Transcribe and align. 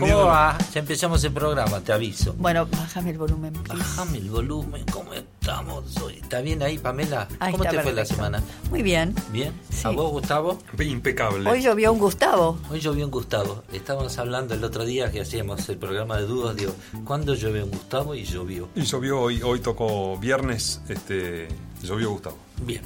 ¿Cómo 0.00 0.24
va? 0.24 0.56
Ya 0.72 0.80
empezamos 0.80 1.22
el 1.24 1.32
programa, 1.32 1.80
te 1.80 1.92
aviso. 1.92 2.34
Bueno, 2.38 2.66
bájame 2.66 3.10
el 3.10 3.18
volumen. 3.18 3.52
please. 3.52 3.78
Bájame 3.78 4.18
el 4.18 4.30
volumen, 4.30 4.84
¿cómo 4.92 5.12
estamos 5.14 5.96
hoy? 5.98 6.14
¿Está 6.22 6.40
bien 6.40 6.62
ahí, 6.62 6.78
Pamela? 6.78 7.28
Ahí 7.38 7.52
¿Cómo 7.52 7.64
te 7.64 7.80
fue 7.80 7.92
la 7.92 8.04
semana? 8.04 8.42
Muy 8.70 8.82
bien. 8.82 9.14
¿Bien? 9.32 9.52
Sí. 9.70 9.82
¿A 9.86 9.90
vos, 9.90 10.10
Gustavo? 10.10 10.58
Impecable. 10.78 11.48
Hoy 11.50 11.62
llovió 11.62 11.92
un 11.92 11.98
Gustavo. 11.98 12.58
Hoy 12.70 12.80
llovió 12.80 13.04
un 13.04 13.10
Gustavo. 13.10 13.62
Estábamos 13.72 14.16
hablando 14.18 14.54
el 14.54 14.64
otro 14.64 14.84
día 14.84 15.10
que 15.10 15.20
hacíamos 15.20 15.68
el 15.68 15.78
programa 15.78 16.16
de 16.16 16.26
dúos. 16.26 16.56
Digo, 16.56 16.74
¿cuándo 17.04 17.34
llueve 17.34 17.62
un 17.62 17.70
Gustavo? 17.70 18.14
Y 18.14 18.24
llovió. 18.24 18.68
Y 18.74 18.82
llovió 18.82 19.20
hoy, 19.20 19.42
hoy 19.42 19.60
tocó 19.60 20.16
viernes, 20.18 20.80
este, 20.88 21.48
llovió 21.82 22.10
Gustavo. 22.10 22.38
Bien. 22.64 22.82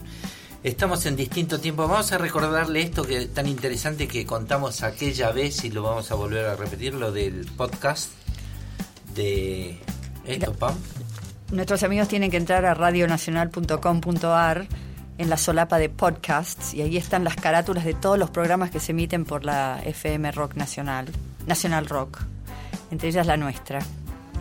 Estamos 0.66 1.06
en 1.06 1.14
distinto 1.14 1.60
tiempo. 1.60 1.86
Vamos 1.86 2.10
a 2.10 2.18
recordarle 2.18 2.80
esto 2.80 3.04
que 3.04 3.26
tan 3.26 3.46
interesante 3.46 4.08
que 4.08 4.26
contamos 4.26 4.82
aquella 4.82 5.30
vez 5.30 5.64
y 5.64 5.70
lo 5.70 5.84
vamos 5.84 6.10
a 6.10 6.16
volver 6.16 6.44
a 6.44 6.56
repetir, 6.56 6.92
lo 6.92 7.12
del 7.12 7.46
podcast 7.56 8.10
de 9.14 9.78
esto, 10.24 10.52
Pam. 10.54 10.74
Nuestros 11.52 11.84
amigos 11.84 12.08
tienen 12.08 12.32
que 12.32 12.36
entrar 12.36 12.64
a 12.64 12.74
radionacional.com.ar 12.74 14.66
en 15.18 15.30
la 15.30 15.36
solapa 15.36 15.78
de 15.78 15.88
podcasts 15.88 16.74
y 16.74 16.82
ahí 16.82 16.96
están 16.96 17.22
las 17.22 17.36
carátulas 17.36 17.84
de 17.84 17.94
todos 17.94 18.18
los 18.18 18.30
programas 18.30 18.72
que 18.72 18.80
se 18.80 18.90
emiten 18.90 19.24
por 19.24 19.44
la 19.44 19.80
FM 19.84 20.32
Rock 20.32 20.56
Nacional, 20.56 21.06
Nacional 21.46 21.86
Rock, 21.86 22.22
entre 22.90 23.10
ellas 23.10 23.28
la 23.28 23.36
nuestra. 23.36 23.78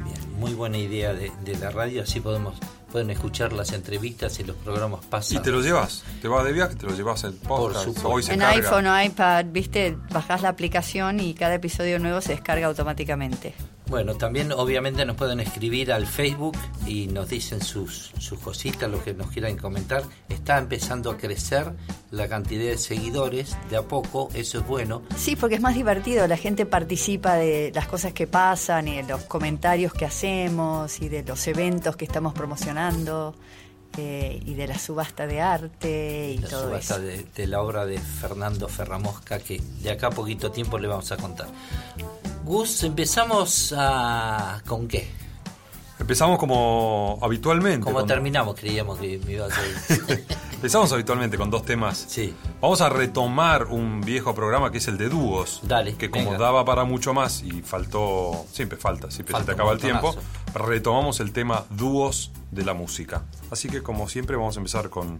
Bien, 0.03 0.39
muy 0.39 0.55
buena 0.55 0.79
idea 0.79 1.13
de, 1.13 1.31
de 1.43 1.55
la 1.59 1.69
radio, 1.69 2.01
así 2.01 2.19
podemos 2.19 2.55
pueden 2.91 3.09
escuchar 3.09 3.53
las 3.53 3.71
entrevistas 3.73 4.39
y 4.39 4.43
los 4.43 4.55
programas 4.57 5.01
Y 5.03 5.07
pasados. 5.07 5.43
te 5.43 5.51
lo 5.51 5.61
llevas, 5.61 6.03
te 6.21 6.27
vas 6.27 6.43
de 6.45 6.53
viaje, 6.53 6.75
te 6.75 6.85
lo 6.85 6.95
llevas 6.95 7.23
el 7.23 7.33
podcast. 7.33 7.87
Hoy 8.03 8.23
se 8.23 8.33
En 8.33 8.39
carga. 8.39 8.53
iPhone 8.55 8.87
o 8.87 9.01
iPad, 9.03 9.45
viste, 9.49 9.97
bajás 10.11 10.41
la 10.41 10.49
aplicación 10.49 11.19
y 11.19 11.33
cada 11.33 11.55
episodio 11.55 11.99
nuevo 11.99 12.21
se 12.21 12.33
descarga 12.33 12.67
automáticamente. 12.67 13.53
Bueno, 13.87 14.15
también 14.15 14.51
obviamente 14.51 15.05
nos 15.05 15.15
pueden 15.15 15.39
escribir 15.39 15.91
al 15.93 16.07
Facebook 16.07 16.57
y 16.87 17.05
nos 17.07 17.29
dicen 17.29 17.61
sus, 17.61 18.11
sus 18.17 18.39
cositas, 18.39 18.89
lo 18.89 19.03
que 19.03 19.13
nos 19.13 19.29
quieran 19.29 19.57
comentar. 19.57 20.03
Está 20.27 20.57
empezando 20.57 21.11
a 21.11 21.17
crecer 21.17 21.71
la 22.09 22.27
cantidad 22.27 22.63
de 22.65 22.77
seguidores, 22.79 23.55
de 23.69 23.77
a 23.77 23.83
poco, 23.83 24.29
eso 24.33 24.57
es 24.59 24.67
bueno. 24.67 25.03
Sí, 25.15 25.35
porque 25.35 25.55
es 25.55 25.61
más 25.61 25.75
divertido, 25.75 26.27
la 26.27 26.37
gente 26.37 26.65
participa 26.65 27.35
de 27.35 27.71
las 27.75 27.87
cosas 27.87 28.11
que 28.13 28.25
pasan 28.25 28.87
y 28.87 28.95
de 28.97 29.03
los 29.03 29.21
comentarios 29.25 29.93
que 29.93 30.05
hacemos 30.05 30.99
y 31.01 31.07
de 31.09 31.23
los 31.23 31.45
eventos 31.47 31.95
que 31.95 32.05
estamos 32.05 32.33
promocionando 32.33 33.35
eh, 33.97 34.41
y 34.45 34.55
de 34.55 34.67
la 34.67 34.79
subasta 34.79 35.27
de 35.27 35.41
arte 35.41 36.31
y 36.35 36.39
La 36.39 36.47
todo 36.49 36.63
subasta 36.63 36.95
eso. 36.95 37.03
de, 37.03 37.23
de 37.35 37.47
la 37.47 37.61
obra 37.61 37.85
de 37.85 37.99
Fernando 37.99 38.67
Ferramosca, 38.67 39.37
que 39.39 39.61
de 39.83 39.91
acá 39.91 40.07
a 40.07 40.11
poquito 40.11 40.51
tiempo 40.51 40.79
le 40.79 40.87
vamos 40.87 41.11
a 41.11 41.17
contar. 41.17 41.47
Gus, 42.45 42.83
empezamos 42.83 43.73
a... 43.75 44.61
¿con 44.67 44.87
qué? 44.87 45.07
Empezamos 45.97 46.37
como 46.37 47.17
habitualmente. 47.21 47.79
Como 47.85 47.99
con- 47.99 48.07
terminamos, 48.07 48.55
creíamos 48.55 48.99
que 48.99 49.19
me 49.25 49.31
ibas 49.33 49.51
a 49.57 49.61
decir. 49.61 50.25
Empezamos 50.53 50.91
habitualmente 50.91 51.37
con 51.37 51.49
dos 51.49 51.63
temas. 51.65 52.05
Sí. 52.07 52.33
Vamos 52.61 52.81
a 52.81 52.89
retomar 52.89 53.65
un 53.65 54.01
viejo 54.01 54.35
programa 54.35 54.71
que 54.71 54.77
es 54.79 54.87
el 54.87 54.97
de 54.97 55.09
dúos. 55.09 55.61
Dale, 55.63 55.95
Que 55.95 56.11
como 56.11 56.25
venga. 56.31 56.37
daba 56.37 56.65
para 56.65 56.83
mucho 56.83 57.13
más 57.13 57.41
y 57.43 57.61
faltó. 57.61 58.45
Siempre 58.51 58.77
falta, 58.77 59.09
siempre 59.09 59.31
Falta 59.33 59.45
se 59.51 59.55
te 59.55 59.61
acaba 59.61 59.73
el 59.73 59.79
tiempo. 59.79 60.15
Retomamos 60.53 61.19
el 61.21 61.31
tema 61.31 61.65
dúos 61.71 62.31
de 62.51 62.63
la 62.65 62.73
música. 62.73 63.23
Así 63.49 63.69
que, 63.69 63.81
como 63.81 64.07
siempre, 64.09 64.35
vamos 64.35 64.57
a 64.57 64.59
empezar 64.59 64.89
con, 64.89 65.19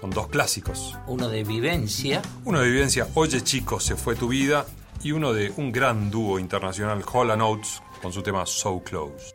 con 0.00 0.10
dos 0.10 0.28
clásicos. 0.28 0.96
Uno 1.06 1.28
de 1.28 1.44
vivencia, 1.44 2.22
Uno 2.44 2.60
de 2.60 2.68
vivencia, 2.70 3.06
Oye 3.14 3.42
Chico, 3.42 3.78
se 3.78 3.94
fue 3.94 4.16
tu 4.16 4.28
vida. 4.28 4.64
Y 5.04 5.12
uno 5.12 5.34
de 5.34 5.52
un 5.58 5.70
gran 5.70 6.10
dúo 6.10 6.38
internacional, 6.38 7.04
Hall 7.12 7.30
Oates, 7.30 7.82
con 8.00 8.10
su 8.10 8.22
tema 8.22 8.46
So 8.46 8.82
Close. 8.82 9.34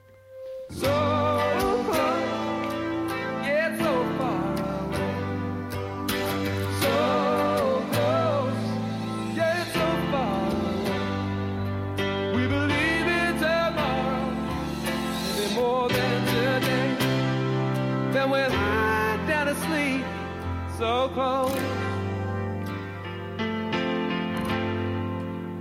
So 20.79 21.09
close. 21.13 21.78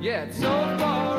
Yeah, 0.00 0.22
it's 0.22 0.38
so 0.38 0.48
far 0.78 1.17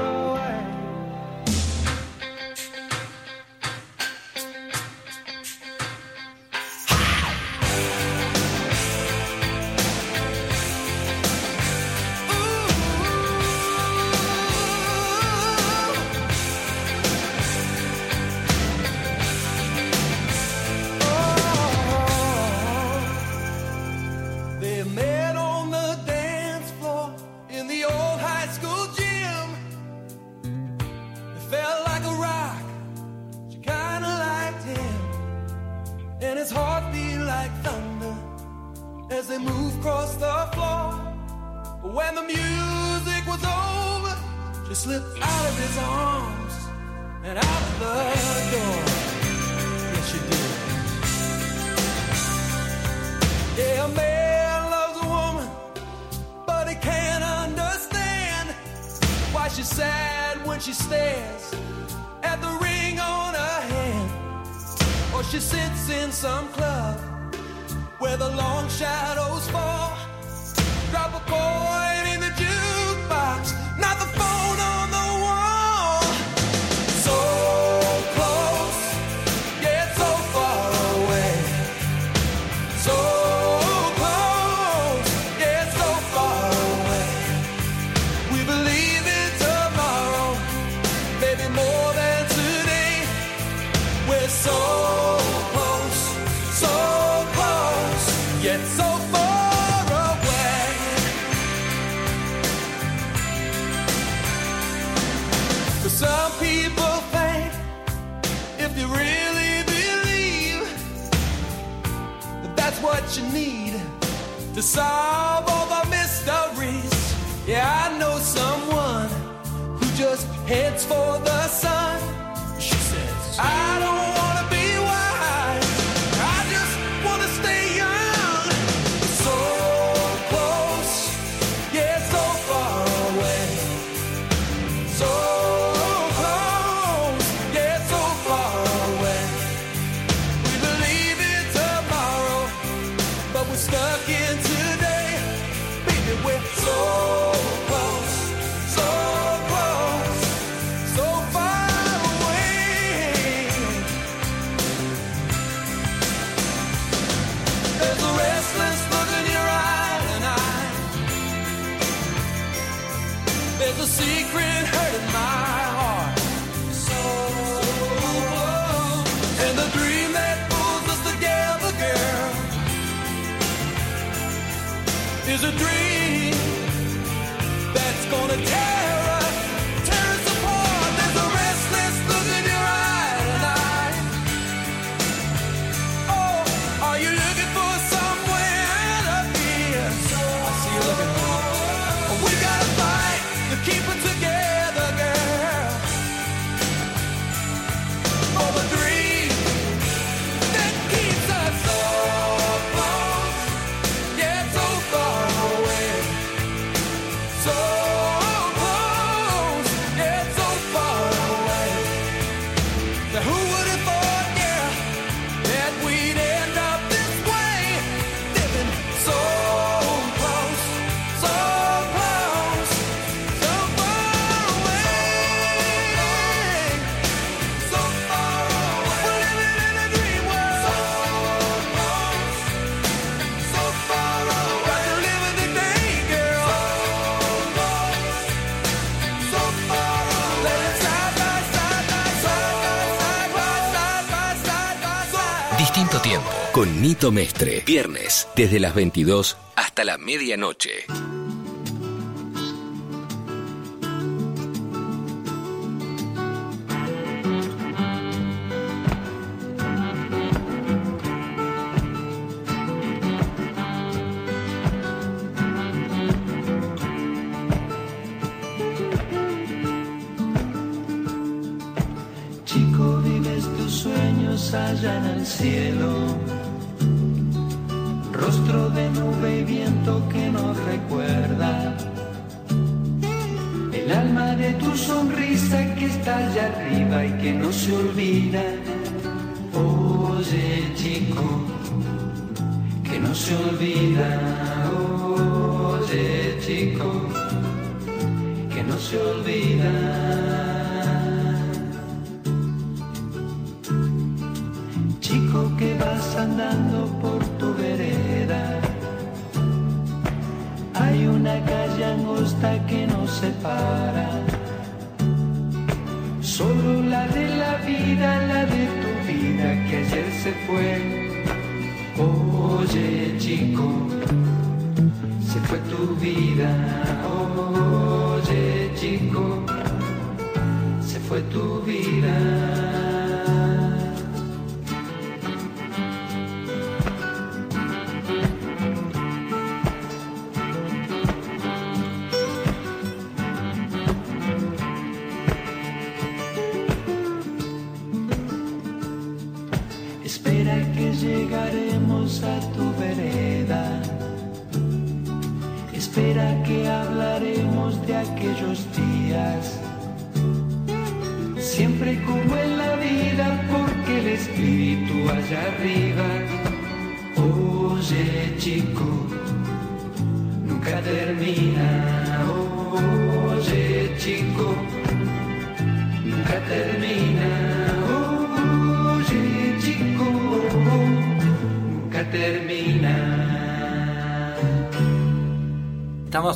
Mestre. 247.11 247.63
Viernes, 247.65 248.27
desde 248.35 248.59
las 248.59 248.75
22 248.75 249.37
hasta 249.55 249.85
la 249.85 249.97
medianoche. 249.97 250.85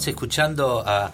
Estamos 0.04 0.20
escuchando 0.20 0.84
a, 0.86 1.12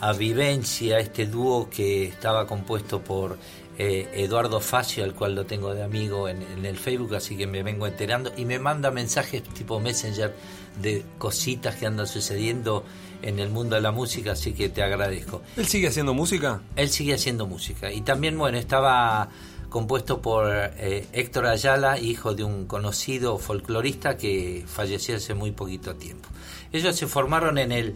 a 0.00 0.12
Vivencia, 0.14 0.98
este 0.98 1.26
dúo 1.26 1.68
que 1.68 2.04
estaba 2.06 2.46
compuesto 2.46 3.04
por 3.04 3.36
eh, 3.76 4.08
Eduardo 4.14 4.58
Facio, 4.58 5.04
al 5.04 5.12
cual 5.12 5.34
lo 5.34 5.44
tengo 5.44 5.74
de 5.74 5.82
amigo 5.82 6.30
en, 6.30 6.40
en 6.40 6.64
el 6.64 6.78
Facebook, 6.78 7.14
así 7.14 7.36
que 7.36 7.46
me 7.46 7.62
vengo 7.62 7.86
enterando 7.86 8.32
y 8.34 8.46
me 8.46 8.58
manda 8.58 8.90
mensajes 8.90 9.42
tipo 9.42 9.80
Messenger 9.80 10.34
de 10.80 11.04
cositas 11.18 11.76
que 11.76 11.84
andan 11.84 12.06
sucediendo 12.06 12.84
en 13.20 13.38
el 13.38 13.50
mundo 13.50 13.76
de 13.76 13.82
la 13.82 13.90
música, 13.90 14.32
así 14.32 14.54
que 14.54 14.70
te 14.70 14.82
agradezco. 14.82 15.42
¿Él 15.58 15.66
sigue 15.66 15.88
haciendo 15.88 16.14
música? 16.14 16.62
Él 16.74 16.88
sigue 16.88 17.12
haciendo 17.12 17.46
música 17.46 17.92
y 17.92 18.00
también, 18.00 18.38
bueno, 18.38 18.56
estaba 18.56 19.28
compuesto 19.68 20.22
por 20.22 20.50
eh, 20.50 21.06
Héctor 21.12 21.46
Ayala, 21.46 21.98
hijo 21.98 22.34
de 22.34 22.44
un 22.44 22.66
conocido 22.66 23.36
folclorista 23.38 24.16
que 24.16 24.64
falleció 24.66 25.16
hace 25.16 25.34
muy 25.34 25.50
poquito 25.50 25.96
tiempo. 25.96 26.28
Ellos 26.72 26.96
se 26.96 27.06
formaron 27.06 27.58
en 27.58 27.72
el 27.72 27.94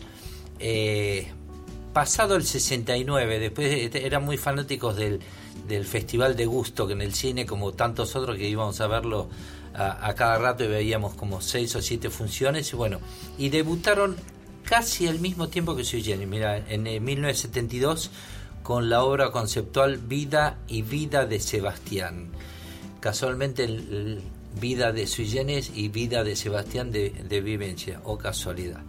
eh, 0.59 1.29
pasado 1.93 2.37
el 2.37 2.45
69, 2.45 3.39
después 3.39 3.73
este, 3.73 4.07
eran 4.07 4.23
muy 4.23 4.37
fanáticos 4.37 4.97
del, 4.97 5.21
Festival 5.85 6.37
de 6.37 6.47
Gusto, 6.47 6.87
que 6.87 6.93
en 6.93 7.01
el 7.01 7.15
cine, 7.15 7.47
como 7.47 7.73
tantos 7.73 8.15
otros 8.15 8.37
que 8.37 8.47
íbamos 8.47 8.81
a 8.81 8.87
verlo 8.87 9.29
a, 9.75 10.15
cada 10.15 10.39
rato 10.39 10.63
y 10.65 10.69
veíamos 10.69 11.15
como 11.15 11.41
seis 11.41 11.75
o 11.75 11.83
siete 11.83 12.11
funciones, 12.11 12.73
y 12.73 12.77
bueno, 12.77 13.01
y 13.39 13.49
debutaron 13.49 14.15
casi 14.63 15.09
al 15.09 15.21
mismo 15.21 15.49
tiempo 15.49 15.75
que 15.75 15.85
Sui 15.85 16.03
mira, 16.27 16.59
en 16.69 16.87
eh, 16.87 17.01
1972 17.01 18.11
con 18.63 18.91
la 18.91 19.03
obra 19.03 19.31
conceptual 19.31 19.97
Vida 19.97 20.59
y 20.69 20.83
Vida 20.83 21.25
de 21.25 21.41
Sebastián. 21.41 22.29
Casualmente 23.01 23.67
Vida 24.61 24.93
de 24.93 25.07
Sui 25.07 25.33
y 25.75 25.89
Vida 25.89 26.25
de 26.25 26.37
Sebastián 26.37 26.91
de, 26.91 27.11
de 27.11 27.41
Vivencia, 27.41 28.01
o 28.05 28.19
casualidad. 28.19 28.83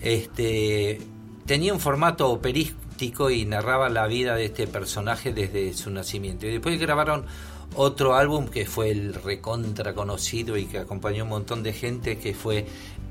Este, 0.00 1.00
tenía 1.46 1.72
un 1.72 1.80
formato 1.80 2.30
operístico 2.30 3.30
y 3.30 3.44
narraba 3.44 3.88
la 3.88 4.06
vida 4.06 4.34
de 4.36 4.46
este 4.46 4.66
personaje 4.66 5.32
desde 5.32 5.72
su 5.74 5.90
nacimiento. 5.90 6.46
Y 6.46 6.50
después 6.52 6.78
grabaron 6.78 7.24
Otro 7.74 8.14
álbum 8.14 8.46
que 8.48 8.64
fue 8.64 8.90
el 8.90 9.12
recontra 9.14 9.92
conocido 9.94 10.56
y 10.56 10.66
que 10.66 10.78
acompañó 10.78 11.24
un 11.24 11.30
montón 11.30 11.62
de 11.64 11.72
gente, 11.72 12.16
que 12.16 12.32
fue 12.32 12.64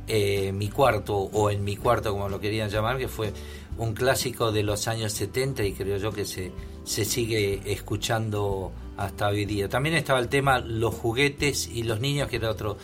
eh, 0.07 0.51
Mi 0.53 0.69
Cuarto, 0.69 1.15
o 1.17 1.49
En 1.51 1.63
Mi 1.63 1.75
Cuarto, 1.75 2.11
como 2.13 2.29
lo 2.29 2.39
querían 2.39 2.69
llamar, 2.69 2.97
que 2.97 3.07
fue 3.09 3.33
un 3.77 3.93
clásico 3.93 4.51
de 4.53 4.63
los 4.63 4.87
años 4.87 5.11
70 5.11 5.63
y 5.65 5.73
creo 5.73 5.97
yo 5.97 6.11
que 6.13 6.23
se, 6.25 6.51
se 6.85 7.03
sigue 7.03 7.61
escuchando 7.65 8.71
hasta 8.95 9.27
hoy 9.27 9.43
día. 9.45 9.67
También 9.67 9.95
estaba 9.95 10.19
el 10.19 10.29
tema 10.29 10.59
Los 10.59 10.95
juguetes 10.95 11.67
y 11.67 11.83
los 11.83 11.99
niños, 11.99 12.29
que 12.29 12.37
era 12.37 12.49
otro 12.49 12.77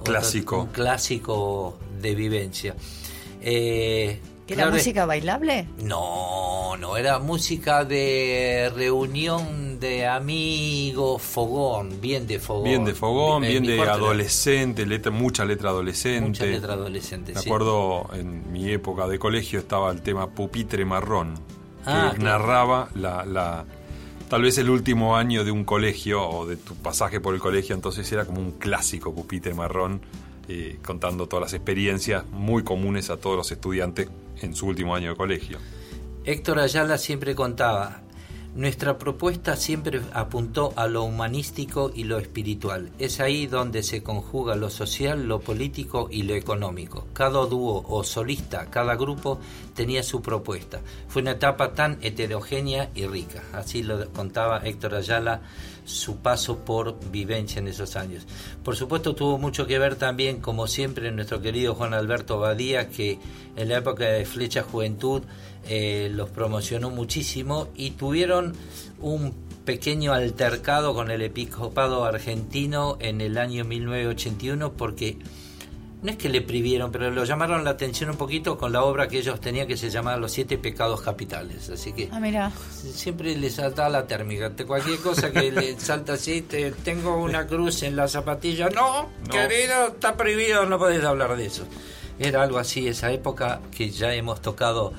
otro- 0.00 0.04
Clásico. 0.04 0.60
un 0.62 0.68
clásico 0.68 1.78
de 2.00 2.14
vivencia. 2.14 2.74
Eh, 3.42 4.20
¿Era 4.48 4.56
claro, 4.64 4.72
música 4.72 5.06
bailable? 5.06 5.66
no, 5.82 6.76
no, 6.76 6.96
era 6.96 7.18
música 7.18 7.84
de 7.84 8.70
reunión 8.74 9.80
de 9.80 10.06
amigos, 10.06 11.22
fogón, 11.22 12.00
bien 12.00 12.26
de 12.26 12.38
fogón. 12.38 12.64
Bien 12.64 12.84
de 12.84 12.94
fogón, 12.94 13.44
En 13.44 13.50
bien 13.50 13.64
de 13.64 13.80
adolescente, 13.80 14.84
letra, 14.84 15.10
mucha 15.10 15.44
letra 15.44 15.70
adolescente. 15.70 16.28
Mucha 16.28 16.44
letra 16.46 16.74
adolescente, 16.74 17.32
Me 17.32 17.40
sí. 17.40 17.48
acuerdo 17.48 18.08
en 18.14 18.52
mi 18.52 18.70
época 18.70 19.06
de 19.08 19.18
colegio 19.18 19.58
estaba 19.60 19.90
el 19.90 20.02
tema 20.02 20.28
Pupitre 20.30 20.84
Marrón, 20.84 21.34
que 21.34 21.40
Ah, 21.86 22.12
claro. 22.14 22.22
narraba 22.38 22.88
la, 22.94 23.24
la- 23.24 23.64
tal 24.28 24.42
vez 24.42 24.58
el 24.58 24.68
último 24.70 25.16
año 25.16 25.44
de 25.44 25.50
un 25.50 25.64
colegio 25.64 26.28
o 26.28 26.46
de 26.46 26.56
tu 26.56 26.74
pasaje 26.74 27.20
por 27.20 27.34
el 27.34 27.40
colegio, 27.40 27.74
entonces 27.74 28.10
era 28.12 28.24
como 28.26 28.40
un 28.40 28.52
clásico 28.52 29.14
Pupitre 29.14 29.54
Marrón, 29.54 30.00
contando 30.84 31.28
todas 31.28 31.42
las 31.42 31.54
experiencias 31.54 32.24
muy 32.30 32.64
comunes 32.64 33.10
a 33.10 33.16
todos 33.16 33.36
los 33.36 33.52
estudiantes 33.52 34.08
en 34.40 34.54
su 34.54 34.66
último 34.66 34.94
año 34.94 35.10
de 35.10 35.16
colegio. 35.16 35.58
Héctor 36.24 36.60
Ayala 36.60 36.98
siempre 36.98 37.34
contaba, 37.34 38.02
nuestra 38.54 38.98
propuesta 38.98 39.56
siempre 39.56 40.02
apuntó 40.12 40.74
a 40.76 40.86
lo 40.86 41.04
humanístico 41.04 41.90
y 41.94 42.04
lo 42.04 42.18
espiritual. 42.18 42.90
Es 42.98 43.18
ahí 43.18 43.46
donde 43.46 43.82
se 43.82 44.02
conjuga 44.02 44.56
lo 44.56 44.68
social, 44.68 45.26
lo 45.26 45.40
político 45.40 46.08
y 46.10 46.24
lo 46.24 46.34
económico. 46.34 47.06
Cada 47.14 47.46
dúo 47.46 47.82
o 47.88 48.04
solista, 48.04 48.66
cada 48.66 48.94
grupo 48.94 49.40
tenía 49.74 50.02
su 50.02 50.20
propuesta. 50.20 50.82
Fue 51.08 51.22
una 51.22 51.30
etapa 51.30 51.72
tan 51.72 51.96
heterogénea 52.02 52.90
y 52.94 53.06
rica. 53.06 53.42
Así 53.54 53.82
lo 53.82 54.10
contaba 54.10 54.58
Héctor 54.58 54.96
Ayala 54.96 55.40
su 55.84 56.16
paso 56.18 56.58
por 56.58 56.98
vivencia 57.10 57.58
en 57.58 57.68
esos 57.68 57.96
años. 57.96 58.26
Por 58.62 58.76
supuesto 58.76 59.14
tuvo 59.14 59.38
mucho 59.38 59.66
que 59.66 59.78
ver 59.78 59.96
también, 59.96 60.40
como 60.40 60.66
siempre, 60.66 61.10
nuestro 61.10 61.40
querido 61.40 61.74
Juan 61.74 61.94
Alberto 61.94 62.38
Badía, 62.38 62.88
que 62.88 63.18
en 63.56 63.68
la 63.68 63.78
época 63.78 64.04
de 64.04 64.24
Flecha 64.24 64.62
Juventud 64.62 65.22
eh, 65.68 66.10
los 66.12 66.30
promocionó 66.30 66.90
muchísimo 66.90 67.68
y 67.74 67.92
tuvieron 67.92 68.54
un 69.00 69.32
pequeño 69.64 70.12
altercado 70.12 70.94
con 70.94 71.10
el 71.10 71.22
episcopado 71.22 72.04
argentino 72.04 72.96
en 73.00 73.20
el 73.20 73.38
año 73.38 73.64
1981 73.64 74.72
porque 74.72 75.18
no 76.02 76.10
es 76.10 76.16
que 76.16 76.28
le 76.28 76.42
privieron, 76.42 76.90
pero 76.90 77.10
lo 77.10 77.24
llamaron 77.24 77.62
la 77.64 77.70
atención 77.70 78.10
un 78.10 78.16
poquito 78.16 78.58
con 78.58 78.72
la 78.72 78.82
obra 78.82 79.06
que 79.08 79.18
ellos 79.18 79.40
tenían 79.40 79.66
que 79.68 79.76
se 79.76 79.88
llamaba 79.88 80.16
Los 80.16 80.32
Siete 80.32 80.58
Pecados 80.58 81.00
Capitales. 81.00 81.70
Así 81.70 81.92
que 81.92 82.08
Ah, 82.10 82.18
mira. 82.20 82.50
siempre 82.92 83.36
le 83.36 83.48
saltaba 83.50 83.88
la 83.88 84.06
térmica. 84.06 84.50
Cualquier 84.66 84.98
cosa 84.98 85.30
que 85.32 85.50
le 85.52 85.78
salta 85.80 86.14
así, 86.14 86.42
te- 86.42 86.72
tengo 86.72 87.16
una 87.22 87.46
cruz 87.46 87.82
en 87.84 87.94
la 87.96 88.08
zapatilla. 88.08 88.68
No, 88.70 89.02
No. 89.26 89.30
querido, 89.30 89.88
está 89.88 90.16
prohibido, 90.16 90.66
no 90.66 90.78
podés 90.78 91.04
hablar 91.04 91.36
de 91.36 91.46
eso. 91.46 91.64
Era 92.18 92.42
algo 92.42 92.58
así, 92.58 92.88
esa 92.88 93.10
época 93.12 93.60
que 93.76 93.90
ya 93.90 94.12
hemos 94.14 94.42
tocado 94.42 94.92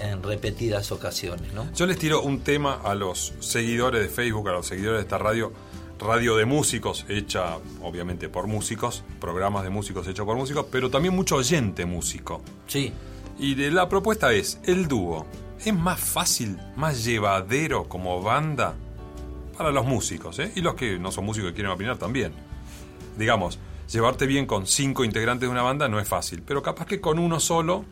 en 0.00 0.22
repetidas 0.22 0.92
ocasiones, 0.92 1.52
¿no? 1.54 1.72
Yo 1.74 1.86
les 1.86 1.98
tiro 1.98 2.22
un 2.22 2.40
tema 2.40 2.80
a 2.84 2.94
los 2.94 3.32
seguidores 3.40 4.00
de 4.02 4.08
Facebook, 4.08 4.48
a 4.48 4.52
los 4.52 4.66
seguidores 4.66 4.98
de 4.98 5.02
esta 5.02 5.18
radio, 5.18 5.52
radio 5.98 6.36
de 6.36 6.44
músicos, 6.44 7.04
hecha 7.08 7.58
obviamente 7.82 8.28
por 8.28 8.46
músicos, 8.46 9.04
programas 9.20 9.64
de 9.64 9.70
músicos 9.70 10.06
hechos 10.06 10.24
por 10.24 10.36
músicos, 10.36 10.66
pero 10.70 10.90
también 10.90 11.14
mucho 11.14 11.36
oyente 11.36 11.86
músico. 11.86 12.40
Sí. 12.66 12.92
Y 13.38 13.54
de 13.54 13.70
la 13.70 13.88
propuesta 13.88 14.32
es, 14.32 14.60
el 14.64 14.88
dúo, 14.88 15.26
¿es 15.64 15.74
más 15.74 16.00
fácil, 16.00 16.58
más 16.76 17.04
llevadero 17.04 17.84
como 17.88 18.22
banda? 18.22 18.74
Para 19.56 19.72
los 19.72 19.84
músicos, 19.84 20.38
¿eh? 20.38 20.52
Y 20.54 20.60
los 20.60 20.74
que 20.74 20.98
no 20.98 21.10
son 21.10 21.24
músicos 21.24 21.50
y 21.50 21.54
quieren 21.54 21.72
opinar 21.72 21.98
también. 21.98 22.32
Digamos, 23.16 23.58
llevarte 23.92 24.26
bien 24.26 24.46
con 24.46 24.66
cinco 24.66 25.04
integrantes 25.04 25.48
de 25.48 25.50
una 25.50 25.62
banda 25.62 25.88
no 25.88 25.98
es 25.98 26.06
fácil, 26.06 26.42
pero 26.46 26.62
capaz 26.62 26.86
que 26.86 27.00
con 27.00 27.18
uno 27.18 27.40
solo 27.40 27.84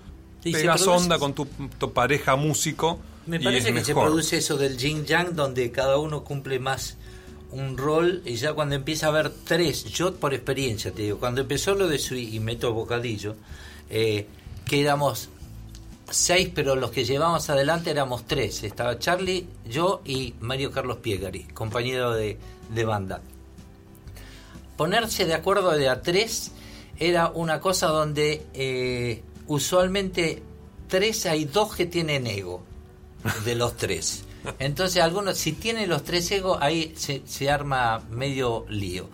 se 0.42 0.52
pegas 0.52 0.86
onda 0.86 1.18
con 1.18 1.32
tu, 1.32 1.46
tu 1.78 1.92
pareja 1.92 2.36
músico 2.36 3.00
Me 3.26 3.36
y 3.36 3.40
parece 3.40 3.70
es 3.70 3.74
que 3.74 3.84
se 3.84 3.94
produce 3.94 4.36
eso 4.36 4.56
del 4.56 4.76
yin 4.76 5.04
yang 5.04 5.34
donde 5.34 5.72
cada 5.72 5.98
uno 5.98 6.22
cumple 6.22 6.60
más 6.60 6.98
un 7.52 7.76
rol 7.76 8.22
y 8.24 8.36
ya 8.36 8.52
cuando 8.52 8.74
empieza 8.74 9.06
a 9.06 9.08
haber 9.10 9.30
tres, 9.30 9.84
yo 9.84 10.14
por 10.14 10.34
experiencia 10.34 10.92
te 10.92 11.02
digo, 11.02 11.18
cuando 11.18 11.42
empezó 11.42 11.74
lo 11.74 11.88
de 11.88 11.98
Sui 11.98 12.34
y 12.34 12.40
meto 12.40 12.72
bocadillo, 12.72 13.36
eh, 13.90 14.26
que 14.64 14.80
éramos 14.80 15.28
seis, 16.10 16.50
pero 16.54 16.76
los 16.76 16.90
que 16.90 17.04
llevamos 17.04 17.48
adelante 17.50 17.90
éramos 17.90 18.26
tres. 18.26 18.62
Estaba 18.62 18.98
Charlie, 18.98 19.46
yo 19.68 20.02
y 20.04 20.34
Mario 20.40 20.70
Carlos 20.70 20.98
Piegari, 20.98 21.44
compañero 21.44 22.14
de, 22.14 22.38
de 22.70 22.84
banda. 22.84 23.20
Ponerse 24.76 25.24
de 25.24 25.34
acuerdo 25.34 25.70
de 25.70 25.88
a 25.88 26.02
tres 26.02 26.52
era 26.98 27.30
una 27.30 27.60
cosa 27.60 27.88
donde 27.88 28.46
eh, 28.54 29.22
usualmente 29.46 30.42
tres 30.88 31.26
hay 31.26 31.44
dos 31.44 31.74
que 31.74 31.86
tienen 31.86 32.26
ego 32.26 32.62
de 33.44 33.54
los 33.54 33.76
tres. 33.76 34.25
Entonces 34.58 35.02
algunos, 35.02 35.36
si 35.38 35.52
tienen 35.52 35.88
los 35.88 36.02
tres 36.04 36.30
egos, 36.30 36.58
ahí 36.60 36.92
se, 36.96 37.22
se 37.26 37.50
arma 37.50 38.02
medio 38.10 38.64
lío. 38.68 39.08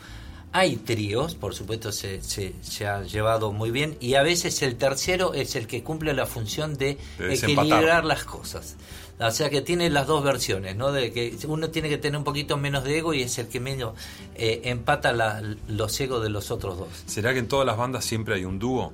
Hay 0.55 0.77
tríos, 0.77 1.35
por 1.35 1.55
supuesto 1.55 1.93
se, 1.93 2.23
se, 2.23 2.53
se 2.61 2.87
ha 2.87 3.03
llevado 3.03 3.53
muy 3.53 3.71
bien, 3.71 3.97
y 4.01 4.15
a 4.17 4.23
veces 4.23 4.61
el 4.63 4.77
tercero 4.77 5.33
es 5.33 5.57
el 5.57 5.67
que 5.67 5.83
cumple 5.83 6.13
la 6.13 6.27
función 6.27 6.77
de, 6.77 6.99
equilibrar 7.19 8.05
las 8.05 8.25
cosas. 8.25 8.77
O 9.19 9.31
sea 9.31 9.49
que 9.51 9.63
tiene 9.63 9.89
las 9.89 10.07
dos 10.07 10.23
versiones, 10.25 10.75
¿no? 10.77 10.91
De 10.93 11.13
que 11.13 11.37
uno 11.47 11.71
tiene 11.71 11.89
que 11.89 11.97
tener 11.97 12.19
un 12.19 12.25
poquito 12.25 12.57
menos 12.57 12.83
de 12.85 12.99
ego 12.99 13.15
y 13.15 13.23
es 13.23 13.39
el 13.39 13.47
que 13.49 13.61
menos 13.61 13.95
eh, 14.35 14.61
empata 14.65 15.13
la- 15.13 15.41
los 15.69 15.99
egos 16.01 16.23
de 16.23 16.29
los 16.29 16.51
otros 16.51 16.77
dos. 16.79 16.89
¿Será 17.07 17.33
que 17.33 17.39
en 17.39 17.47
todas 17.49 17.65
las 17.65 17.77
bandas 17.77 18.05
siempre 18.05 18.35
hay 18.35 18.45
un 18.45 18.59
dúo? 18.59 18.93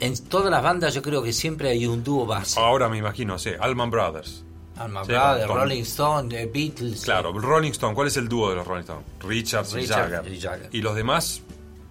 En 0.00 0.18
todas 0.24 0.50
las 0.50 0.62
bandas 0.62 0.92
yo 0.92 1.02
creo 1.02 1.22
que 1.22 1.32
siempre 1.32 1.68
hay 1.70 1.86
un 1.86 2.02
dúo 2.02 2.26
base. 2.26 2.58
Ahora 2.58 2.88
me 2.88 2.98
imagino, 2.98 3.38
sí, 3.38 3.50
Allman 3.60 3.90
Brothers. 3.90 4.44
Alma 4.76 5.04
Sí, 5.04 5.12
Brothers, 5.12 5.48
Rolling 5.48 5.82
Stone, 5.82 6.40
eh, 6.40 6.50
Beatles. 6.52 7.02
Claro, 7.02 7.32
Rolling 7.32 7.72
Stone, 7.72 7.94
¿cuál 7.94 8.08
es 8.08 8.16
el 8.16 8.28
dúo 8.28 8.50
de 8.50 8.56
los 8.56 8.66
Rolling 8.66 8.82
Stone? 8.82 9.02
Richards 9.20 9.72
y 9.72 9.76
Richard 9.76 10.10
Jagger. 10.10 10.32
y 10.32 10.40
Jagger. 10.40 10.68
Y 10.72 10.80
los 10.80 10.94
demás 10.94 11.42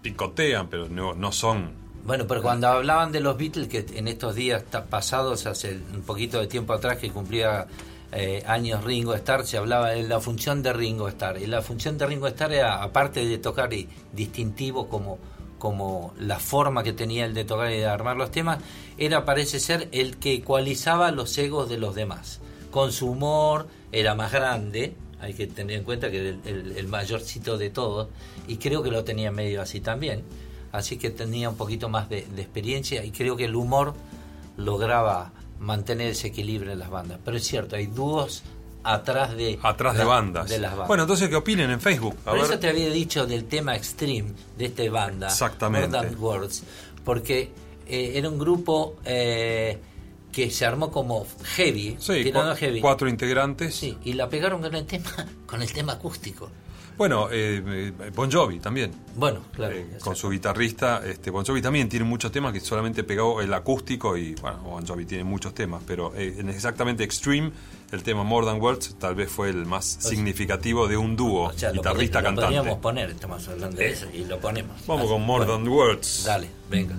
picotean, 0.02 0.68
pero 0.68 0.90
no, 0.90 1.14
no 1.14 1.32
son. 1.32 1.72
Bueno, 2.04 2.26
pero 2.28 2.42
cuando 2.42 2.68
hablaban 2.68 3.12
de 3.12 3.20
los 3.20 3.38
Beatles, 3.38 3.68
que 3.68 3.86
en 3.94 4.08
estos 4.08 4.36
días 4.36 4.64
pasados, 4.90 5.46
hace 5.46 5.80
un 5.94 6.02
poquito 6.02 6.40
de 6.40 6.48
tiempo 6.48 6.74
atrás, 6.74 6.98
que 6.98 7.12
cumplía 7.12 7.68
eh, 8.12 8.44
años 8.46 8.84
Ringo 8.84 9.14
Starr, 9.14 9.46
se 9.46 9.58
hablaba 9.58 9.92
de 9.92 10.04
la 10.04 10.20
función 10.20 10.64
de 10.64 10.74
Ringo 10.74 11.08
Starr. 11.08 11.38
Y 11.38 11.46
la 11.46 11.62
función 11.62 11.98
de 11.98 12.08
Ringo 12.08 12.28
Starr 12.28 12.54
era, 12.54 12.84
aparte 12.84 13.26
de 13.26 13.38
tocar 13.38 13.72
y 13.74 13.88
distintivo 14.12 14.90
como, 14.90 15.20
como 15.60 16.14
la 16.20 16.40
forma 16.40 16.84
que 16.84 16.94
tenía 16.94 17.26
el 17.26 17.34
de 17.34 17.46
tocar 17.46 17.72
y 17.72 17.78
de 17.78 17.86
armar 17.86 18.18
los 18.18 18.32
temas, 18.32 18.60
era, 18.98 19.24
parece 19.24 19.60
ser, 19.60 19.88
el 19.92 20.18
que 20.18 20.34
ecualizaba 20.34 21.12
los 21.12 21.38
egos 21.38 21.70
de 21.70 21.78
los 21.78 21.96
demás. 21.96 22.41
Con 22.72 22.92
su 22.92 23.08
humor, 23.12 23.68
era 23.92 24.16
más 24.16 24.32
grande, 24.32 24.96
hay 25.20 25.34
que 25.36 25.46
tener 25.48 25.78
en 25.78 25.84
cuenta 25.84 26.10
que 26.10 26.18
era 26.20 26.30
el, 26.30 26.40
el- 26.46 26.78
el 26.78 26.88
mayorcito 26.88 27.58
de 27.58 27.70
todos, 27.70 28.08
y 28.48 28.58
creo 28.58 28.82
que 28.82 28.90
lo 28.90 29.04
tenía 29.04 29.32
medio 29.32 29.62
así 29.62 29.80
también. 29.82 30.24
Así 30.72 30.98
que 30.98 31.10
tenía 31.10 31.50
un 31.50 31.58
poquito 31.58 31.90
más 31.90 32.08
de, 32.10 32.25
de 32.34 32.42
experiencia 32.42 33.04
y 33.04 33.12
creo 33.12 33.36
que 33.36 33.44
el 33.46 33.56
humor 33.58 33.94
lograba 34.58 35.32
mantener 35.60 36.08
ese 36.12 36.28
equilibrio 36.28 36.72
en 36.72 36.80
las 36.80 36.90
bandas. 36.90 37.20
Pero 37.24 37.38
es 37.38 37.46
cierto, 37.46 37.75
hay 37.75 37.88
dúos 37.88 38.44
atrás 38.84 39.36
de, 39.36 39.60
Atrás 39.62 39.94
de 39.94 40.00
la- 40.00 40.06
bandas. 40.06 40.50
de 40.50 40.60
las 40.60 40.72
bandas. 40.72 40.88
Bueno, 40.88 41.04
entonces 41.04 41.30
que 41.30 41.36
opinen 41.36 41.70
en 41.72 41.82
Facebook. 41.82 42.16
A 42.22 42.32
Por 42.32 42.36
ver. 42.36 42.44
eso 42.46 42.60
te 42.60 42.70
había 42.70 42.90
dicho 42.90 43.25
del 43.28 43.46
tema 43.46 43.75
Extreme 43.75 44.32
de 44.58 44.66
esta 44.66 44.90
banda. 44.90 45.28
Exactamente. 45.28 45.98
Words. 46.16 46.63
Porque 47.04 47.51
eh, 47.86 48.13
era 48.16 48.30
un 48.30 48.40
grupo 48.40 48.96
eh, 49.06 49.78
que 50.32 50.50
se 50.52 50.66
armó 50.66 50.92
como 50.92 51.26
heavy. 51.56 51.98
Sí, 52.00 52.32
a 52.34 52.56
heavy. 52.56 52.82
cuatro 52.82 53.08
integrantes. 53.10 53.76
Sí, 53.76 53.98
y 54.04 54.14
la 54.14 54.30
pegaron 54.30 54.62
con 54.62 54.74
el 54.76 54.86
tema, 54.86 55.10
con 55.46 55.62
el 55.62 55.72
tema 55.72 55.94
acústico. 55.94 56.50
Bueno, 56.98 57.30
eh, 57.32 57.64
eh, 58.00 58.12
Bon 58.14 58.30
Jovi 58.32 58.60
también. 58.60 58.92
Bueno, 59.16 59.40
claro. 59.54 59.74
Eh, 59.76 59.98
con 60.04 60.16
su 60.16 60.30
guitarrista, 60.30 61.02
este, 61.04 61.32
Bon 61.32 61.44
Jovi 61.44 61.60
también 61.62 61.90
tiene 61.90 62.06
muchos 62.06 62.32
temas 62.32 62.54
que 62.54 62.60
solamente 62.60 63.04
pegó 63.04 63.42
el 63.42 63.52
acústico 63.56 64.16
y 64.18 64.36
bueno, 64.36 64.60
Bon 64.60 64.86
Jovi 64.86 65.06
tiene 65.06 65.24
muchos 65.24 65.54
temas, 65.56 65.82
pero 65.88 66.14
eh, 66.16 66.36
en 66.38 66.50
exactamente 66.50 67.04
Extreme, 67.04 67.52
el 67.92 68.04
tema 68.04 68.24
More 68.24 68.46
Than 68.46 68.62
Words 68.62 68.96
tal 69.00 69.16
vez 69.16 69.32
fue 69.32 69.50
el 69.50 69.66
más 69.66 69.86
significativo 69.86 70.88
de 70.88 70.98
un 70.98 71.16
dúo, 71.16 71.46
O 71.48 71.54
sea, 71.54 71.70
lo 71.70 71.76
guitarrista 71.82 72.20
pod- 72.20 72.22
lo 72.24 72.28
cantante. 72.28 72.56
podríamos 72.58 72.80
poner, 72.82 73.10
estamos 73.10 73.48
hablando 73.48 73.78
de 73.78 73.90
eso, 73.90 74.06
y 74.14 74.26
lo 74.26 74.40
ponemos. 74.40 74.76
Vamos 74.86 75.04
Así, 75.06 75.12
con 75.14 75.22
More 75.26 75.46
bueno, 75.46 75.64
Than 75.64 75.68
Words. 75.74 76.24
Dale, 76.26 76.50
venga. 76.70 76.96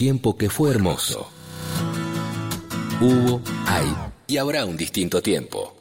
Tiempo 0.00 0.34
que 0.34 0.48
fue 0.48 0.70
hermoso. 0.70 1.28
Hubo, 3.02 3.42
hay 3.66 3.94
y 4.26 4.38
habrá 4.38 4.64
un 4.64 4.74
distinto 4.74 5.20
tiempo. 5.20 5.76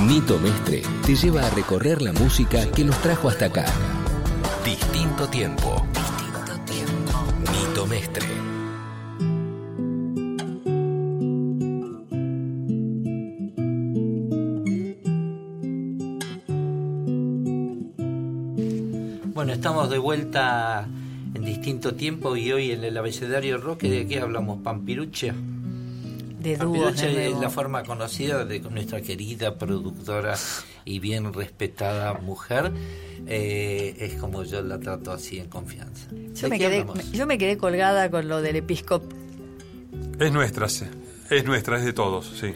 Nito 0.00 0.36
Mestre 0.40 0.82
te 1.06 1.14
lleva 1.14 1.46
a 1.46 1.50
recorrer 1.50 2.02
la 2.02 2.12
música 2.12 2.68
que 2.72 2.82
nos 2.82 3.00
trajo 3.02 3.28
hasta 3.28 3.44
acá. 3.44 3.66
Distinto 4.64 5.28
tiempo. 5.28 5.86
Distinto. 5.94 7.22
Nito 7.52 7.86
Mestre. 7.86 8.26
Bueno, 19.32 19.52
estamos 19.52 19.88
de 19.88 19.98
vuelta 19.98 20.88
en 21.40 21.46
distinto 21.46 21.94
tiempo 21.94 22.36
y 22.36 22.52
hoy 22.52 22.72
en 22.72 22.84
el 22.84 22.96
abecedario 22.96 23.56
rock, 23.56 23.82
¿de 23.82 24.06
qué 24.06 24.20
hablamos? 24.20 24.60
Pampirucha. 24.62 25.34
De 26.38 26.56
dúos, 26.56 26.78
Pampirucha 26.84 27.10
es 27.10 27.38
la 27.38 27.50
forma 27.50 27.82
conocida 27.82 28.44
de 28.44 28.60
nuestra 28.60 29.00
querida 29.00 29.56
productora 29.56 30.36
y 30.84 30.98
bien 30.98 31.32
respetada 31.32 32.12
mujer. 32.14 32.72
Eh, 33.26 33.96
es 33.98 34.14
como 34.14 34.44
yo 34.44 34.60
la 34.62 34.78
trato 34.78 35.12
así 35.12 35.38
en 35.38 35.48
confianza. 35.48 36.08
Yo 36.34 36.42
¿De 36.42 36.48
me, 36.50 36.58
quedé, 36.58 36.80
hablamos? 36.80 37.12
yo 37.12 37.26
me 37.26 37.38
quedé 37.38 37.56
colgada 37.56 38.10
con 38.10 38.28
lo 38.28 38.42
del 38.42 38.56
episcop. 38.56 39.02
Es 40.18 40.32
nuestra, 40.32 40.68
sí. 40.68 40.84
es 41.30 41.44
nuestra, 41.44 41.78
es 41.78 41.84
de 41.84 41.92
todos, 41.94 42.32
sí. 42.38 42.54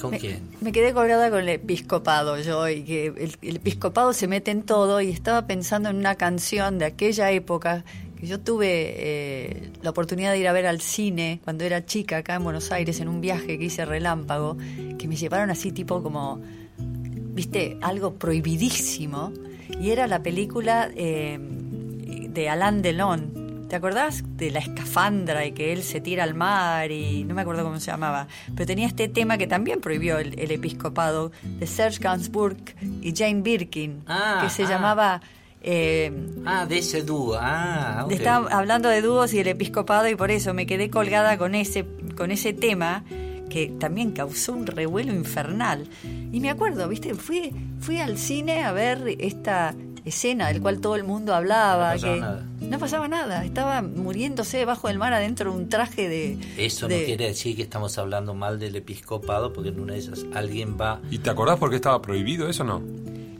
¿Con 0.00 0.10
me, 0.10 0.18
quién? 0.18 0.40
me 0.60 0.72
quedé 0.72 0.92
colgada 0.92 1.30
con 1.30 1.40
el 1.40 1.48
episcopado 1.48 2.38
yo 2.38 2.68
y 2.68 2.82
que 2.82 3.06
el, 3.06 3.36
el 3.40 3.56
episcopado 3.56 4.12
se 4.12 4.28
mete 4.28 4.50
en 4.50 4.62
todo 4.62 5.00
y 5.00 5.10
estaba 5.10 5.46
pensando 5.46 5.88
en 5.88 5.96
una 5.96 6.16
canción 6.16 6.78
de 6.78 6.84
aquella 6.84 7.30
época 7.30 7.84
que 8.16 8.26
yo 8.26 8.40
tuve 8.40 8.66
eh, 8.68 9.70
la 9.82 9.90
oportunidad 9.90 10.32
de 10.32 10.38
ir 10.38 10.48
a 10.48 10.52
ver 10.52 10.66
al 10.66 10.80
cine 10.80 11.40
cuando 11.44 11.64
era 11.64 11.84
chica 11.84 12.18
acá 12.18 12.34
en 12.34 12.44
Buenos 12.44 12.72
Aires 12.72 13.00
en 13.00 13.08
un 13.08 13.20
viaje 13.20 13.58
que 13.58 13.64
hice 13.64 13.84
relámpago 13.84 14.56
que 14.98 15.06
me 15.06 15.16
llevaron 15.16 15.50
así 15.50 15.70
tipo 15.72 16.02
como 16.02 16.40
viste 16.78 17.78
algo 17.82 18.14
prohibidísimo 18.14 19.32
y 19.80 19.90
era 19.90 20.06
la 20.06 20.22
película 20.22 20.90
eh, 20.94 21.38
de 21.40 22.48
Alain 22.48 22.82
Delon 22.82 23.45
¿Te 23.68 23.74
acordás 23.76 24.22
de 24.36 24.50
la 24.52 24.60
escafandra 24.60 25.44
y 25.44 25.52
que 25.52 25.72
él 25.72 25.82
se 25.82 26.00
tira 26.00 26.22
al 26.24 26.34
mar 26.34 26.90
y 26.92 27.24
no 27.24 27.34
me 27.34 27.42
acuerdo 27.42 27.64
cómo 27.64 27.80
se 27.80 27.90
llamaba? 27.90 28.28
Pero 28.54 28.64
tenía 28.66 28.86
este 28.86 29.08
tema 29.08 29.38
que 29.38 29.46
también 29.46 29.80
prohibió 29.80 30.18
el, 30.18 30.38
el 30.38 30.50
episcopado 30.52 31.32
de 31.42 31.66
Serge 31.66 31.98
Gainsbourg 32.00 32.56
y 33.02 33.12
Jane 33.16 33.42
Birkin, 33.42 34.04
Ah, 34.06 34.40
que 34.44 34.50
se 34.50 34.62
ah. 34.64 34.68
llamaba... 34.68 35.20
eh, 35.62 36.12
Ah, 36.44 36.64
de 36.66 36.78
ese 36.78 37.02
dúo. 37.02 37.36
Ah, 37.40 38.02
ok. 38.06 38.12
estaba 38.12 38.48
hablando 38.56 38.88
de 38.88 39.02
dúos 39.02 39.34
y 39.34 39.40
el 39.40 39.48
episcopado 39.48 40.08
y 40.08 40.14
por 40.14 40.30
eso 40.30 40.54
me 40.54 40.64
quedé 40.66 40.88
colgada 40.88 41.36
con 41.36 41.56
ese, 41.56 41.84
con 42.16 42.30
ese 42.30 42.52
tema 42.52 43.02
que 43.50 43.68
también 43.80 44.12
causó 44.12 44.52
un 44.52 44.66
revuelo 44.66 45.12
infernal. 45.12 45.88
Y 46.32 46.38
me 46.40 46.50
acuerdo, 46.50 46.88
¿viste? 46.88 47.14
Fui, 47.14 47.52
fui 47.80 47.98
al 47.98 48.16
cine 48.18 48.62
a 48.64 48.72
ver 48.72 49.16
esta 49.18 49.74
escena 50.06 50.48
del 50.48 50.62
cual 50.62 50.80
todo 50.80 50.96
el 50.96 51.04
mundo 51.04 51.34
hablaba. 51.34 51.94
No 51.94 52.00
pasaba 52.00 52.14
que 52.14 52.20
nada. 52.20 52.44
no 52.60 52.78
pasaba 52.78 53.08
nada. 53.08 53.44
Estaba 53.44 53.82
muriéndose 53.82 54.56
debajo 54.58 54.88
del 54.88 54.98
mar 54.98 55.12
adentro 55.12 55.50
de 55.52 55.58
un 55.58 55.68
traje 55.68 56.08
de... 56.08 56.38
Eso 56.56 56.88
de- 56.88 57.00
no 57.00 57.04
quiere 57.04 57.26
decir 57.26 57.56
que 57.56 57.62
estamos 57.62 57.98
hablando 57.98 58.32
mal 58.34 58.58
del 58.58 58.76
episcopado, 58.76 59.52
porque 59.52 59.70
en 59.70 59.80
una 59.80 59.92
de 59.94 59.98
esas 59.98 60.24
alguien 60.34 60.76
va. 60.80 61.00
¿Y 61.10 61.18
te 61.18 61.30
acordás 61.30 61.58
por 61.58 61.70
qué 61.70 61.76
estaba 61.76 62.00
prohibido 62.00 62.48
eso 62.48 62.62
o 62.62 62.66
no? 62.66 62.82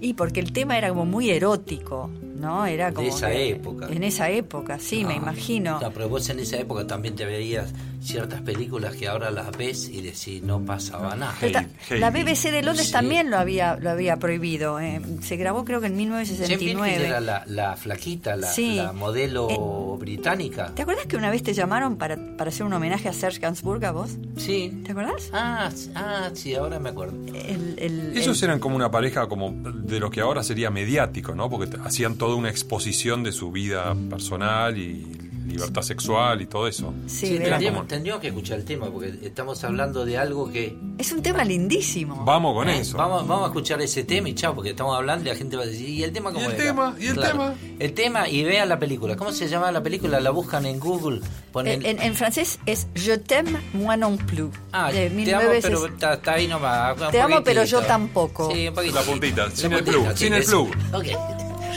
Y 0.01 0.13
porque 0.13 0.41
el 0.41 0.53
tema 0.53 0.77
era 0.77 0.91
como 0.91 1.07
muy 1.07 1.31
erótico, 1.31 2.11
¿no? 2.39 2.67
Era 2.67 2.93
como 2.93 3.09
esa 3.09 3.31
que- 3.31 3.51
época. 3.53 3.89
En 3.89 4.03
esa 4.05 4.29
época, 4.29 4.79
sí, 4.79 5.05
me 5.05 5.15
Ah, 5.15 5.17
imagino. 5.17 5.81
no, 5.81 5.91
pero 5.91 6.09
vos 6.11 6.29
en 6.29 6.39
esa 6.41 6.59
época 6.59 6.87
también 6.87 7.15
te 7.17 7.25
veías 7.25 7.73
ciertas 8.07 8.41
películas 8.43 8.95
que 8.97 9.09
ahora 9.09 9.31
las 9.31 9.51
ves 9.57 9.89
y 9.89 10.01
decís 10.01 10.43
no 10.43 10.65
pasaba 10.65 11.17
nada. 11.17 11.35
Ta- 11.53 11.67
Heidi. 11.91 12.01
la 12.01 12.11
BBC 12.11 12.51
de 12.53 12.63
Londres 12.63 12.87
Sí. 12.87 12.93
también 12.93 13.31
lo 13.31 13.37
había 13.39 13.77
lo 13.77 13.91
había 13.91 14.17
prohibido. 14.19 14.79
eh. 14.81 15.01
Se 15.23 15.37
grabó 15.37 15.65
creo 15.65 15.81
que 15.81 15.87
en 15.89 15.95
Jane 15.99 16.21
Birkin 16.23 16.37
1969. 16.79 17.07
era 17.07 17.21
la, 17.21 17.45
la 17.47 17.77
flaquita, 17.77 18.37
la, 18.37 18.47
Sí. 18.49 18.77
la 18.77 18.93
modelo 18.93 19.49
Eh, 19.51 19.99
británica. 19.99 20.73
¿Te 20.75 20.83
acuerdas 20.83 21.07
que 21.07 21.17
una 21.17 21.31
vez 21.31 21.43
te 21.43 21.53
llamaron 21.55 21.97
para, 21.97 22.17
para 22.37 22.49
hacer 22.51 22.65
un 22.65 22.73
homenaje 22.73 23.09
a 23.09 23.13
Serge 23.13 23.41
Gainsbourg 23.41 23.85
a 23.85 23.91
vos? 23.93 24.11
Sí. 24.37 24.83
¿Te 24.85 24.93
acuerdas? 24.93 25.31
Ah, 25.33 25.71
sí, 25.75 25.91
ah, 25.95 26.31
sí, 26.35 26.55
ahora 26.55 26.79
me 26.79 26.91
acuerdo. 26.91 27.17
El, 27.35 27.75
el- 27.79 28.17
Ellos 28.17 28.39
el- 28.43 28.49
eran 28.49 28.61
como 28.61 28.77
una 28.77 28.91
pareja 28.91 29.27
como 29.29 29.51
de 29.53 29.99
lo 30.01 30.11
que 30.11 30.21
ahora 30.21 30.43
sería 30.43 30.71
mediático, 30.71 31.35
¿no? 31.35 31.51
Porque 31.51 31.77
hacían 31.85 32.17
toda 32.17 32.37
una 32.37 32.51
exposición 32.51 33.23
de 33.25 33.33
su 33.33 33.51
vida 33.51 33.95
personal 34.09 34.79
y 34.79 35.26
libertad 35.47 35.83
sexual 35.83 36.43
y 36.43 36.47
todo 36.47 36.67
eso. 36.69 36.93
sí, 37.07 37.27
Sí, 37.27 37.39
tendríamos, 37.39 37.79
como- 37.81 37.89
tendríamos 37.89 38.21
que 38.21 38.29
escuchar 38.29 38.59
el 38.59 38.65
tema 38.65 38.91
porque 38.91 39.15
estamos 39.23 39.63
hablando 39.65 40.05
de 40.05 40.19
algo 40.19 40.51
que... 40.51 40.77
es 40.99 41.13
un 41.13 41.23
tema 41.23 41.45
lindísimo. 41.45 42.25
Vamos 42.25 42.55
con 42.55 42.69
¿eh? 42.69 42.79
eso. 42.81 42.97
Vamos, 42.97 43.27
vamos 43.27 43.45
a 43.45 43.47
escuchar 43.49 43.81
ese 43.83 44.05
tema 44.05 44.29
y 44.29 44.35
chao, 44.35 44.55
porque 44.55 44.71
estamos 44.71 44.97
hablando 44.97 45.25
y 45.25 45.29
la 45.33 45.37
gente 45.37 45.57
va 45.57 45.63
a 45.63 45.67
decir, 45.67 45.89
¿y 45.89 46.03
el 46.05 46.13
tema 46.13 46.33
cómo 46.33 46.43
¿Y 46.45 46.47
el 46.47 46.53
era?". 46.55 46.65
tema? 46.65 46.95
¿Y 46.99 47.07
el 47.07 47.17
tema? 47.17 47.55
El 47.79 47.93
tema 47.95 48.29
y 48.29 48.45
vean 48.45 48.69
la 48.69 48.79
película. 48.79 49.17
¿Cómo 49.17 49.33
se 49.33 49.49
llama 49.49 49.71
la 49.73 49.83
película? 49.83 50.21
La 50.21 50.31
buscan 50.31 50.67
en 50.67 50.79
Google. 50.81 51.21
Ponen... 51.53 51.83
En, 51.85 51.99
en- 51.99 52.03
en 52.03 52.15
francés 52.15 52.59
es 52.67 52.87
Je 52.95 53.17
t'aime, 53.19 53.59
moi 53.73 53.97
non 53.97 54.17
plus. 54.19 54.51
Ah, 54.73 54.91
de 54.93 55.09
te 55.09 55.15
1960. 55.15 55.37
amo, 55.39 55.61
pero 55.63 55.87
está, 55.95 56.15
está 56.15 56.33
ahí 56.33 56.47
nomás. 56.49 56.97
Te 57.11 57.21
amo, 57.21 57.43
pero 57.45 57.65
yo 57.65 57.81
tampoco. 57.83 58.51
Sí, 58.53 58.69
un 58.69 58.75
poquitito. 58.75 59.01
La 59.01 59.07
puntita, 59.07 59.51
sin 59.51 59.73
el 59.73 59.85
puntita, 59.85 60.05
plug, 60.05 60.17
sí, 60.17 60.25
sin 60.25 60.35
el 60.35 60.45
plug. 60.45 60.69
Ok, 60.93 61.07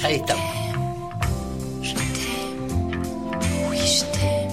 ahí 0.03 0.15
estamos. 0.15 0.68
geçti 3.89 4.48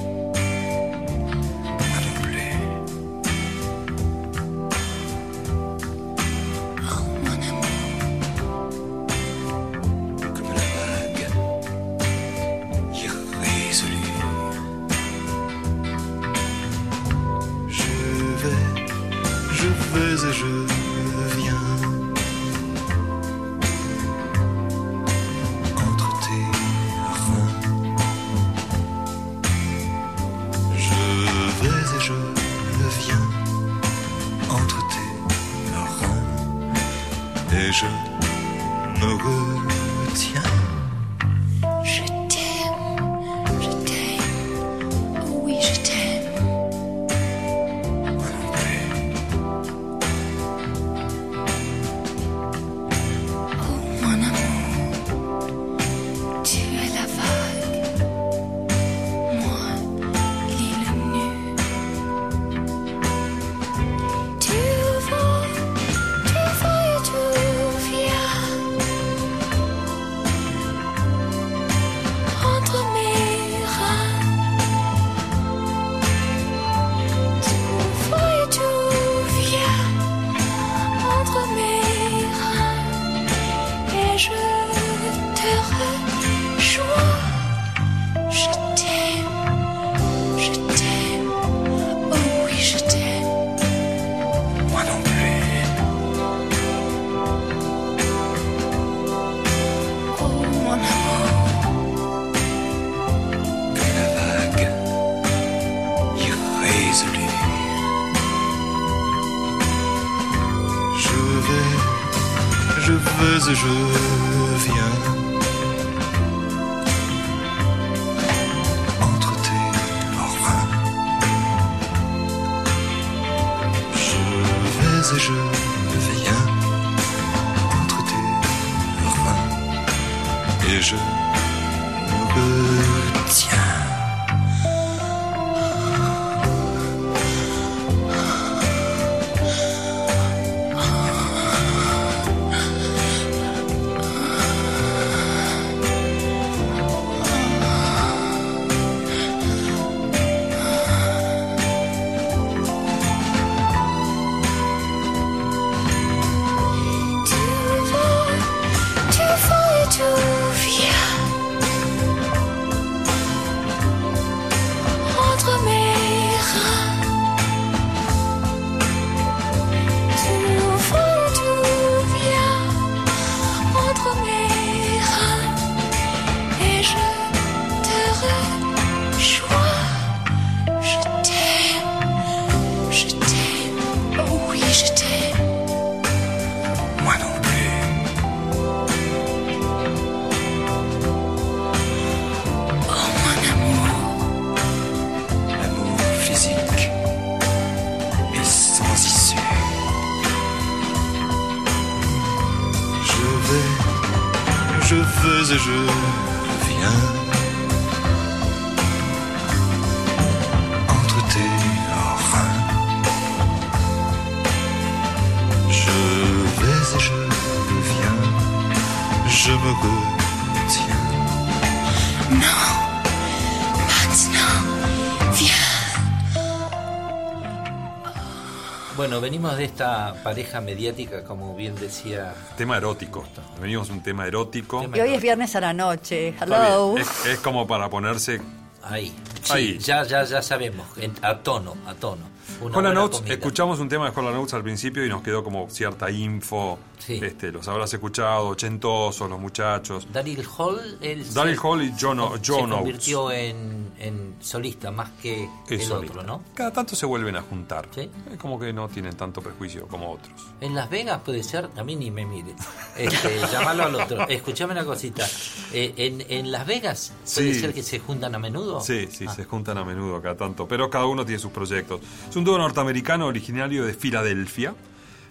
venimos 229.26 229.56
de 229.56 229.64
esta 229.64 230.14
pareja 230.22 230.60
mediática, 230.60 231.24
como 231.24 231.56
bien 231.56 231.74
decía. 231.74 232.32
Tema 232.56 232.76
erótico. 232.76 233.24
Venimos 233.60 233.90
un 233.90 234.00
tema 234.00 234.24
erótico. 234.24 234.80
Tema- 234.82 234.96
Y 234.96 235.00
hoy 235.00 235.14
es 235.14 235.20
viernes 235.22 235.56
a 235.56 235.60
la 235.60 235.72
noche. 235.72 236.32
Hello. 236.40 236.96
Es, 236.96 237.26
es 237.26 237.38
como 237.40 237.66
para 237.66 237.90
ponerse. 237.90 238.40
Ahí. 238.84 239.12
Sí, 239.42 239.52
Ahí. 239.52 239.78
Ya, 239.78 240.04
ya, 240.04 240.22
ya 240.22 240.40
sabemos. 240.42 240.86
en- 240.96 241.14
a 241.22 241.38
tono, 241.38 241.76
a 241.88 241.94
tono. 241.94 242.22
Una 242.60 242.72
Con 242.72 242.84
la 242.84 242.88
buena 242.90 243.00
Notes, 243.00 243.18
comida. 243.18 243.34
escuchamos 243.34 243.80
un 243.80 243.88
tema 243.88 244.06
de 244.06 244.12
Con 244.12 244.24
Notes 244.24 244.54
al 244.54 244.62
principio 244.62 245.04
y 245.04 245.08
nos 245.08 245.22
quedó 245.22 245.42
como 245.42 245.68
cierta 245.70 246.08
info. 246.08 246.78
Sí. 247.06 247.20
Este, 247.22 247.52
los 247.52 247.68
habrás 247.68 247.94
escuchado, 247.94 248.48
ochentosos, 248.48 249.30
los 249.30 249.38
muchachos. 249.38 250.08
Daryl 250.12 250.44
Hall, 250.58 250.98
él 251.00 251.24
Daryl 251.32 251.54
se- 251.54 251.60
Hall 251.66 251.82
y 251.84 251.92
John 252.00 252.18
se 252.18 252.52
John 252.52 252.72
Oates. 252.72 252.76
convirtió 252.78 253.30
en, 253.30 253.92
en 253.98 254.34
solista 254.40 254.90
más 254.90 255.10
que 255.22 255.48
el 255.68 255.80
Eso 255.80 255.98
otro, 256.00 256.22
¿no? 256.24 256.42
Cada 256.54 256.72
tanto 256.72 256.96
se 256.96 257.06
vuelven 257.06 257.36
a 257.36 257.42
juntar. 257.42 257.86
Sí. 257.94 258.10
Es 258.32 258.38
como 258.38 258.58
que 258.58 258.72
no 258.72 258.88
tienen 258.88 259.14
tanto 259.16 259.40
prejuicio 259.40 259.86
como 259.86 260.10
otros. 260.12 260.34
En 260.60 260.74
Las 260.74 260.90
Vegas 260.90 261.20
puede 261.24 261.42
ser, 261.44 261.68
a 261.76 261.84
mí 261.84 261.94
ni 261.94 262.10
me 262.10 262.26
mire. 262.26 262.54
Este, 262.96 263.38
llamarlo 263.52 263.84
al 263.84 263.94
otro. 263.94 264.26
Escuchame 264.28 264.72
una 264.72 264.84
cosita. 264.84 265.24
Eh, 265.72 265.94
en, 265.96 266.24
en 266.28 266.50
Las 266.50 266.66
Vegas 266.66 267.12
puede 267.34 267.54
Sí. 267.54 267.60
ser 267.60 267.72
que 267.72 267.82
se 267.84 268.00
juntan 268.00 268.34
a 268.34 268.38
menudo. 268.40 268.80
Sí, 268.80 269.06
sí, 269.10 269.26
Ah, 269.28 269.34
se 269.34 269.44
juntan 269.44 269.78
a 269.78 269.84
menudo 269.84 270.20
cada 270.20 270.36
tanto, 270.36 270.66
pero 270.66 270.90
cada 270.90 271.06
uno 271.06 271.24
tiene 271.24 271.38
sus 271.38 271.52
proyectos. 271.52 272.00
Es 272.28 272.34
un 272.34 272.42
dúo 272.44 272.58
norteamericano 272.58 273.26
originario 273.26 273.84
de 273.84 273.94
Filadelfia, 273.94 274.74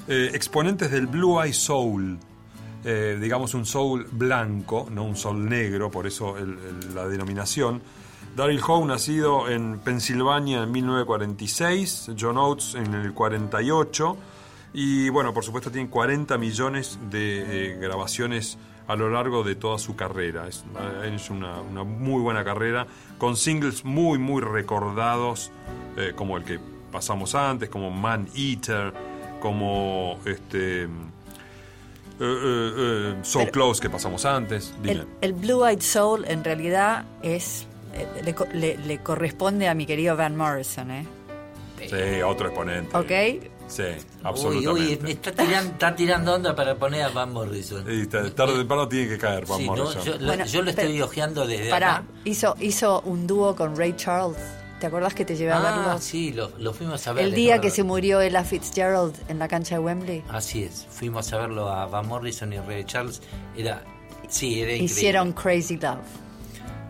eh, 0.07 0.29
exponentes 0.33 0.91
del 0.91 1.07
Blue 1.07 1.41
Eye 1.41 1.53
Soul, 1.53 2.19
eh, 2.83 3.17
digamos 3.19 3.55
un 3.55 3.65
soul 3.65 4.05
blanco, 4.11 4.87
no 4.91 5.03
un 5.03 5.15
soul 5.15 5.49
negro, 5.49 5.89
por 5.89 6.05
eso 6.05 6.35
la 6.93 7.07
denominación. 7.07 7.81
Daryl 8.35 8.61
Howe, 8.61 8.85
nacido 8.85 9.49
en 9.49 9.79
Pensilvania 9.79 10.61
en 10.63 10.71
1946, 10.71 12.11
John 12.19 12.37
Oates 12.37 12.75
en 12.75 12.93
el 12.93 13.13
48, 13.13 14.17
y 14.73 15.09
bueno, 15.09 15.33
por 15.33 15.43
supuesto 15.43 15.71
tiene 15.71 15.89
40 15.89 16.37
millones 16.37 16.99
de 17.09 17.71
eh, 17.71 17.77
grabaciones 17.79 18.59
a 18.87 18.95
lo 18.95 19.09
largo 19.09 19.43
de 19.43 19.55
toda 19.55 19.79
su 19.79 19.95
carrera. 19.95 20.47
Es, 20.47 21.29
una, 21.31 21.63
muy 21.83 22.21
buena 22.21 22.43
carrera, 22.43 22.85
con 23.17 23.35
singles 23.35 23.83
muy, 23.83 24.19
muy 24.19 24.43
recordados, 24.43 25.51
como 26.15 26.37
el 26.37 26.43
que 26.43 26.59
pasamos 26.91 27.33
antes, 27.33 27.69
como 27.69 27.89
Man 27.89 28.27
Eater, 28.35 28.93
como 29.45 30.19
este... 30.25 30.83
eh, 30.83 30.87
eh, 32.19 32.71
eh, 32.77 33.15
so 33.21 33.39
Pero- 33.39 33.51
Close 33.51 33.79
que 33.81 33.89
pasamos 33.91 34.25
antes. 34.25 34.73
Dime. 34.81 34.91
El, 34.93 35.07
el 35.21 35.33
Blue 35.33 35.63
Eyed 35.65 35.81
Soul 35.81 36.25
en 36.27 36.43
realidad 36.43 37.05
es 37.21 37.67
eh, 37.93 38.07
le, 38.23 38.33
co- 38.33 38.47
le- 38.53 38.77
le 38.79 38.97
corresponde 39.03 39.67
a 39.67 39.75
mi 39.75 39.85
querido 39.85 40.17
Van 40.17 40.35
Morrison, 40.35 40.89
¿eh? 40.91 41.05
Sí, 41.79 42.21
otro 42.25 42.47
exponente. 42.47 42.97
¿Ok? 42.97 43.51
Sí, 43.67 43.83
absolutamente. 44.23 44.93
uy, 44.93 44.99
me 45.03 45.11
está 45.11 45.31
tirando, 45.31 45.71
está 45.73 45.95
tirando 45.95 46.33
onda 46.35 46.55
para 46.55 46.75
poner 46.75 47.03
a 47.03 47.09
Van 47.09 47.31
Morrison. 47.31 47.83
Y 47.87 48.07
ta- 48.07 48.27
tarde 48.33 48.53
o 48.53 48.57
temprano 48.57 48.87
tiene 48.87 49.09
que 49.09 49.17
caer 49.19 49.45
Van 49.45 49.57
Sí, 49.59 49.65
¿no? 49.67 49.75
Morrison. 49.75 50.03
yo, 50.03 50.17
lo- 50.17 50.25
Bueno, 50.25 50.45
yo 50.45 50.61
lo 50.63 50.69
estoy 50.71 51.01
ojeando 51.01 51.45
desde 51.45 51.69
Pará, 51.69 51.95
acá. 51.97 52.03
hizo, 52.23 52.55
hizo 52.59 53.01
un 53.01 53.27
dúo 53.27 53.55
con 53.55 53.75
Ray 53.77 53.93
Charles. 53.95 54.37
¿Te 54.79 54.87
acordás 54.87 55.13
que 55.13 55.23
te 55.25 55.35
llevé 55.35 55.51
a 55.53 55.57
Ah, 55.57 55.85
verlo? 55.85 56.01
sí, 56.01 56.33
lo, 56.33 56.49
lo 56.57 56.73
fuimos 56.73 57.05
a 57.07 57.13
ver. 57.13 57.25
El 57.25 57.33
día 57.33 57.61
que 57.61 57.69
se 57.69 57.83
murió 57.83 58.19
Ella 58.21 58.43
Fitzgerald 58.43 59.15
en 59.29 59.39
la 59.39 59.47
cancha 59.47 59.75
de 59.75 59.79
Wembley. 59.79 60.23
Así 60.29 60.63
es, 60.63 60.85
fuimos 60.89 61.31
a 61.33 61.37
verlo 61.37 61.69
a 61.69 61.85
Van 61.85 62.07
Morrison 62.07 62.51
y 62.51 62.57
Ray 62.59 62.83
Charles. 62.83 63.21
Era, 63.55 63.81
sí, 64.27 64.55
era 64.61 64.71
increíble. 64.73 64.85
Hicieron 64.85 65.31
Crazy 65.33 65.77
Love. 65.77 65.99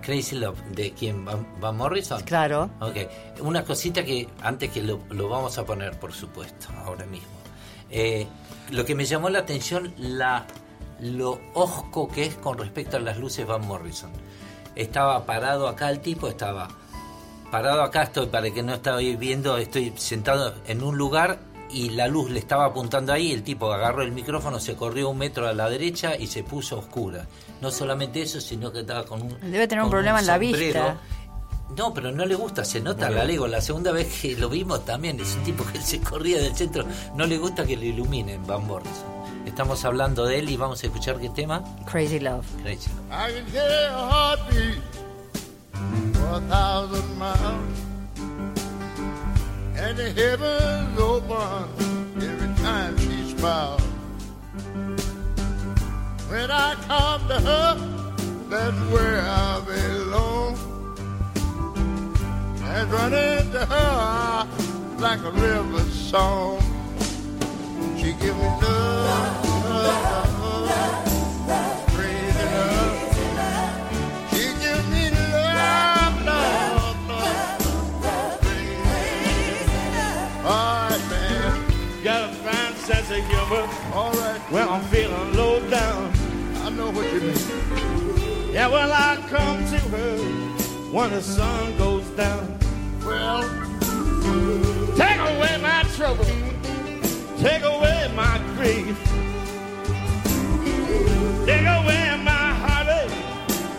Crazy 0.01 0.35
Love, 0.35 0.59
¿de 0.71 0.91
quién? 0.93 1.25
¿Van, 1.25 1.47
Van 1.59 1.77
Morrison? 1.77 2.21
Claro. 2.23 2.69
Ok, 2.79 2.95
una 3.41 3.63
cosita 3.63 4.03
que 4.03 4.27
antes 4.41 4.71
que 4.71 4.81
lo, 4.83 4.99
lo 5.09 5.29
vamos 5.29 5.57
a 5.57 5.65
poner, 5.65 5.99
por 5.99 6.11
supuesto, 6.13 6.67
ahora 6.85 7.05
mismo. 7.05 7.27
Eh, 7.91 8.25
lo 8.71 8.83
que 8.83 8.95
me 8.95 9.05
llamó 9.05 9.29
la 9.29 9.39
atención, 9.39 9.93
la 9.97 10.45
lo 10.99 11.39
osco 11.53 12.07
que 12.07 12.23
es 12.25 12.35
con 12.35 12.57
respecto 12.57 12.97
a 12.97 12.99
las 12.99 13.17
luces 13.17 13.45
Van 13.45 13.65
Morrison. 13.65 14.11
Estaba 14.75 15.25
parado 15.25 15.67
acá 15.67 15.89
el 15.89 15.99
tipo, 15.99 16.27
estaba 16.27 16.67
parado 17.51 17.81
acá, 17.83 18.03
estoy 18.03 18.27
para 18.27 18.49
que 18.51 18.63
no 18.63 18.73
estáis 18.73 19.17
viendo, 19.17 19.57
estoy 19.57 19.93
sentado 19.95 20.55
en 20.67 20.83
un 20.83 20.97
lugar 20.97 21.39
y 21.69 21.89
la 21.89 22.07
luz 22.07 22.29
le 22.29 22.39
estaba 22.39 22.65
apuntando 22.65 23.11
ahí, 23.11 23.31
el 23.31 23.43
tipo 23.43 23.71
agarró 23.71 24.01
el 24.03 24.11
micrófono, 24.11 24.59
se 24.59 24.75
corrió 24.75 25.09
un 25.09 25.17
metro 25.17 25.47
a 25.47 25.53
la 25.53 25.69
derecha 25.69 26.15
y 26.15 26.27
se 26.27 26.43
puso 26.43 26.79
oscura. 26.79 27.25
No 27.61 27.71
solamente 27.71 28.21
eso, 28.21 28.39
sino 28.39 28.71
que 28.71 28.81
estaba 28.81 29.05
con 29.05 29.21
un... 29.21 29.39
Debe 29.51 29.67
tener 29.67 29.83
un 29.83 29.89
problema 29.89 30.19
en 30.19 30.27
la 30.27 30.37
vista. 30.37 30.97
No, 31.75 31.93
pero 31.93 32.11
no 32.11 32.25
le 32.25 32.35
gusta, 32.35 32.63
se 32.63 32.79
nota 32.79 33.09
la 33.09 33.25
lego. 33.25 33.47
La 33.47 33.59
segunda 33.59 33.91
vez 33.91 34.21
que 34.21 34.35
lo 34.35 34.49
vimos 34.49 34.85
también, 34.85 35.19
es 35.19 35.35
un 35.35 35.43
tipo 35.43 35.65
que 35.65 35.81
se 35.81 35.99
corría 35.99 36.39
del 36.39 36.55
centro, 36.55 36.85
no 37.15 37.25
le 37.25 37.37
gusta 37.37 37.65
que 37.65 37.75
le 37.75 37.87
iluminen 37.87 38.45
Van 38.45 38.65
Morrison. 38.65 39.15
Estamos 39.45 39.83
hablando 39.85 40.25
de 40.25 40.39
él 40.39 40.49
y 40.49 40.57
vamos 40.57 40.83
a 40.83 40.87
escuchar 40.87 41.19
qué 41.19 41.29
tema. 41.29 41.63
Crazy 41.85 42.19
Love. 42.19 42.45
Crazy. 42.63 42.89
I 43.11 43.31
for 46.13 46.37
a 46.37 46.41
thousand 46.49 47.17
miles. 47.17 47.79
And 49.77 49.97
the 49.97 50.09
heavens 50.11 50.99
open 50.99 51.69
every 52.21 52.53
time 52.63 52.97
she 52.97 53.35
smiles. 53.37 53.81
When 56.29 56.49
I 56.49 56.75
come 56.87 57.27
to 57.27 57.39
her, 57.39 57.75
that's 58.49 58.81
where 58.91 59.21
I 59.21 59.61
belong. 59.65 60.57
And 62.63 62.91
run 62.91 63.13
into 63.13 63.65
her 63.65 64.47
like 64.99 65.19
a 65.19 65.31
river 65.31 65.83
song. 65.91 66.59
She 67.97 68.13
give 68.13 68.35
me 68.35 68.47
love, 68.61 69.45
love, 69.65 70.34
sense 82.85 83.09
of 83.09 83.17
humor 83.17 83.67
All 83.93 84.11
right. 84.11 84.39
when 84.51 84.69
I'm 84.69 84.83
feeling 84.93 85.33
low 85.35 85.59
down. 85.71 86.13
I 86.63 86.69
know 86.69 86.91
what 86.91 87.11
you 87.11 87.19
mean. 87.19 88.53
Yeah, 88.53 88.67
well, 88.67 88.91
I 88.91 89.17
come 89.27 89.57
to 89.71 89.79
her 89.95 90.17
when 90.91 91.09
the 91.09 91.21
sun 91.21 91.75
goes 91.79 92.05
down. 92.09 92.59
Well, 93.03 93.41
Take 94.95 95.17
away 95.17 95.57
my 95.61 95.83
trouble, 95.95 96.25
take 97.37 97.63
away 97.63 98.11
my 98.15 98.37
grief, 98.55 98.97
take 101.45 101.65
away 101.77 102.03
my 102.23 102.45
heartache 102.63 103.11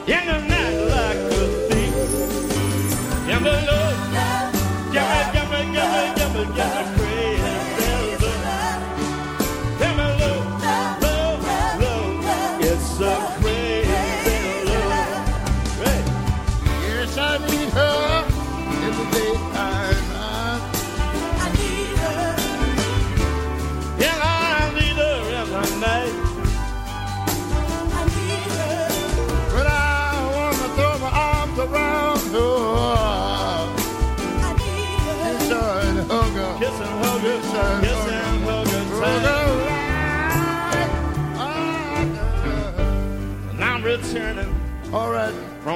in 0.06 0.26
the 0.26 0.38
night 0.52 0.78
like 0.94 1.20
a 1.32 1.44
thief. 1.68 1.94
Give 3.26 3.42
me 3.42 3.50
love, 3.70 3.96
give 4.92 5.08
me, 5.10 5.20
give 5.32 5.48
me, 5.50 5.60
give 5.74 5.94
me, 5.94 6.14
give 6.16 6.34
me, 6.34 6.54
give 6.54 7.00
me 7.00 7.05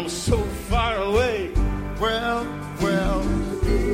from 0.01 0.09
so 0.09 0.39
far 0.69 0.97
away. 0.97 1.53
Well, 2.01 2.47
well, 2.81 3.23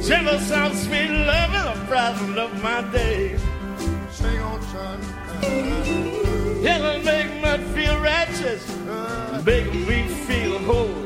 Gentle 0.00 0.38
sound, 0.38 0.76
sweet 0.76 1.10
love 1.10 1.54
is 1.54 1.64
the 1.64 1.86
present 1.86 2.38
of 2.38 2.62
my 2.62 2.82
day. 2.92 3.36
sing 4.10 4.38
on, 4.40 4.62
son. 4.62 5.00
It'll 6.64 7.02
make 7.02 7.32
me 7.42 7.64
feel 7.74 7.98
righteous, 7.98 8.64
make 9.44 9.72
me 9.74 10.08
feel 10.26 10.58
whole. 10.60 11.05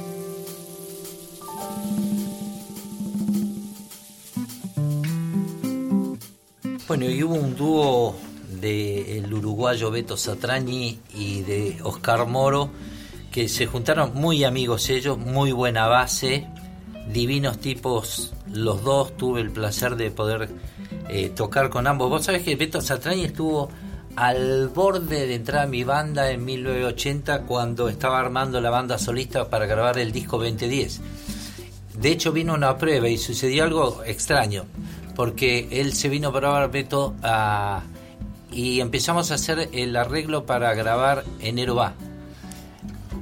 Bueno, 6.91 7.09
y 7.09 7.23
hubo 7.23 7.35
un 7.35 7.55
dúo 7.55 8.17
del 8.59 9.33
uruguayo 9.33 9.89
Beto 9.91 10.17
Satrañi 10.17 10.99
y 11.15 11.41
de 11.41 11.77
Oscar 11.83 12.27
Moro 12.27 12.69
que 13.31 13.47
se 13.47 13.65
juntaron 13.65 14.13
muy 14.13 14.43
amigos 14.43 14.89
ellos, 14.89 15.17
muy 15.17 15.53
buena 15.53 15.87
base, 15.87 16.49
divinos 17.07 17.59
tipos 17.59 18.33
los 18.51 18.83
dos, 18.83 19.15
tuve 19.15 19.39
el 19.39 19.51
placer 19.51 19.95
de 19.95 20.11
poder 20.11 20.49
eh, 21.07 21.29
tocar 21.29 21.69
con 21.69 21.87
ambos. 21.87 22.09
Vos 22.09 22.25
sabés 22.25 22.43
que 22.43 22.57
Beto 22.57 22.81
Satrañi 22.81 23.23
estuvo 23.23 23.69
al 24.17 24.67
borde 24.67 25.27
de 25.27 25.35
entrar 25.35 25.63
a 25.63 25.67
mi 25.67 25.85
banda 25.85 26.29
en 26.29 26.43
1980 26.43 27.43
cuando 27.43 27.87
estaba 27.87 28.19
armando 28.19 28.59
la 28.59 28.69
banda 28.69 28.97
solista 28.97 29.49
para 29.49 29.65
grabar 29.65 29.97
el 29.97 30.11
disco 30.11 30.37
2010. 30.37 30.99
De 32.01 32.11
hecho 32.11 32.33
vino 32.33 32.53
una 32.53 32.77
prueba 32.77 33.07
y 33.07 33.17
sucedió 33.17 33.63
algo 33.63 34.03
extraño, 34.03 34.65
porque 35.21 35.67
él 35.69 35.93
se 35.93 36.09
vino 36.09 36.29
a 36.29 36.33
probar 36.33 36.71
Beto 36.71 37.13
a- 37.21 37.83
y 38.51 38.79
empezamos 38.79 39.29
a 39.29 39.35
hacer 39.35 39.69
el 39.71 39.95
arreglo 39.95 40.47
para 40.47 40.73
grabar 40.73 41.23
Enero 41.39 41.75
va. 41.75 41.93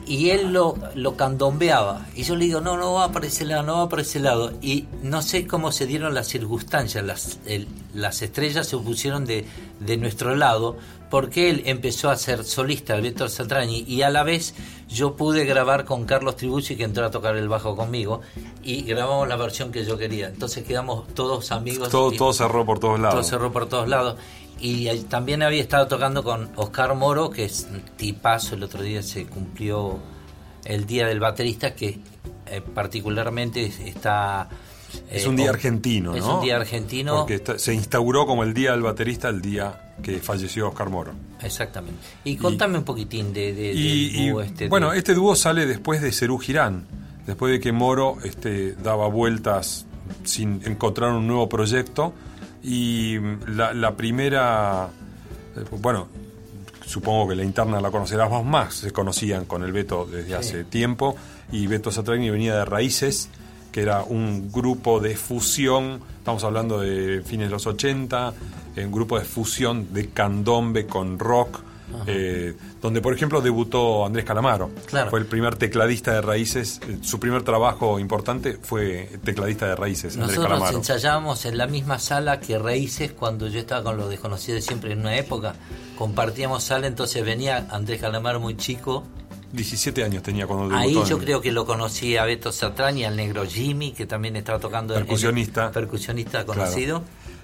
Y 0.09 0.31
él 0.31 0.51
lo, 0.51 0.75
lo 0.95 1.15
candombeaba. 1.15 2.07
Y 2.15 2.23
yo 2.23 2.35
le 2.35 2.45
digo, 2.45 2.59
no, 2.61 2.75
no 2.77 2.93
va 2.93 3.11
para 3.11 3.27
ese 3.27 3.45
lado, 3.45 3.63
no 3.63 3.77
va 3.77 3.89
para 3.89 4.01
ese 4.01 4.19
lado. 4.19 4.51
Y 4.61 4.85
no 5.03 5.21
sé 5.21 5.45
cómo 5.47 5.71
se 5.71 5.85
dieron 5.85 6.13
las 6.15 6.27
circunstancias. 6.27 7.03
Las, 7.05 7.39
el- 7.45 7.67
las 7.93 8.21
estrellas 8.21 8.67
se 8.67 8.75
pusieron 8.77 9.25
de, 9.25 9.45
de 9.79 9.97
nuestro 9.97 10.35
lado 10.35 10.77
porque 11.09 11.49
él 11.49 11.63
empezó 11.65 12.09
a 12.11 12.15
ser 12.17 12.43
solista 12.43 12.95
de 12.95 13.01
Beto 13.01 13.27
Saltrañi 13.29 13.83
y 13.87 14.03
a 14.03 14.09
la 14.11 14.21
vez 14.23 14.53
yo 14.87 15.15
pude 15.15 15.43
grabar 15.45 15.83
con 15.85 16.05
Carlos 16.05 16.35
Tribucci 16.35 16.75
que 16.75 16.83
entró 16.83 17.03
a 17.05 17.09
tocar 17.11 17.35
el 17.35 17.47
bajo 17.49 17.75
conmigo 17.75 18.21
y 18.63 18.83
grabamos 18.83 19.27
la 19.27 19.35
versión 19.35 19.71
que 19.71 19.83
yo 19.85 19.97
quería. 19.97 20.27
Entonces 20.27 20.63
quedamos 20.65 21.07
todos 21.15 21.51
amigos. 21.51 21.89
Todo, 21.89 22.11
todo 22.11 22.33
cerró 22.33 22.63
por 22.65 22.79
todos 22.79 22.99
lados. 22.99 23.15
todo 23.21 23.23
cerró 23.23 23.51
por 23.51 23.67
todos 23.67 23.87
lados. 23.87 24.17
Y 24.61 24.87
también 25.09 25.41
había 25.41 25.61
estado 25.61 25.87
tocando 25.87 26.23
con 26.23 26.49
Oscar 26.55 26.93
Moro, 26.95 27.29
que 27.29 27.45
es 27.45 27.67
un 27.71 27.81
tipazo. 27.95 28.55
El 28.55 28.63
otro 28.63 28.81
día 28.81 29.01
se 29.03 29.25
cumplió 29.25 29.97
el 30.65 30.85
día 30.85 31.07
del 31.07 31.19
baterista, 31.19 31.73
que 31.75 31.99
eh, 32.47 32.61
particularmente 32.73 33.65
está. 33.85 34.49
Es 35.09 35.25
eh, 35.25 35.29
un 35.29 35.35
día 35.35 35.47
con- 35.47 35.55
argentino, 35.55 36.11
¿no? 36.11 36.17
Es 36.17 36.23
un 36.25 36.41
día 36.41 36.55
argentino. 36.57 37.17
Porque 37.19 37.35
está- 37.35 37.59
se 37.59 37.73
instauró 37.73 38.25
como 38.25 38.43
el 38.43 38.53
día 38.53 38.71
del 38.71 38.81
baterista 38.81 39.29
el 39.29 39.41
día 39.41 39.93
que 40.01 40.17
falleció 40.19 40.67
Oscar 40.69 40.89
Moro. 40.89 41.13
Exactamente. 41.41 41.99
Y 42.23 42.35
contame 42.37 42.77
un 42.79 42.83
poquitín 42.83 43.31
de, 43.31 43.53
de- 43.53 43.71
Y, 43.73 44.11
del 44.13 44.15
y, 44.21 44.29
dúo 44.29 44.41
este. 44.41 44.63
de- 44.65 44.69
bueno, 44.69 44.91
este 44.93 45.13
dúo 45.13 45.35
sale 45.35 45.65
después 45.67 46.01
de 46.01 46.11
Cerú 46.11 46.37
Girán, 46.39 46.85
después 47.27 47.51
de 47.53 47.59
que 47.59 47.71
Moro 47.71 48.17
este, 48.23 48.73
daba 48.73 49.07
vueltas 49.07 49.85
sin 50.23 50.61
encontrar 50.65 51.11
un 51.11 51.27
nuevo 51.27 51.47
proyecto. 51.47 52.13
Y 52.63 53.17
la, 53.47 53.73
la 53.73 53.95
primera, 53.95 54.89
eh, 55.55 55.63
bueno, 55.79 56.07
supongo 56.85 57.29
que 57.29 57.35
la 57.35 57.43
interna 57.43 57.79
la 57.79 57.91
conocerás 57.91 58.29
vos 58.29 58.43
más, 58.43 58.73
se 58.73 58.91
conocían 58.91 59.45
con 59.45 59.63
el 59.63 59.71
Beto 59.71 60.05
desde 60.05 60.35
hace 60.35 60.63
tiempo. 60.63 61.15
Y 61.51 61.67
Beto 61.67 61.91
Satragni 61.91 62.29
venía 62.29 62.55
de 62.55 62.65
Raíces, 62.65 63.29
que 63.71 63.81
era 63.81 64.03
un 64.03 64.51
grupo 64.51 64.99
de 64.99 65.15
fusión, 65.15 66.01
estamos 66.17 66.43
hablando 66.43 66.79
de 66.79 67.21
fines 67.23 67.47
de 67.47 67.51
los 67.51 67.67
80, 67.67 68.33
un 68.77 68.91
grupo 68.91 69.19
de 69.19 69.25
fusión 69.25 69.93
de 69.93 70.09
candombe 70.09 70.85
con 70.85 71.19
rock. 71.19 71.61
Eh, 72.07 72.55
donde 72.81 73.01
por 73.01 73.13
ejemplo 73.13 73.41
debutó 73.41 74.05
Andrés 74.05 74.25
Calamaro. 74.25 74.69
Claro. 74.85 75.09
Fue 75.09 75.19
el 75.19 75.25
primer 75.25 75.55
tecladista 75.55 76.13
de 76.13 76.21
Raíces. 76.21 76.79
eh, 76.87 76.97
Su 77.01 77.19
primer 77.19 77.43
trabajo 77.43 77.99
importante 77.99 78.57
fue 78.61 79.09
tecladista 79.23 79.67
de 79.67 79.75
Raíces, 79.75 80.13
Andrés 80.15 80.29
Nosotros 80.37 80.47
Calamaro. 80.47 80.77
ensayábamos 80.77 81.45
en 81.45 81.57
la 81.57 81.67
misma 81.67 81.99
sala 81.99 82.39
que 82.39 82.57
Raíces 82.59 83.11
cuando 83.13 83.47
yo 83.47 83.59
estaba 83.59 83.83
con 83.83 83.97
los 83.97 84.09
desconocidos 84.09 84.61
de 84.61 84.61
siempre 84.67 84.93
en 84.93 84.99
una 84.99 85.15
época. 85.17 85.55
Compartíamos 85.97 86.63
sala, 86.63 86.87
entonces 86.87 87.23
venía 87.25 87.67
Andrés 87.71 87.99
Calamaro 88.01 88.39
muy 88.39 88.55
chico. 88.55 89.03
17 89.51 90.03
años 90.03 90.21
tenía 90.21 90.45
cuando 90.45 90.65
debutó. 90.69 90.87
Ahí 90.87 90.95
en- 90.95 91.05
yo 91.05 91.17
creo 91.17 91.41
que 91.41 91.51
lo 91.51 91.65
conocí 91.65 92.15
a 92.17 92.23
Beto 92.25 92.51
Satrani, 92.51 93.03
al 93.03 93.15
negro 93.15 93.45
Jimmy, 93.47 93.91
que 93.93 94.05
también 94.05 94.35
estaba 94.35 94.59
tocando. 94.59 94.93
en- 94.93 94.99
en- 95.01 95.05
Percusionista. 95.07 95.71
percusionista 95.71 96.45
Claro. 96.45 96.59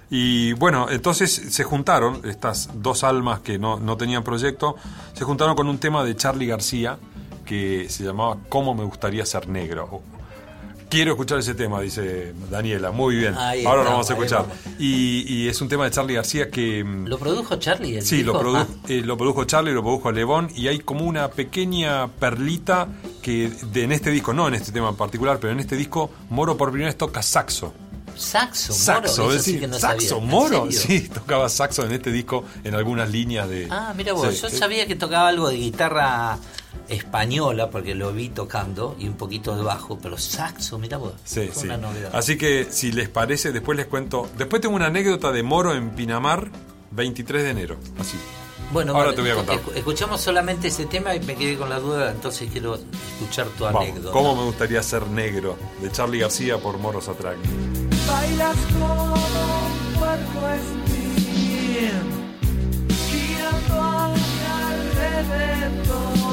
Y 0.10 0.54
bueno, 0.54 0.88
entonces 0.90 1.32
se 1.50 1.64
juntaron, 1.64 2.22
estas 2.26 2.70
dos 2.76 3.04
almas 3.04 3.40
que 3.40 3.58
no, 3.58 3.80
no 3.80 3.98
tenían 3.98 4.24
proyecto, 4.24 4.76
se 5.14 5.24
juntaron 5.24 5.56
con 5.56 5.68
un 5.68 5.78
tema 5.80 6.04
de 6.04 6.16
Charlie 6.16 6.46
García 6.48 6.98
que 7.46 7.88
se 7.90 8.04
llamaba 8.04 8.38
¿Cómo 8.50 8.74
me 8.76 8.84
gustaría 8.84 9.26
ser 9.26 9.48
negro? 9.48 10.02
Quiero 10.88 11.12
escuchar 11.14 11.40
ese 11.40 11.56
tema, 11.56 11.82
dice 11.82 12.34
Daniela. 12.50 12.92
Muy 12.92 13.16
bien. 13.16 13.34
Ahí 13.36 13.66
Ahora 13.66 13.84
lo 13.84 13.90
vamos 13.90 14.10
a 14.10 14.14
escuchar. 14.14 14.46
Y, 14.78 15.26
y 15.28 15.48
es 15.50 15.60
un 15.60 15.68
tema 15.68 15.84
de 15.86 15.92
Charlie 15.92 16.14
García 16.14 16.50
que... 16.52 16.84
mm, 16.84 17.08
¿Lo 17.08 17.18
produjo 17.18 17.56
Charlie? 17.58 17.98
el 17.98 18.04
Sí, 18.04 18.24
lo, 18.24 18.40
produ- 18.40 18.58
Ah, 18.58 18.68
eh, 18.88 19.02
lo 19.04 19.18
produjo 19.18 19.44
Charlie, 19.46 19.74
lo 19.74 19.82
produjo 19.82 20.12
Levón 20.12 20.50
y 20.56 20.68
hay 20.68 20.80
como 20.80 21.04
una 21.06 21.30
pequeña 21.30 22.08
perlita 22.08 22.88
que 23.24 23.50
de, 23.74 23.84
en 23.84 23.92
este 23.94 24.12
disco, 24.12 24.32
no 24.34 24.48
en 24.48 24.54
este 24.54 24.72
tema 24.72 24.90
en 24.90 24.96
particular, 24.96 25.40
pero 25.42 25.52
en 25.54 25.60
este 25.60 25.76
disco 25.76 26.12
Moro 26.30 26.56
por 26.56 26.70
primera 26.70 26.90
vez 26.90 26.98
toca 26.98 27.24
saxo. 27.24 27.74
Saxo, 28.18 28.74
Saxo, 28.74 29.24
Moro, 29.24 29.34
eso 29.36 29.44
sí 29.44 29.60
no 29.68 29.78
saxo, 29.80 30.08
sabía. 30.10 30.24
¿En 30.24 30.30
Moro, 30.30 30.68
sí, 30.72 31.02
tocaba 31.10 31.50
saxo 31.50 31.86
en 31.86 31.92
este 31.92 32.12
disco 32.12 32.44
en 32.64 32.76
algunas 32.76 33.10
líneas 33.10 33.50
de... 33.50 33.68
Ah, 33.70 33.94
mira 33.96 34.14
vos, 34.14 34.34
Sí, 34.34 34.42
yo 34.42 34.50
sabía 34.50 34.86
que 34.88 34.96
tocaba 34.96 35.28
algo 35.30 35.50
de 35.50 35.58
guitarra 35.58 36.38
española 36.90 37.70
porque 37.70 37.96
lo 37.96 38.12
vi 38.14 38.30
tocando 38.30 38.96
y 39.00 39.08
un 39.08 39.16
poquito 39.16 39.56
de 39.56 39.64
bajo, 39.64 39.98
pero 40.00 40.18
saxo, 40.18 40.78
mira 40.78 40.98
vos. 40.98 41.14
Sí, 41.24 41.50
fue 41.52 41.62
sí. 41.64 41.68
una 41.68 41.78
novedad. 41.78 42.12
Así 42.14 42.38
que 42.38 42.68
si 42.70 42.92
les 42.92 43.10
parece, 43.10 43.52
después 43.52 43.78
les 43.78 43.88
cuento. 43.88 44.30
Después 44.38 44.62
tengo 44.62 44.76
una 44.76 44.88
anécdota 44.88 45.32
de 45.32 45.42
Moro 45.44 45.74
en 45.74 45.92
Pinamar, 45.92 46.50
23 46.92 47.44
de 47.44 47.50
enero. 47.50 47.78
Así. 48.00 48.18
Bueno, 48.72 48.94
Ahora 48.94 49.06
vale, 49.06 49.16
te 49.16 49.22
voy 49.22 49.32
a 49.32 49.36
contar. 49.36 49.58
escu- 49.62 49.76
Escuchamos 49.76 50.22
solamente 50.22 50.68
ese 50.70 50.86
tema 50.86 51.16
y 51.16 51.20
me 51.20 51.36
quedé 51.36 51.56
con 51.56 51.70
la 51.70 51.80
duda, 51.80 52.12
entonces 52.12 52.50
quiero 52.52 52.76
escuchar 52.76 53.48
tu 53.50 53.64
Vamos, 53.64 53.84
anécdota. 53.84 54.12
¿Cómo 54.12 54.36
me 54.36 54.44
gustaría 54.44 54.82
ser 54.82 55.06
negro? 55.08 55.56
De 55.82 55.92
Charlie 55.92 56.20
García 56.20 56.58
por 56.58 56.78
Moro 56.80 57.00
Satragni. 57.00 57.44
Bailas 58.08 58.58
con 58.78 59.20
cuerpo 60.00 60.40
espín, 60.60 62.06
girando 63.10 63.82
a 63.82 64.10
mi 64.10 64.22
alrededor. 64.64 66.25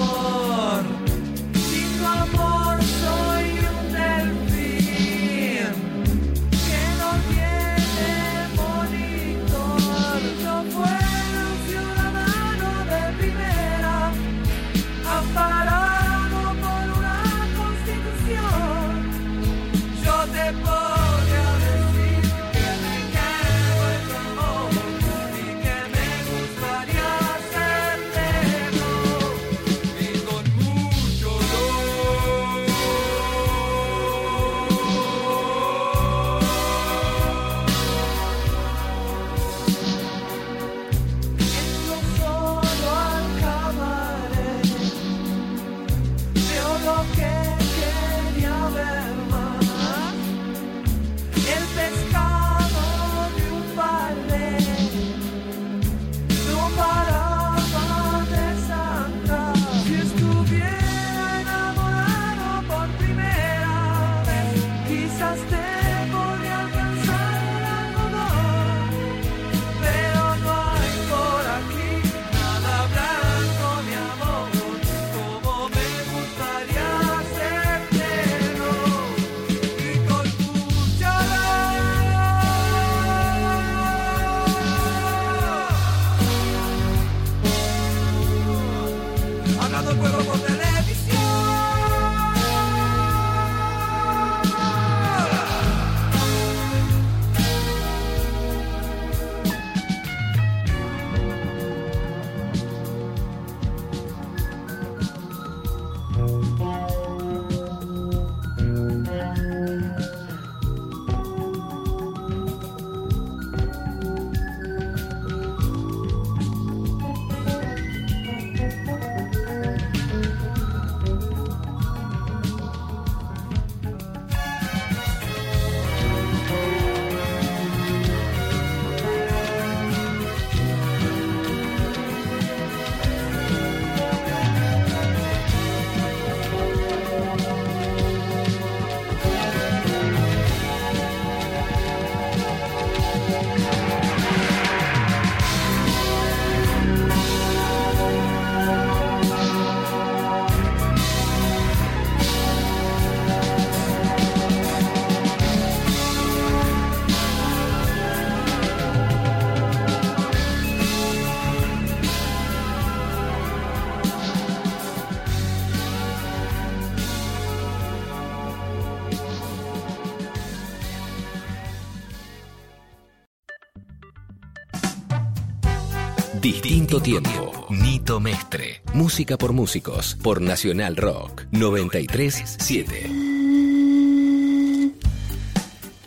Distinto 176.93 177.23
tiempo. 177.23 177.67
Nito 177.71 178.21
Mestre. 178.21 178.83
Música 178.93 179.39
por 179.39 179.55
músicos. 179.55 180.19
Por 180.23 180.43
Nacional 180.43 180.95
Rock. 180.99 181.45
937. 181.51 183.11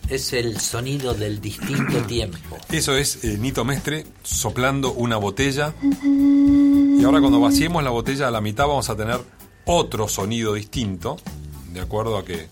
Es 0.09 0.33
el 0.33 0.59
sonido 0.59 1.15
del 1.15 1.41
distinto 1.41 1.97
tiempo. 2.07 2.57
Eso 2.71 2.95
es 2.95 3.23
eh, 3.23 3.35
Nito 3.39 3.65
Mestre 3.65 4.05
soplando 4.21 4.93
una 4.93 5.17
botella. 5.17 5.73
Y 6.03 7.03
ahora 7.03 7.19
cuando 7.19 7.39
vaciemos 7.39 7.83
la 7.83 7.89
botella 7.89 8.27
a 8.27 8.31
la 8.31 8.41
mitad 8.41 8.67
vamos 8.67 8.87
a 8.91 8.95
tener 8.95 9.19
otro 9.65 10.07
sonido 10.07 10.53
distinto, 10.53 11.17
de 11.73 11.81
acuerdo 11.81 12.15
a 12.19 12.25
que... 12.25 12.47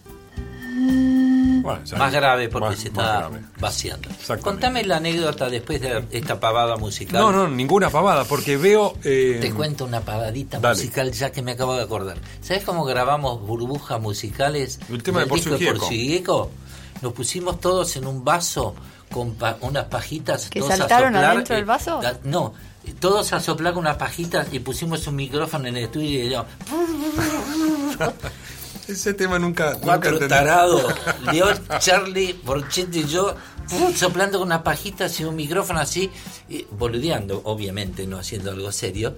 Bueno, 1.63 1.79
Más 1.97 2.11
grave 2.13 2.49
porque 2.49 2.69
más- 2.69 2.77
se 2.79 2.89
está 2.89 3.29
vaciando. 3.59 4.09
Contame 4.41 4.83
la 4.83 4.97
anécdota 4.97 5.49
después 5.49 5.79
de 5.81 6.03
esta 6.11 6.39
pavada 6.39 6.75
musical. 6.75 7.21
No, 7.21 7.31
no, 7.31 7.47
ninguna 7.47 7.89
pavada, 7.89 8.25
porque 8.25 8.57
veo... 8.57 8.95
eh, 9.03 9.39
Te 9.41 9.51
cuento 9.53 9.85
una 9.85 10.01
pavadita 10.01 10.59
Dale. 10.59 10.75
musical 10.75 11.11
ya 11.13 11.31
que 11.31 11.41
me 11.41 11.53
acabo 11.53 11.75
de 11.75 11.83
acordar. 11.83 12.17
¿Sabes 12.41 12.63
cómo 12.65 12.83
grabamos 12.83 13.41
burbujas 13.41 13.99
musicales? 14.01 14.77
El 14.89 15.01
tema 15.01 15.21
de 15.21 15.27
Por 15.27 15.37
disco 15.39 15.53
su 15.53 15.57
Gieco. 15.59 15.73
Por 15.79 15.83
su 15.87 15.93
Gieco? 15.93 16.51
Nos 17.01 17.13
pusimos 17.13 17.59
todos 17.61 17.95
en 17.95 18.07
un 18.07 18.23
vaso 18.25 18.75
con 19.09 19.35
pa- 19.35 19.57
unas 19.61 19.85
pajitas. 19.85 20.49
¿Que 20.49 20.59
todos 20.59 20.73
a 20.73 20.77
saltaron 20.77 21.13
soplar, 21.13 21.31
adentro 21.31 21.55
del 21.55 21.65
vaso? 21.65 22.01
no, 22.25 22.53
todos 22.99 23.31
a 23.31 23.39
soplar 23.39 23.73
con 23.73 23.81
unas 23.81 23.95
pajitas 23.97 24.47
y 24.51 24.59
pusimos 24.59 25.07
un 25.07 25.15
micrófono 25.15 25.67
en 25.69 25.77
el 25.77 25.83
estudio 25.85 26.25
y 26.25 26.29
yo, 26.29 26.45
Ese 28.87 29.13
tema 29.13 29.39
nunca... 29.39 29.71
nunca 29.73 29.79
cuatro 29.81 30.11
entendí. 30.13 30.29
tarados, 30.33 30.83
Leo, 31.31 31.47
Charlie, 31.79 32.33
Borchetti 32.43 32.99
y 32.99 33.05
yo, 33.07 33.35
soplando 33.95 34.39
con 34.39 34.47
unas 34.49 34.61
pajitas 34.61 35.19
y 35.19 35.23
un 35.23 35.35
micrófono 35.35 35.79
así, 35.79 36.09
y 36.49 36.65
boludeando, 36.71 37.41
obviamente, 37.45 38.05
no 38.07 38.17
haciendo 38.17 38.51
algo 38.51 38.71
serio, 38.71 39.15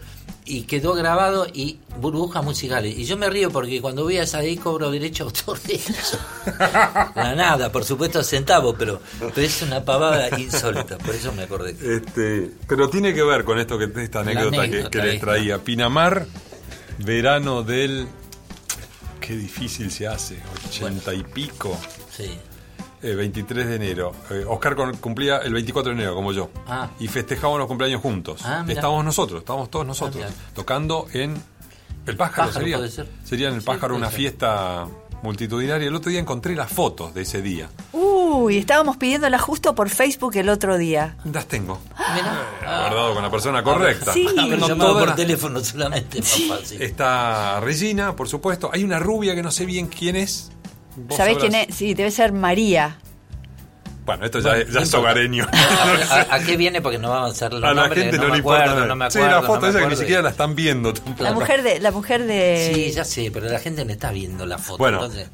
y 0.48 0.62
quedó 0.64 0.94
grabado 0.94 1.48
y 1.52 1.80
burbujas 2.00 2.44
musicales. 2.44 2.96
Y 2.96 3.06
yo 3.06 3.18
me 3.18 3.28
río 3.32 3.50
porque 3.50 3.82
cuando 3.82 4.04
voy 4.04 4.18
a 4.18 4.24
esa 4.24 4.38
ahí 4.40 4.58
cobro 4.58 4.92
derecho 4.92 5.24
a 5.24 5.26
autor 5.28 5.60
de 5.62 5.74
eso. 5.74 6.20
La 7.16 7.34
nada, 7.36 7.72
por 7.72 7.84
supuesto 7.84 8.24
centavo, 8.24 8.76
pero, 8.76 9.02
pero 9.20 9.42
es 9.48 9.62
una 9.64 9.84
pavada 9.84 10.40
insólita, 10.40 11.00
por 11.00 11.16
eso 11.16 11.32
me 11.34 11.44
acordé. 11.44 11.72
Este, 11.72 12.52
pero 12.68 12.88
tiene 12.90 13.16
que 13.16 13.24
ver 13.24 13.44
con 13.44 13.58
esto 13.58 13.80
que 13.80 13.90
esta 14.04 14.20
anécdota, 14.20 14.70
que- 14.70 14.88
que, 14.92 14.98
les 15.00 15.20
traía. 15.20 15.58
Pinamar, 15.64 16.28
verano 17.00 17.64
del. 17.64 18.08
Qué 19.26 19.36
difícil 19.36 19.90
se 19.92 20.08
hace, 20.08 20.38
ochenta 20.68 21.14
y 21.14 21.24
pico. 21.24 21.78
Sí. 22.12 22.38
eh, 23.02 23.16
23 23.16 23.68
de 23.68 23.76
enero. 23.76 24.14
Eh, 24.30 24.46
Oscar 24.48 24.76
cumplía 25.00 25.38
el 25.38 25.54
24 25.54 25.92
de 25.94 25.98
enero, 25.98 26.16
como 26.16 26.32
yo. 26.32 26.50
Ah. 26.68 26.90
Y 27.00 27.08
festejamos 27.08 27.58
los 27.60 27.68
cumpleaños 27.68 28.02
juntos. 28.02 28.42
Ah, 28.46 28.62
mira. 28.66 28.76
estábamos 28.80 29.04
nosotros, 29.06 29.40
estábamos 29.40 29.70
todos 29.72 29.86
nosotros. 29.86 30.16
mira. 30.18 30.30
tocando 30.54 31.08
en. 31.14 31.36
El 32.06 32.18
pájaro, 32.18 32.48
Pájaro 32.50 32.52
sería. 32.66 32.78
puede 32.78 32.92
ser. 32.92 33.08
Sería 33.24 33.48
en 33.50 33.56
el 33.56 33.62
Sí, 33.62 33.66
pájaro 33.68 33.96
una 33.96 34.10
ser. 34.10 34.18
fiesta 34.18 34.88
multitudinaria. 35.24 35.88
El 35.88 35.96
otro 35.96 36.12
día 36.12 36.20
encontré 36.20 36.56
las 36.56 36.72
fotos 36.72 37.14
de 37.16 37.24
ese 37.24 37.42
día. 37.42 37.68
Uy, 38.36 38.58
estábamos 38.58 38.98
pidiéndola 38.98 39.38
justo 39.40 39.74
por 39.76 39.90
Facebook 39.90 40.36
el 40.38 40.50
otro 40.50 40.78
día. 40.78 41.16
Las 41.32 41.48
tengo. 41.48 41.80
Mirá. 42.14 42.44
Guardado 42.62 43.14
con 43.14 43.24
la 43.24 43.32
persona 43.32 43.64
correcta. 43.64 44.14
Sí. 44.14 44.28
No 44.36 44.68
llamado 44.68 44.92
todas 44.92 45.06
por 45.08 45.16
teléfono 45.16 45.60
solamente 45.64 46.20
es 46.20 46.48
más 46.50 46.60
fácil. 46.60 46.82
Está 46.82 47.60
Regina, 47.62 48.16
por 48.16 48.28
supuesto. 48.28 48.70
Hay 48.74 48.84
una 48.84 49.00
rubia 49.00 49.36
que 49.36 49.42
no 49.44 49.52
sé 49.52 49.66
bien 49.66 49.88
quién 49.88 50.16
es. 50.16 50.52
¿Sabés 51.10 51.36
sabrás. 51.36 51.38
quién 51.40 51.56
es? 51.56 51.76
Sí, 51.76 51.94
debe 51.94 52.12
ser 52.12 52.32
María. 52.34 52.98
Bueno, 54.06 54.24
esto 54.26 54.40
ya, 54.40 54.50
Bueno, 54.50 54.62
es- 54.62 54.68
ya 54.68 54.74
no 54.74 54.80
es 54.82 54.86
importa. 54.86 54.98
hogareño. 55.12 55.48
¿A, 55.52 56.14
a- 56.32 56.36
a 56.36 56.40
qué 56.40 56.58
viene? 56.58 56.80
Porque 56.82 57.00
no 57.00 57.10
vamos 57.10 57.30
a 57.30 57.32
hacer 57.34 57.54
los 57.54 57.64
a 57.64 57.74
la 57.74 57.82
nombres, 57.82 58.04
gente 58.04 58.18
no, 58.18 58.24
me 58.26 58.30
le 58.34 58.40
acuerdo, 58.40 58.66
importa. 58.66 58.88
no 58.88 58.96
me 58.96 59.12
sí, 59.12 59.18
acuerdo, 59.18 59.42
la 59.42 59.48
foto 59.48 59.62
no 59.62 59.68
esa 59.68 59.80
que 59.80 59.88
ni 59.88 59.96
siquiera 59.96 60.22
la 60.22 60.30
están 60.30 60.56
viendo. 60.56 60.94
tampoco. 60.94 61.24
La 61.24 61.34
mujer 61.34 61.64
de 61.64 61.80
la 61.80 61.92
mujer 61.92 62.24
de 62.26 62.72
Sí, 62.76 62.92
ya 62.92 63.04
sé, 63.04 63.32
pero 63.34 63.48
la 63.50 63.60
gente 63.60 63.84
no 63.84 63.92
está 63.92 64.12
viendo 64.12 64.46
la 64.46 64.58
foto. 64.60 64.78
Bueno, 64.78 64.98
entonces, 65.04 65.30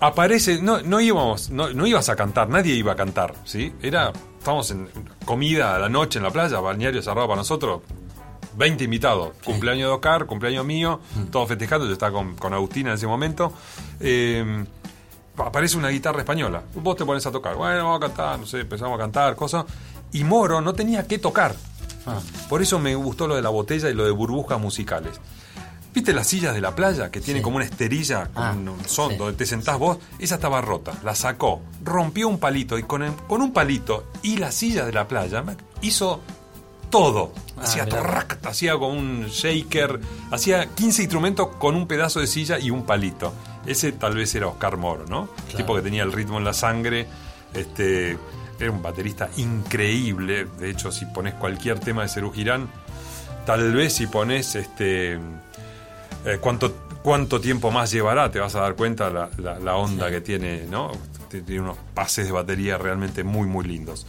aparece, 0.00 0.60
no, 0.62 0.80
no 0.82 1.00
íbamos, 1.00 1.50
no, 1.50 1.70
no 1.70 1.86
ibas 1.86 2.08
a 2.08 2.16
cantar, 2.16 2.48
nadie 2.48 2.74
iba 2.74 2.92
a 2.92 2.96
cantar, 2.96 3.34
¿sí? 3.44 3.72
Era, 3.82 4.12
estábamos 4.38 4.70
en 4.70 4.88
comida 5.24 5.76
a 5.76 5.78
la 5.78 5.88
noche 5.88 6.18
en 6.18 6.24
la 6.24 6.30
playa, 6.30 6.60
balneario 6.60 7.02
cerrado 7.02 7.26
para 7.28 7.38
nosotros, 7.38 7.82
20 8.56 8.84
invitados, 8.84 9.32
cumpleaños 9.44 9.88
de 9.88 9.94
Oscar, 9.94 10.26
cumpleaños 10.26 10.64
mío, 10.64 11.00
todos 11.30 11.48
festejando, 11.48 11.86
yo 11.86 11.92
estaba 11.92 12.12
con, 12.12 12.34
con 12.36 12.54
Agustina 12.54 12.90
en 12.90 12.94
ese 12.96 13.06
momento. 13.06 13.52
Eh, 14.00 14.64
aparece 15.36 15.76
una 15.76 15.88
guitarra 15.88 16.20
española, 16.20 16.62
vos 16.74 16.96
te 16.96 17.04
pones 17.04 17.26
a 17.26 17.30
tocar, 17.30 17.56
bueno, 17.56 17.84
vamos 17.84 17.98
a 17.98 18.06
cantar, 18.06 18.38
no 18.38 18.46
sé, 18.46 18.60
empezamos 18.60 18.96
a 18.96 18.98
cantar, 19.02 19.36
cosas, 19.36 19.64
y 20.12 20.24
Moro 20.24 20.60
no 20.62 20.72
tenía 20.72 21.06
que 21.06 21.18
tocar. 21.18 21.54
ah, 22.06 22.18
Por 22.48 22.62
eso 22.62 22.78
me 22.78 22.94
gustó 22.94 23.26
lo 23.26 23.34
de 23.36 23.42
la 23.42 23.50
botella 23.50 23.90
y 23.90 23.94
lo 23.94 24.04
de 24.04 24.10
burbujas 24.12 24.58
musicales. 24.58 25.20
¿Viste 25.96 26.12
las 26.12 26.26
sillas 26.28 26.54
de 26.54 26.60
la 26.60 26.74
playa 26.74 27.10
que 27.10 27.22
tienen 27.22 27.40
Sí. 27.40 27.42
como 27.42 27.56
una 27.56 27.64
esterilla 27.64 28.26
con 28.34 28.44
Ah, 28.44 28.52
un 28.52 28.76
son 28.86 29.12
sí. 29.12 29.16
donde 29.16 29.32
te 29.32 29.46
sentás 29.46 29.78
vos? 29.78 29.96
Esa 30.18 30.34
estaba 30.34 30.60
rota, 30.60 30.92
la 31.02 31.14
sacó, 31.14 31.62
rompió 31.82 32.28
un 32.28 32.38
palito 32.38 32.76
y 32.78 32.82
con, 32.82 33.02
el- 33.02 33.14
con 33.26 33.40
un 33.40 33.52
palito 33.54 34.04
y 34.22 34.36
la 34.36 34.52
silla 34.52 34.84
de 34.84 34.92
la 34.92 35.08
playa 35.08 35.42
hizo 35.80 36.20
todo. 36.90 37.32
Ah, 37.56 37.62
Hacía 37.62 37.86
torrac, 37.86 38.44
hacía 38.46 38.74
con 38.78 38.90
un 38.94 39.26
shaker, 39.28 39.98
hacía 40.30 40.66
15 40.66 41.00
instrumentos 41.04 41.48
con 41.56 41.74
un 41.74 41.86
pedazo 41.88 42.20
de 42.20 42.26
silla 42.26 42.58
y 42.58 42.68
un 42.70 42.82
palito. 42.84 43.32
Ese 43.64 43.92
tal 43.92 44.14
vez 44.16 44.34
era 44.34 44.48
Oscar 44.48 44.76
Moro, 44.76 45.06
¿no? 45.08 45.28
Claro. 45.28 45.56
Tipo 45.56 45.74
que 45.76 45.80
tenía 45.80 46.02
el 46.02 46.12
ritmo 46.12 46.36
en 46.36 46.44
la 46.44 46.52
sangre, 46.52 47.06
este 47.54 48.18
era 48.60 48.70
un 48.70 48.82
baterista 48.82 49.30
increíble. 49.38 50.46
De 50.58 50.68
hecho, 50.68 50.92
si 50.92 51.06
pones 51.06 51.32
cualquier 51.34 51.80
tema 51.80 52.02
de 52.02 52.08
Serú 52.10 52.32
Girán, 52.32 52.68
tal 53.46 53.72
vez 53.72 53.94
si 53.94 54.06
pones 54.06 54.54
este 54.56 55.18
eh, 56.26 56.38
cuánto 56.40 56.74
cuánto 57.02 57.40
tiempo 57.40 57.70
más 57.70 57.92
llevará, 57.92 58.30
te 58.32 58.40
vas 58.40 58.54
a 58.56 58.60
dar 58.60 58.74
cuenta 58.74 59.10
la, 59.10 59.30
la- 59.38 59.58
la 59.60 59.76
onda 59.76 60.10
que 60.10 60.20
tiene, 60.20 60.64
¿no? 60.68 60.90
Tiene 61.30 61.60
unos 61.60 61.76
pases 61.94 62.26
de 62.26 62.32
batería 62.32 62.78
realmente 62.78 63.22
muy 63.24 63.46
muy 63.46 63.64
lindos. 63.64 64.06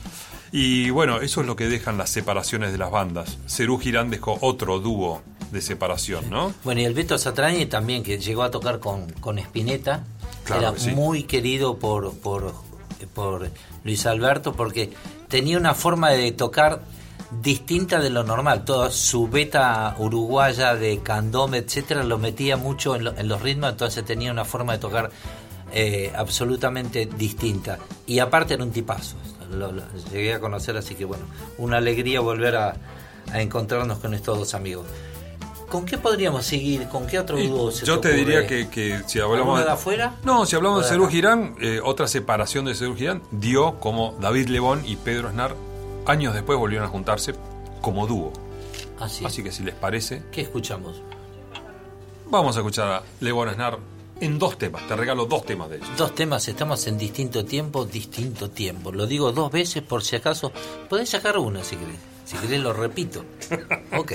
Y 0.51 0.89
bueno, 0.91 1.21
eso 1.21 1.41
es 1.41 1.47
lo 1.47 1.55
que 1.55 1.67
dejan 1.67 1.97
las 1.97 2.09
separaciones 2.09 2.71
de 2.71 2.77
las 2.77 2.89
bandas. 2.89 3.37
Serú 3.45 3.77
Girán 3.79 4.09
dejó 4.09 4.37
otro 4.41 4.79
dúo 4.79 5.21
de 5.51 5.61
separación, 5.61 6.29
¿no? 6.29 6.53
Bueno, 6.63 6.81
y 6.81 6.85
el 6.85 6.93
Beto 6.93 7.17
Satrañi 7.17 7.65
también, 7.67 8.01
que 8.03 8.17
llegó 8.17 8.43
a 8.43 8.51
tocar 8.51 8.79
con, 8.79 9.09
con 9.13 9.37
Spinetta, 9.39 10.03
Claro 10.45 10.61
era 10.61 10.73
que 10.73 10.79
sí. 10.79 10.91
muy 10.91 11.23
querido 11.23 11.77
por, 11.77 12.17
por, 12.19 12.53
por 13.13 13.49
Luis 13.83 14.05
Alberto 14.05 14.53
porque 14.53 14.91
tenía 15.27 15.57
una 15.57 15.73
forma 15.75 16.09
de 16.11 16.31
tocar 16.31 16.81
distinta 17.31 17.99
de 17.99 18.09
lo 18.09 18.23
normal. 18.23 18.63
Toda 18.65 18.89
su 18.91 19.27
beta 19.27 19.95
uruguaya 19.99 20.75
de 20.75 20.99
candome, 20.99 21.57
etcétera, 21.59 22.03
lo 22.03 22.17
metía 22.17 22.57
mucho 22.57 22.95
en, 22.95 23.03
lo- 23.05 23.17
en 23.17 23.27
los 23.27 23.41
ritmos, 23.41 23.71
entonces 23.71 24.05
tenía 24.05 24.31
una 24.31 24.45
forma 24.45 24.73
de 24.73 24.79
tocar 24.79 25.09
eh, 25.71 26.11
absolutamente 26.15 27.05
distinta. 27.05 27.77
Y 28.05 28.19
aparte 28.19 28.53
era 28.53 28.63
un 28.63 28.71
tipazo. 28.71 29.15
Lo, 29.51 29.71
lo 29.71 29.83
llegué 30.11 30.33
a 30.33 30.39
conocer, 30.39 30.75
así 30.77 30.95
que 30.95 31.05
bueno, 31.05 31.23
una 31.57 31.77
alegría 31.77 32.19
volver 32.19 32.55
a, 32.57 32.75
a 33.31 33.41
encontrarnos 33.41 33.99
con 33.99 34.13
estos 34.13 34.37
dos 34.37 34.53
amigos. 34.53 34.85
¿Con 35.69 35.85
qué 35.85 35.97
podríamos 35.97 36.45
seguir? 36.45 36.87
¿Con 36.87 37.07
qué 37.07 37.19
otro 37.19 37.37
dúo 37.37 37.71
se 37.71 37.85
Yo 37.85 37.99
te 37.99 38.09
te 38.11 38.15
diría 38.15 38.47
que, 38.47 38.69
que 38.69 39.01
si 39.05 39.19
¿Alguno 39.19 39.41
hablamos 39.41 39.65
de 39.65 39.71
afuera? 39.71 40.15
No, 40.23 40.45
si 40.45 40.55
hablamos 40.55 40.77
¿O 40.79 40.81
de 40.81 40.85
de 40.87 40.91
Cerú? 40.93 41.07
Girán, 41.09 41.55
eh, 41.59 41.81
otra 41.83 42.07
separación 42.07 42.63
de 42.65 42.73
Cerú 42.73 42.95
Girán 42.95 43.21
dio 43.31 43.77
como 43.81 44.15
David 44.21 44.47
Lebón 44.47 44.83
y 44.85 44.95
Pedro 44.95 45.29
Snar 45.29 45.55
años 46.07 46.33
después 46.33 46.57
volvieron 46.57 46.87
a 46.87 46.89
juntarse 46.89 47.33
como 47.81 48.07
dúo. 48.07 48.33
Así. 48.99 49.25
Así 49.25 49.43
que 49.43 49.51
si 49.51 49.63
les 49.63 49.75
parece, 49.75 50.23
¿Qué 50.31 50.41
escuchamos? 50.41 51.01
vamos 52.29 52.55
a 52.57 52.59
escuchar 52.59 52.87
a 52.91 53.03
Lebón 53.19 53.53
Snar 53.53 53.77
en 54.19 54.39
dos 54.39 54.57
temas. 54.57 54.87
Te 54.87 54.95
regalo 54.95 55.25
dos 55.25 55.45
temas 55.45 55.69
de 55.69 55.77
ellos. 55.77 55.89
Dos 55.97 56.15
temas, 56.15 56.47
estamos 56.47 56.85
en 56.87 56.97
distinto 56.97 57.45
tiempo, 57.45 57.85
distinto 57.85 58.49
tiempo. 58.49 58.91
Lo 58.91 59.05
digo 59.05 59.31
dos 59.31 59.51
veces 59.51 59.83
por 59.83 60.03
si 60.03 60.15
acaso. 60.15 60.51
Podés 60.89 61.09
sacar 61.09 61.37
uno 61.37 61.63
si 61.63 61.75
querés. 61.75 61.97
Si 62.25 62.35
querés 62.37 62.61
lo 62.61 62.73
repito. 62.73 63.23
Ok. 63.97 64.13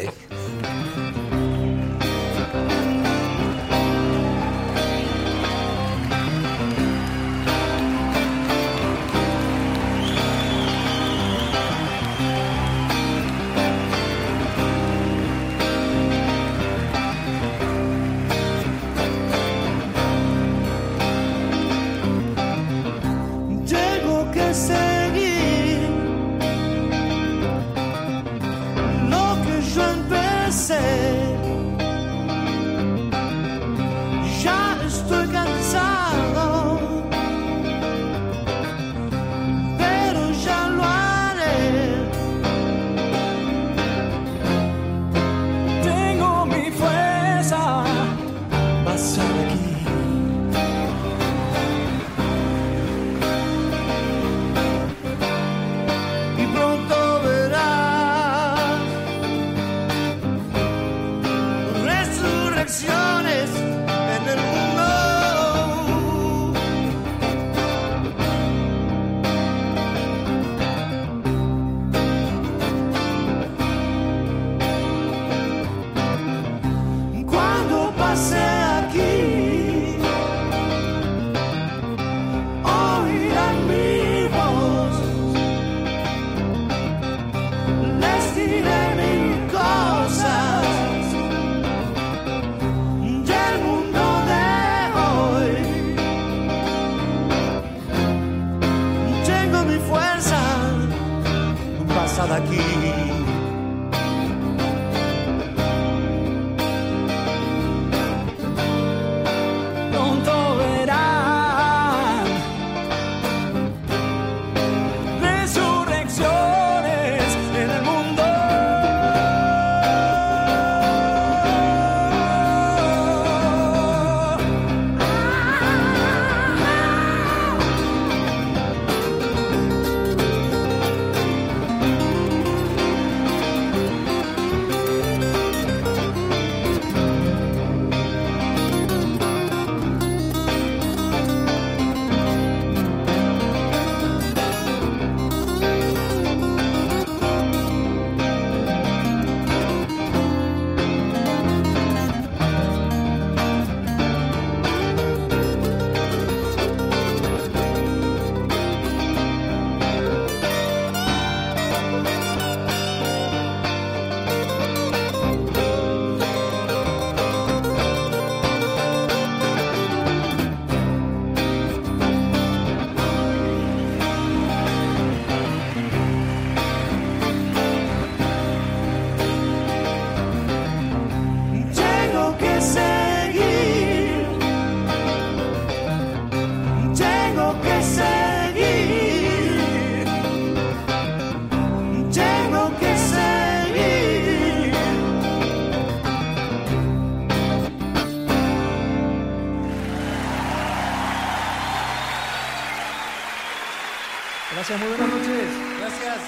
Gracias, 204.73 204.89
muy 204.89 204.97
buenas 204.97 205.19
noches. 205.19 205.49
Gracias. 205.81 206.21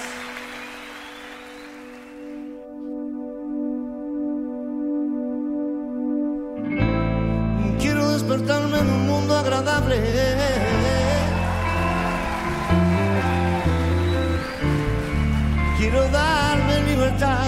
Quiero 7.79 8.11
despertarme 8.11 8.79
en 8.79 8.87
un 8.87 9.07
mundo 9.07 9.35
agradable. 9.35 9.99
Quiero 15.79 16.07
darme 16.09 16.81
libertad. 16.83 17.47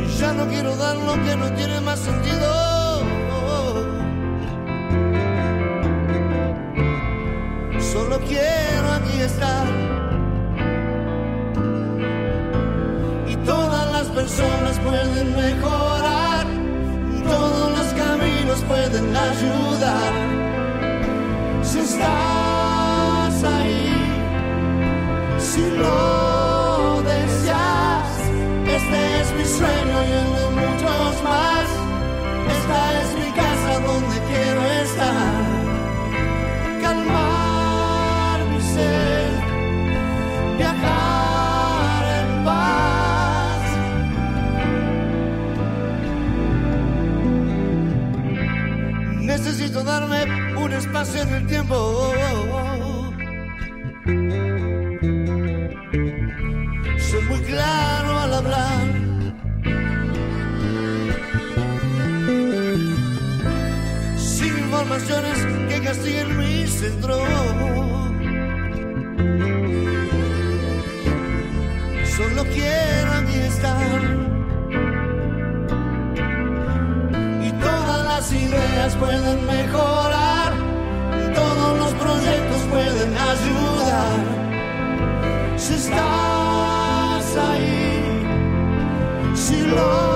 Y 0.00 0.18
Ya 0.20 0.32
no 0.32 0.46
quiero 0.46 0.76
dar 0.76 0.96
lo 0.96 1.14
que 1.24 1.36
no 1.36 1.52
tiene 1.54 1.80
más 1.80 1.98
sentido. 1.98 2.43
En 51.12 51.28
el 51.34 51.46
tiempo. 51.46 52.12
Soy 56.98 57.22
muy 57.28 57.40
claro 57.40 58.18
al 58.20 58.34
hablar. 58.34 58.86
Sin 64.16 64.58
informaciones 64.58 65.38
que 65.68 65.80
castiguen 65.82 66.38
mi 66.38 66.66
centro. 66.66 67.18
Solo 72.16 72.44
quiero 72.44 73.12
aquí 73.20 73.36
estar. 73.52 74.00
Y 77.46 77.50
todas 77.52 78.04
las 78.06 78.32
ideas 78.32 78.94
pueden 78.96 79.46
mejorar. 79.46 80.13
Si 85.64 85.72
estás 85.72 87.36
ahí, 87.38 88.22
si 89.34 89.62
lo 89.62 90.13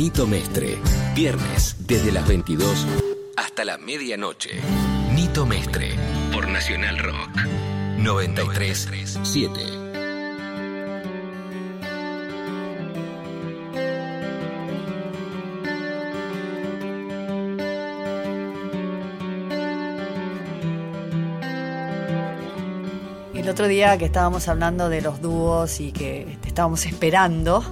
Nito 0.00 0.26
Mestre. 0.26 0.78
Viernes 1.14 1.76
desde 1.86 2.10
las 2.10 2.26
22 2.26 2.86
hasta 3.36 3.66
la 3.66 3.76
medianoche. 3.76 4.48
Nito 5.14 5.44
Mestre 5.44 5.90
por 6.32 6.48
Nacional 6.48 6.98
Rock 6.98 7.36
937. 7.98 9.60
El 23.34 23.48
otro 23.50 23.68
día 23.68 23.98
que 23.98 24.06
estábamos 24.06 24.48
hablando 24.48 24.88
de 24.88 25.02
los 25.02 25.20
dúos 25.20 25.78
y 25.78 25.92
que 25.92 26.38
estábamos 26.46 26.86
esperando, 26.86 27.62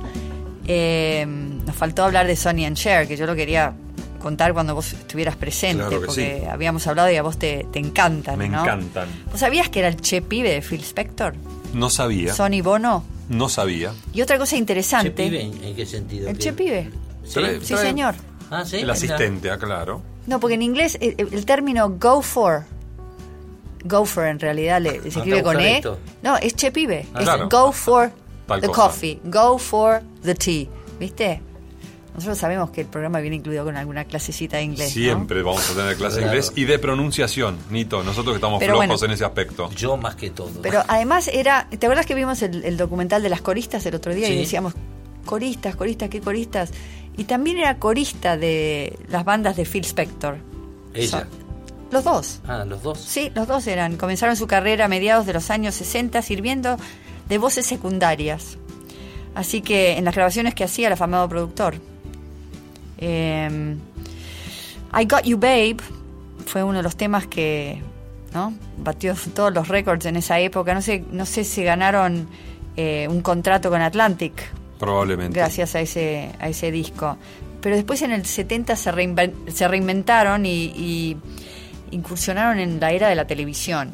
eh, 0.66 1.47
nos 1.69 1.77
faltó 1.77 2.05
hablar 2.05 2.27
de 2.27 2.35
Sonny 2.37 2.64
and 2.64 2.77
Cher, 2.77 3.07
que 3.07 3.16
yo 3.16 3.27
lo 3.27 3.35
quería 3.37 3.73
contar 4.21 4.53
cuando 4.53 4.75
vos 4.75 4.93
estuvieras 4.93 5.37
presente, 5.37 5.85
Claro 5.85 6.01
que 6.01 6.07
porque 6.07 6.41
sí. 6.43 6.47
habíamos 6.47 6.87
hablado 6.89 7.11
y 7.11 7.16
a 7.16 7.23
vos 7.23 7.39
te, 7.39 7.66
te 7.73 7.79
encantan, 7.79 8.37
Me 8.39 8.49
¿no? 8.49 8.62
encantan. 8.62 9.09
¿Vos 9.31 9.39
sabías 9.41 9.69
que 9.69 9.79
era 9.79 9.89
el 9.89 9.97
Che 10.01 10.23
Pibe 10.23 10.51
de 10.53 10.61
Phil 10.62 10.81
Spector? 10.83 11.35
No 11.75 11.89
sabía. 11.91 12.35
Sonny 12.35 12.61
Bono. 12.62 13.05
No 13.29 13.49
sabía. 13.49 13.93
Y 14.12 14.23
otra 14.23 14.39
cosa 14.39 14.57
interesante. 14.57 15.11
¿Che 15.11 15.29
pibe? 15.31 15.43
¿En 15.69 15.77
qué 15.77 15.87
sentido? 15.87 16.29
El. 16.31 16.39
Che 16.39 16.53
Pibe. 16.53 16.91
¿Sí? 17.25 17.35
Trae- 17.35 17.61
Sí, 17.61 17.75
trae 17.75 17.87
señor. 17.87 18.14
Ah, 18.51 18.64
sí. 18.64 18.79
El 18.79 18.89
asistente, 18.91 19.51
ah, 19.51 19.59
claro. 19.59 20.01
No, 20.27 20.41
porque 20.41 20.55
en 20.55 20.62
inglés 20.62 20.97
el, 21.01 21.14
el 21.19 21.45
término 21.47 21.91
go 21.91 22.23
for, 22.23 22.64
go 23.85 24.05
for 24.07 24.25
en 24.27 24.39
realidad 24.41 24.81
le- 24.81 25.01
se 25.03 25.09
Ah, 25.09 25.23
escribe 25.23 25.43
con 25.43 25.57
E. 25.61 25.81
correcto. 25.83 25.99
No, 26.23 26.37
es 26.39 26.55
che 26.55 26.71
pibe. 26.73 27.07
Ah, 27.14 27.19
es 27.21 27.25
claro. 27.25 27.49
go 27.51 27.71
for 27.73 28.11
Tal 28.47 28.61
the 28.62 28.66
cosa. 28.69 28.83
coffee, 28.83 29.21
go 29.25 29.59
for 29.59 30.03
the 30.23 30.35
tea. 30.35 30.69
¿Viste? 30.99 31.43
Nosotros 32.19 32.39
sabemos 32.39 32.71
que 32.71 32.81
el 32.81 32.89
programa 32.89 33.21
viene 33.21 33.37
incluido 33.37 33.64
con 33.64 33.77
alguna 33.77 34.05
clasecita 34.05 34.57
de 34.57 34.64
inglés. 34.64 34.89
¿no? 34.89 34.93
Siempre 34.93 35.41
vamos 35.41 35.71
a 35.71 35.75
tener 35.75 35.97
clase 35.97 36.19
de 36.19 36.27
inglés 36.27 36.53
y 36.57 36.64
de 36.64 36.77
pronunciación, 36.81 37.57
Nito. 37.71 38.03
Nosotros 38.03 38.33
que 38.35 38.39
estamos 38.39 38.59
Pero 38.59 38.73
flojos 38.73 38.89
bueno. 38.89 39.05
en 39.05 39.11
ese 39.12 39.25
aspecto. 39.25 39.71
Yo 39.71 39.97
más 39.97 40.16
que 40.16 40.31
todo. 40.31 40.51
Pero 40.61 40.83
además 40.89 41.29
era. 41.29 41.69
¿Te 41.71 41.87
acuerdas 41.87 42.07
que 42.07 42.16
vimos 42.16 42.43
el, 42.43 42.64
el 42.64 42.77
documental 42.77 43.23
de 43.23 43.29
las 43.29 43.41
coristas 43.41 43.87
el 43.87 43.95
otro 43.95 44.12
día 44.12 44.29
y 44.29 44.37
decíamos, 44.37 44.75
coristas, 45.25 45.77
coristas, 45.77 46.11
qué 46.11 46.21
coristas? 46.21 46.73
Y 47.16 47.23
también 47.23 47.59
era 47.59 47.79
corista 47.79 48.37
de 48.37 48.99
las 49.09 49.25
bandas 49.25 49.55
de 49.57 49.64
Phil 49.64 49.85
Spector. 49.85 50.39
Ella. 50.95 51.25
Los 51.93 52.03
dos. 52.03 52.41
Ah, 52.49 52.64
los 52.66 52.83
dos. 52.83 52.99
Sí, 52.99 53.31
los 53.33 53.47
dos 53.47 53.64
eran. 53.69 53.97
Comenzaron 53.97 54.35
su 54.35 54.49
carrera 54.49 54.87
a 54.87 54.89
mediados 54.89 55.25
de 55.25 55.35
los 55.35 55.51
años 55.51 55.77
60 55.77 56.21
sirviendo 56.23 56.79
de 57.29 57.39
voces 57.39 57.64
secundarias. 57.64 58.59
Así 59.35 59.61
que 59.61 59.99
en 59.99 60.05
las 60.05 60.16
grabaciones 60.16 60.55
que 60.55 60.64
hacía 60.64 60.89
el 60.89 60.95
afamado 60.95 61.29
productor. 61.29 61.77
Eh, 62.99 63.76
I 64.99 65.05
Got 65.05 65.22
You 65.24 65.38
Babe 65.38 65.76
fue 66.46 66.62
uno 66.62 66.78
de 66.78 66.82
los 66.82 66.96
temas 66.96 67.26
que 67.26 67.80
¿no? 68.32 68.55
batió 68.78 69.14
todos 69.34 69.53
los 69.53 69.68
récords 69.68 70.07
en 70.07 70.16
esa 70.16 70.38
época. 70.40 70.74
No 70.74 70.82
sé, 70.82 71.05
no 71.11 71.26
sé 71.26 71.44
si 71.44 71.62
ganaron 71.62 72.26
eh, 72.76 73.07
un 73.09 73.20
contrato 73.22 73.70
con 73.70 73.80
Atlantic 73.82 74.32
Probablemente. 74.78 75.38
gracias 75.38 75.74
a 75.74 75.80
ese, 75.80 76.30
a 76.40 76.49
ese 76.49 76.70
disco. 76.70 77.16
Pero 77.61 77.74
después 77.76 78.01
en 78.03 78.12
el 78.12 78.24
70 78.24 78.76
se, 78.76 78.92
reinven- 78.92 79.49
se 79.51 79.66
reinventaron 79.68 80.46
y, 80.46 80.64
y 80.66 81.16
incursionaron 81.90 82.59
en 82.61 82.78
la 82.80 82.92
era 82.92 83.09
de 83.09 83.14
la 83.14 83.26
televisión. 83.26 83.90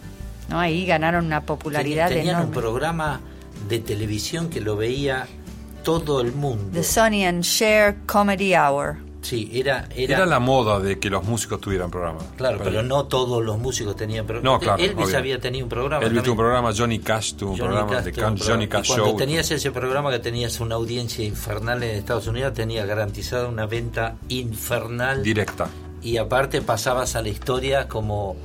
¿no? 0.50 0.60
Ahí 0.60 0.84
ganaron 0.86 1.24
una 1.26 1.40
popularidad 1.40 2.08
Tenían 2.10 2.42
un 2.44 2.50
programa 2.50 3.20
de 3.68 3.78
televisión 3.78 4.50
que 4.50 4.60
lo 4.60 4.76
veía 4.76 5.26
todo 5.84 6.20
el 6.20 6.32
mundo. 6.32 6.70
The 6.72 6.82
Sonny 6.82 7.24
and 7.24 7.44
Cher 7.44 7.98
Comedy 8.06 8.54
Hour. 8.56 8.96
Sí, 9.22 9.50
era, 9.54 9.88
era, 9.96 10.16
Era 10.16 10.26
la 10.26 10.38
moda 10.38 10.80
de 10.80 10.98
que 10.98 11.08
los 11.08 11.24
músicos 11.24 11.58
tuvieran 11.58 11.90
programa. 11.90 12.18
Claro, 12.36 12.58
pero 12.62 12.82
no 12.82 13.06
todos 13.06 13.42
los 13.42 13.56
músicos 13.58 13.96
tenían 13.96 14.26
programa. 14.26 14.56
No, 14.56 14.60
claro, 14.60 14.82
Elvis 14.82 15.06
obvio. 15.06 15.16
había 15.18 15.40
tenido 15.40 15.64
un 15.64 15.70
programa. 15.70 16.04
Él 16.04 16.20
tuvo 16.22 16.32
un 16.32 16.38
programa, 16.38 16.72
Johnny 16.76 16.98
Cash 16.98 17.34
tuvo 17.34 17.52
un 17.52 17.58
Johnny 17.58 17.68
programa, 17.70 17.92
Cash 17.92 18.04
de 18.04 18.10
un 18.10 18.14
programa. 18.14 18.44
Johnny 18.44 18.68
Cash 18.68 18.84
y 18.84 18.88
cuando 18.88 19.06
Show. 19.06 19.16
tenías 19.16 19.50
ese 19.50 19.70
programa 19.70 20.10
que 20.10 20.18
tenías 20.18 20.60
una 20.60 20.74
audiencia 20.74 21.24
infernal 21.24 21.82
en 21.82 21.96
Estados 21.96 22.26
Unidos, 22.26 22.52
tenías 22.52 22.86
garantizada 22.86 23.48
una 23.48 23.64
venta 23.64 24.16
infernal. 24.28 25.22
Directa. 25.22 25.70
Y 26.02 26.18
aparte 26.18 26.60
pasabas 26.60 27.16
a 27.16 27.22
la 27.22 27.30
historia 27.30 27.88
como 27.88 28.36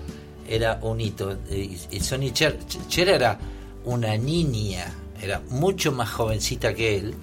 era 0.48 0.80
un 0.82 1.02
hito. 1.02 1.40
Y, 1.52 1.78
y 1.92 2.00
Sonny 2.00 2.32
Cher, 2.32 2.58
Cher 2.88 3.10
era 3.10 3.38
una 3.84 4.16
niña, 4.16 4.86
era 5.22 5.42
mucho 5.50 5.92
más 5.92 6.10
jovencita 6.10 6.74
que 6.74 6.98
él. 6.98 7.14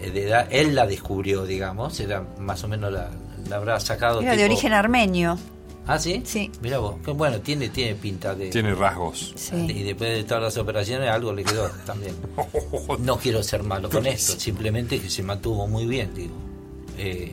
eh, 0.00 0.10
De 0.10 0.24
edad, 0.28 0.46
él 0.50 0.74
la 0.74 0.86
descubrió, 0.86 1.44
digamos, 1.44 1.98
era 2.00 2.22
más 2.38 2.62
o 2.64 2.68
menos 2.68 2.92
la, 2.92 3.10
la 3.48 3.56
habrá 3.56 3.78
sacado. 3.80 4.20
Era 4.20 4.36
de 4.36 4.44
origen 4.44 4.72
armenio. 4.72 5.38
¿Ah, 5.86 5.98
sí? 5.98 6.22
Sí. 6.24 6.50
Mira 6.62 6.78
vos, 6.78 6.94
que 7.04 7.10
bueno, 7.10 7.38
tiene, 7.40 7.68
tiene 7.68 7.94
pinta 7.94 8.34
de... 8.34 8.48
Tiene 8.48 8.74
rasgos. 8.74 9.34
Sí. 9.36 9.54
Y 9.68 9.82
después 9.82 10.14
de 10.16 10.24
todas 10.24 10.42
las 10.42 10.56
operaciones 10.56 11.10
algo 11.10 11.30
le 11.32 11.44
quedó 11.44 11.68
también. 11.84 12.14
No 13.00 13.18
quiero 13.18 13.42
ser 13.42 13.62
malo 13.64 13.90
con 13.90 14.06
esto, 14.06 14.32
simplemente 14.40 14.98
que 14.98 15.10
se 15.10 15.22
mantuvo 15.22 15.66
muy 15.68 15.86
bien, 15.86 16.14
digo. 16.14 16.32
Eh, 16.96 17.32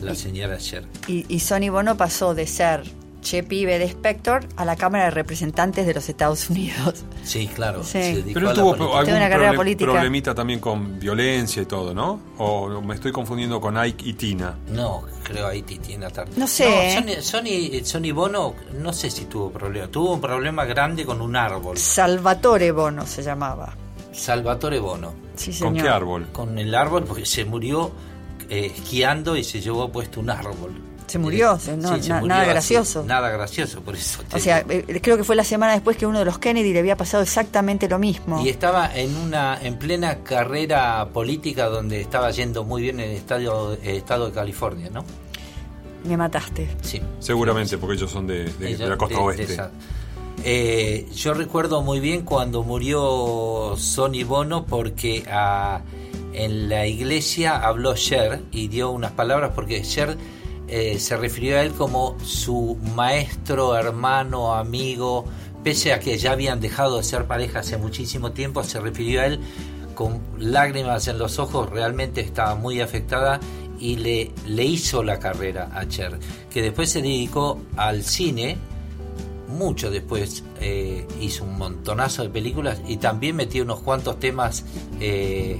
la 0.00 0.14
señora 0.14 0.54
ayer. 0.54 0.84
Y, 1.08 1.24
y 1.28 1.40
Sonny 1.40 1.70
Bono 1.70 1.96
pasó 1.96 2.34
de 2.36 2.46
ser 2.46 2.84
che 3.22 3.42
pibe 3.42 3.78
de 3.78 3.86
Spector 3.88 4.46
a 4.56 4.64
la 4.64 4.76
Cámara 4.76 5.04
de 5.04 5.10
Representantes 5.10 5.86
de 5.86 5.94
los 5.94 6.08
Estados 6.08 6.48
Unidos. 6.50 7.04
Sí, 7.24 7.48
claro. 7.48 7.82
Sí. 7.82 8.24
Pero 8.32 8.50
él 8.50 8.56
tuvo 8.56 8.96
algún 8.96 9.14
una 9.14 9.28
carrera 9.28 9.52
política. 9.52 9.90
problemita 9.92 10.34
también 10.34 10.60
con 10.60 10.98
violencia 10.98 11.62
y 11.62 11.66
todo, 11.66 11.92
¿no? 11.92 12.20
O 12.38 12.80
me 12.80 12.94
estoy 12.94 13.12
confundiendo 13.12 13.60
con 13.60 13.76
Ike 13.76 14.08
y 14.08 14.12
Tina. 14.14 14.56
No, 14.68 15.02
creo 15.22 15.46
ahí 15.46 15.62
tiene 15.62 16.04
la 16.04 16.10
tarde. 16.10 16.32
No 16.36 16.46
sé, 16.46 16.88
¿eh? 16.88 16.94
Sony, 16.94 17.22
Sony, 17.22 17.84
Sony 17.84 18.12
Bono, 18.14 18.54
no 18.80 18.92
sé 18.92 19.10
si 19.10 19.26
tuvo 19.26 19.50
problema. 19.50 19.88
Tuvo 19.88 20.14
un 20.14 20.20
problema 20.20 20.64
grande 20.64 21.04
con 21.04 21.20
un 21.20 21.36
árbol. 21.36 21.76
Salvatore 21.76 22.70
Bono 22.72 23.06
se 23.06 23.22
llamaba. 23.22 23.74
Salvatore 24.12 24.78
Bono. 24.78 25.12
Sí, 25.36 25.50
¿Con 25.50 25.74
señor. 25.74 25.82
qué 25.82 25.88
árbol? 25.88 26.28
Con 26.32 26.58
el 26.58 26.74
árbol 26.74 27.04
porque 27.04 27.26
se 27.26 27.44
murió 27.44 27.92
eh, 28.48 28.72
esquiando 28.74 29.36
y 29.36 29.44
se 29.44 29.60
llevó 29.60 29.90
puesto 29.90 30.20
un 30.20 30.30
árbol. 30.30 30.87
Se 31.08 31.18
murió, 31.18 31.58
se- 31.58 31.76
no- 31.76 31.96
sí, 31.96 32.02
se 32.04 32.08
na- 32.10 32.16
murió 32.20 32.28
nada 32.28 32.42
así, 32.42 32.50
gracioso. 32.50 33.02
Nada 33.04 33.30
gracioso, 33.30 33.80
por 33.80 33.96
eso. 33.96 34.22
te 34.28 34.36
O 34.36 34.38
sea, 34.38 34.62
digo. 34.62 34.84
eh, 34.88 35.00
creo 35.02 35.16
que 35.16 35.24
fue 35.24 35.34
la 35.34 35.42
semana 35.44 35.72
después 35.72 35.96
que 35.96 36.06
uno 36.06 36.20
de 36.20 36.24
los 36.24 36.38
Kennedy 36.38 36.72
le 36.72 36.78
había 36.78 36.96
pasado 36.96 37.22
exactamente 37.22 37.88
lo 37.88 37.98
mismo. 37.98 38.40
Y 38.44 38.48
estaba 38.50 38.94
en 38.94 39.16
una 39.16 39.58
en 39.60 39.76
plena 39.78 40.18
carrera 40.22 41.08
política 41.12 41.66
donde 41.66 42.00
estaba 42.00 42.30
yendo 42.30 42.62
muy 42.64 42.82
bien 42.82 43.00
en 43.00 43.10
el 43.10 43.16
estadio, 43.16 43.72
eh, 43.74 43.96
estado 43.96 44.26
de 44.26 44.32
California, 44.32 44.90
¿no? 44.92 45.04
Me 46.04 46.16
mataste. 46.16 46.68
Sí. 46.82 47.00
Seguramente, 47.18 47.76
porque 47.78 47.96
ellos 47.96 48.10
son 48.10 48.26
de, 48.26 48.44
de- 48.44 48.52
de 48.52 48.70
Ella- 48.72 48.86
la 48.86 48.96
costa 48.96 49.14
de- 49.16 49.20
de 49.20 49.26
oeste. 49.26 49.52
esa. 49.54 49.70
Eh, 50.44 51.08
yo 51.16 51.34
recuerdo 51.34 51.82
muy 51.82 51.98
bien 51.98 52.22
cuando 52.22 52.62
murió 52.62 53.74
Sonny 53.76 54.22
Bono 54.22 54.64
porque 54.66 55.24
ah, 55.28 55.80
en 56.32 56.68
la 56.68 56.86
iglesia 56.86 57.56
habló 57.58 57.94
Cher 57.96 58.42
y 58.52 58.68
dio 58.68 58.90
unas 58.90 59.10
palabras 59.12 59.50
porque 59.54 59.82
Cher 59.82 60.16
eh, 60.68 60.98
se 60.98 61.16
refirió 61.16 61.58
a 61.58 61.62
él 61.62 61.72
como 61.72 62.16
su 62.24 62.76
maestro, 62.94 63.76
hermano, 63.76 64.54
amigo, 64.54 65.24
pese 65.64 65.92
a 65.92 66.00
que 66.00 66.18
ya 66.18 66.32
habían 66.32 66.60
dejado 66.60 66.98
de 66.98 67.04
ser 67.04 67.26
pareja 67.26 67.60
hace 67.60 67.76
muchísimo 67.76 68.32
tiempo, 68.32 68.62
se 68.62 68.80
refirió 68.80 69.22
a 69.22 69.26
él 69.26 69.40
con 69.94 70.20
lágrimas 70.38 71.08
en 71.08 71.18
los 71.18 71.38
ojos, 71.38 71.70
realmente 71.70 72.20
estaba 72.20 72.54
muy 72.54 72.80
afectada 72.80 73.40
y 73.80 73.96
le, 73.96 74.30
le 74.46 74.64
hizo 74.64 75.02
la 75.02 75.18
carrera 75.18 75.70
a 75.72 75.86
Cher, 75.88 76.18
que 76.50 76.62
después 76.62 76.90
se 76.90 77.02
dedicó 77.02 77.60
al 77.76 78.02
cine, 78.04 78.58
mucho 79.48 79.90
después 79.90 80.44
eh, 80.60 81.06
hizo 81.20 81.44
un 81.44 81.58
montonazo 81.58 82.22
de 82.22 82.28
películas 82.28 82.80
y 82.86 82.98
también 82.98 83.36
metió 83.36 83.62
unos 83.64 83.80
cuantos 83.80 84.20
temas 84.20 84.64
eh, 85.00 85.58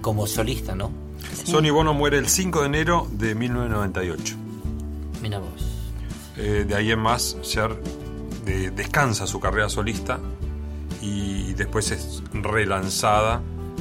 como 0.00 0.26
solista, 0.26 0.74
¿no? 0.74 0.90
Sonny 1.44 1.70
Bono 1.70 1.94
muere 1.94 2.18
el 2.18 2.28
5 2.28 2.60
de 2.60 2.66
enero 2.66 3.06
de 3.10 3.34
1998. 3.34 4.36
Mira 5.22 5.38
vos. 5.38 5.50
Eh, 6.36 6.64
de 6.68 6.74
ahí 6.74 6.92
en 6.92 7.00
más, 7.00 7.36
Cher 7.42 7.76
de- 8.44 8.70
descansa 8.70 9.26
su 9.26 9.40
carrera 9.40 9.68
solista 9.68 10.20
y 11.02 11.54
después 11.54 11.90
es 11.90 12.22
relanzada. 12.32 13.40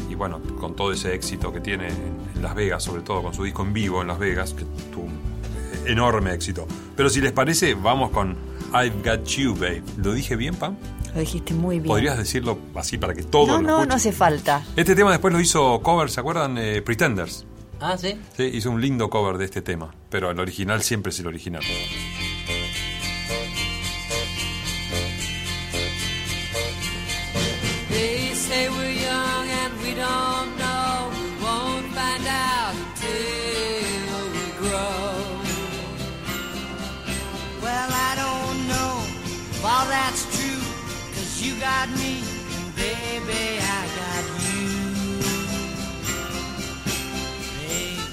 Y 0.10 0.16
bueno, 0.16 0.40
con 0.60 0.76
todo 0.76 0.92
ese 0.94 1.14
éxito 1.14 1.52
que 1.52 1.60
tiene 1.60 1.88
en, 1.90 2.18
en 2.36 2.42
Las 2.42 2.56
Vegas, 2.56 2.84
sobre 2.84 3.02
todo 3.02 3.22
con 3.24 3.34
su 3.34 3.44
disco 3.44 3.64
en 3.64 3.74
vivo 3.74 4.02
en 4.02 4.08
Las 4.08 4.20
Vegas, 4.20 4.54
que 4.54 4.64
tuvo 4.94 5.06
un 5.06 5.12
eh, 5.14 5.92
enorme 5.92 6.34
éxito. 6.34 6.66
Pero 6.96 7.10
si 7.10 7.20
les 7.20 7.34
parece, 7.34 7.74
vamos 7.76 8.12
con 8.12 8.36
I've 8.74 9.02
Got 9.04 9.26
You, 9.26 9.54
Babe. 9.54 9.84
¿Lo 9.98 10.14
dije 10.14 10.36
bien, 10.36 10.56
Pam? 10.56 10.76
Lo 11.14 11.20
dijiste 11.22 11.54
muy 11.54 11.78
bien. 11.80 11.88
¿Podrías 11.88 12.18
decirlo 12.18 12.60
así 12.76 12.98
para 12.98 13.14
que 13.14 13.24
todos 13.24 13.48
no, 13.48 13.56
lo 13.56 13.62
no, 13.62 13.86
no 13.86 13.96
hace 13.96 14.12
falta. 14.12 14.64
Este 14.76 14.96
tema 14.96 15.12
después 15.12 15.34
lo 15.34 15.40
hizo 15.40 15.80
cover, 15.82 16.10
¿se 16.10 16.20
acuerdan? 16.20 16.58
Eh, 16.58 16.82
Pretenders. 16.82 17.46
Ah, 17.80 17.98
sí. 17.98 18.20
Sí, 18.36 18.44
hizo 18.44 18.72
un 18.72 18.82
lindo 18.82 19.10
cover 19.10 19.38
de 19.38 19.46
este 19.46 19.62
tema, 19.62 19.94
pero 20.10 20.32
el 20.32 20.40
original 20.40 20.82
siempre 20.82 21.12
es 21.12 21.20
el 21.20 21.28
original. 21.28 21.62
They 27.90 28.34
say 28.34 28.70
we're 28.70 28.94
young 28.94 29.48
and 29.62 29.74
we 29.84 29.94
don't 29.94 30.50
know. 30.58 31.10
We 31.14 31.44
won't 31.44 31.88
find 31.94 32.26
out 32.28 32.74
until 32.76 34.24
we 34.34 34.46
grow. 34.60 35.42
Well, 37.64 37.90
I 37.92 38.12
don't 38.24 38.60
know 38.68 38.92
if 39.52 39.66
all 39.66 39.86
that's 39.86 40.26
true. 40.36 40.37
Got 41.68 41.90
me, 42.00 42.14
and 42.56 42.70
baby, 42.78 43.44
I 43.60 43.82
got 44.00 44.24
you. 44.48 44.68
Babe. 47.60 48.08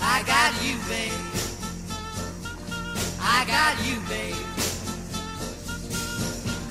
I 0.00 0.16
got 0.32 0.52
you, 0.64 0.74
babe. 0.88 1.22
I 3.20 3.44
got 3.54 3.74
you, 3.86 3.96
babe. 4.08 4.46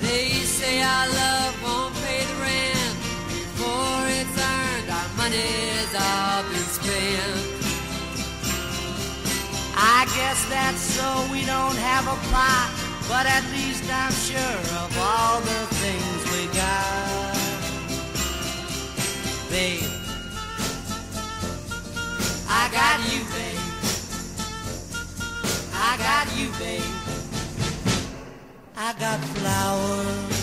They 0.00 0.26
say 0.56 0.82
our 0.82 1.06
love 1.20 1.54
won't 1.62 1.94
pay 2.02 2.22
the 2.30 2.36
rent 2.42 2.96
before 3.30 4.02
it's 4.18 4.36
earned. 4.52 4.88
Our 4.98 5.08
money's 5.20 5.92
all 5.94 6.42
been 6.50 6.68
spent. 6.78 7.46
I 9.76 10.04
guess 10.16 10.38
that's 10.50 10.82
so 10.96 11.06
we 11.30 11.46
don't 11.46 11.78
have 11.90 12.04
a 12.08 12.16
plot, 12.28 12.68
but 13.08 13.24
at 13.24 13.42
least 13.52 13.84
I'm 13.90 14.12
sure 14.12 14.58
of 14.84 14.98
all 14.98 15.40
the 15.40 15.66
things 15.80 16.20
we 16.30 16.46
got. 16.54 17.34
Babe, 19.48 19.90
I 22.46 22.68
got 22.70 23.00
you, 23.10 23.24
babe. 23.32 23.64
I 25.72 25.96
got 25.96 26.26
you, 26.36 26.48
babe. 26.58 26.82
I 28.76 28.92
got 29.00 29.20
flowers 29.36 30.38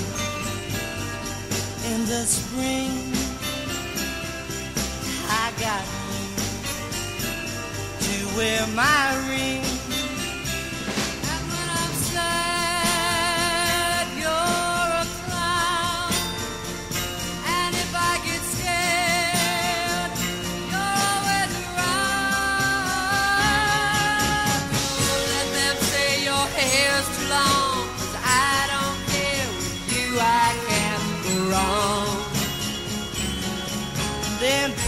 in 1.91 2.05
the 2.07 2.26
spring. 2.26 3.13
I 5.30 5.51
got 5.59 5.86
you 8.01 8.28
to 8.28 8.36
wear 8.36 8.68
my 8.74 9.28
ring. 9.30 9.74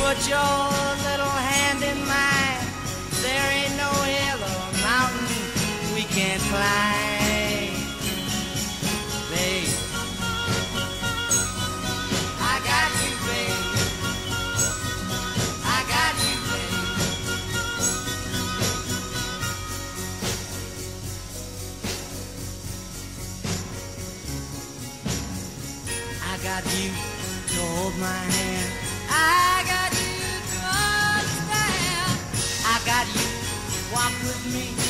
put 0.08 0.30
your 0.30 0.38
little 1.08 1.36
hand 1.52 1.84
in 1.84 2.00
mine. 2.08 2.64
There 3.24 3.48
ain't 3.60 3.76
no 3.76 3.92
hill 4.14 4.40
or 4.54 4.66
mountain 4.88 5.28
we 5.94 6.04
can't 6.04 6.42
climb. 6.44 7.76
Babe, 9.32 9.74
I 12.40 12.56
got 12.72 12.90
you, 13.04 13.14
babe. 13.28 13.64
I 15.76 15.80
got 15.94 16.14
you, 16.26 16.38
babe. 16.52 16.76
I 26.32 26.34
got 26.48 26.64
you 26.78 26.90
to 27.52 27.60
hold 27.76 27.96
my 28.00 28.22
hand. 28.36 28.72
I 29.10 29.57
walk 33.98 34.14
with 34.22 34.54
me. 34.54 34.87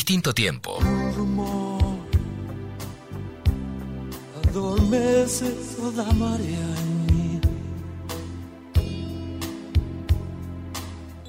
distinto 0.00 0.32
tiempo. 0.32 0.78
Un 0.78 1.14
rumor 1.14 1.82
adormece 4.48 5.50
toda 5.76 6.10
marea 6.14 6.68
en 6.82 7.06
mí. 7.06 7.40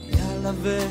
Y 0.09 0.13
a 0.17 0.35
la 0.43 0.53
vez 0.53 0.87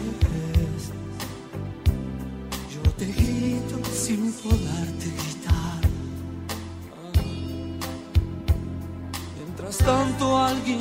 yo 2.70 2.83
te 2.99 3.07
grito 3.07 3.76
sin 3.91 4.31
poderte 4.43 5.07
gritar. 5.18 5.81
Mientras 9.39 9.78
tanto 9.78 10.37
alguien 10.37 10.81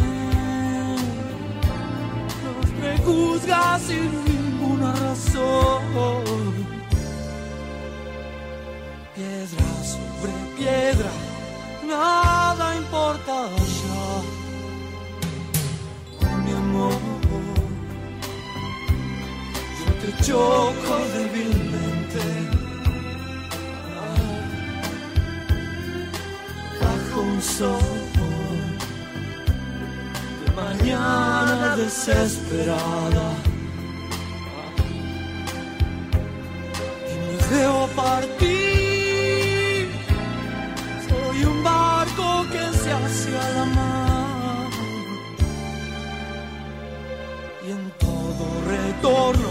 me 2.82 2.98
juzga 3.06 3.80
sin 3.88 4.12
ninguna 4.26 4.94
razón. 4.96 6.39
piedra, 10.60 11.12
nada 11.88 12.76
importa 12.76 13.36
ya. 13.80 14.04
Oh, 16.22 16.38
mi 16.44 16.52
amor, 16.52 17.02
yo 19.78 19.88
te 20.02 20.10
choco 20.26 20.94
débilmente. 21.16 22.24
Ah, 24.02 24.22
bajo 26.82 27.18
un 27.22 27.42
sol 27.42 27.92
de 30.42 30.48
mañana 30.62 31.68
desesperada. 31.78 33.28
Ah, 34.58 34.72
y 37.10 37.14
me 37.26 37.36
veo 37.50 37.78
partir. 37.96 38.59
retorno. 49.00 49.49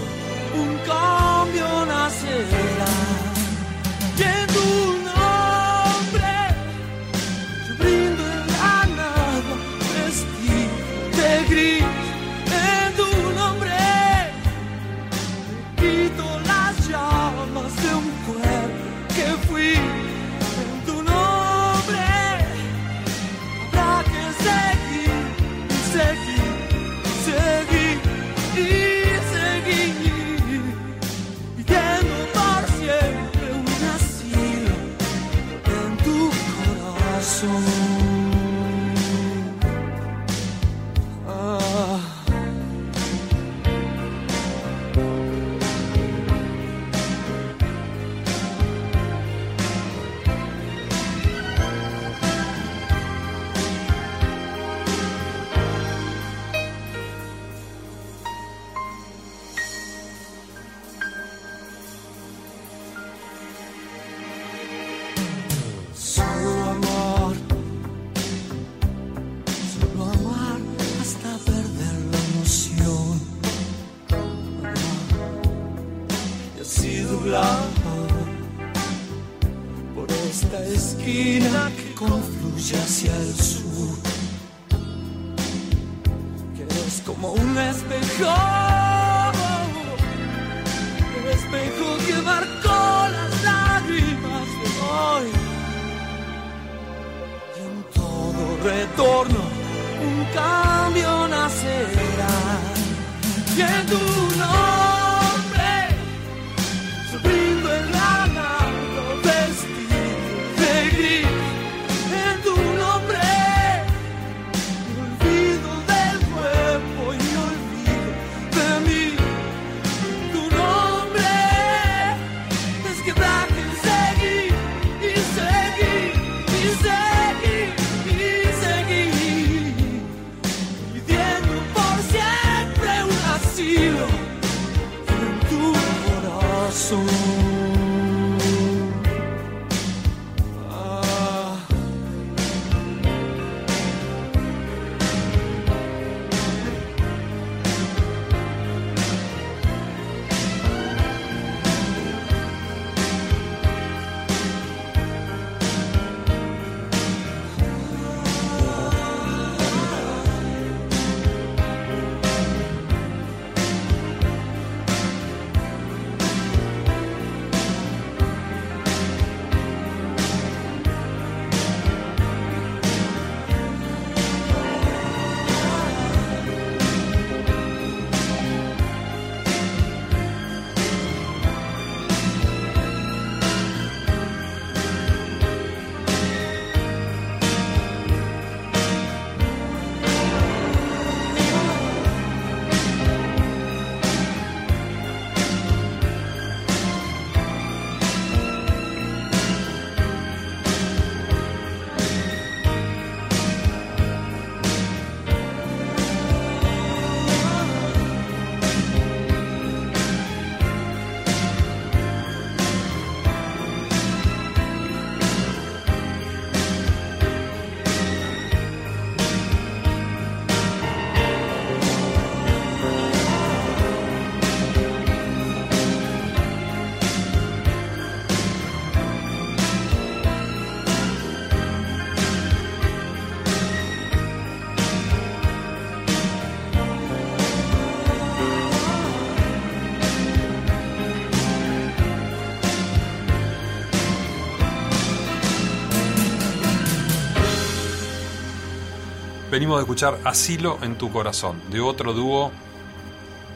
Venimos 249.58 249.78
de 249.78 249.82
escuchar 249.82 250.20
Asilo 250.22 250.78
en 250.82 250.96
tu 250.96 251.10
corazón, 251.10 251.60
de 251.68 251.80
otro 251.80 252.12
dúo 252.12 252.52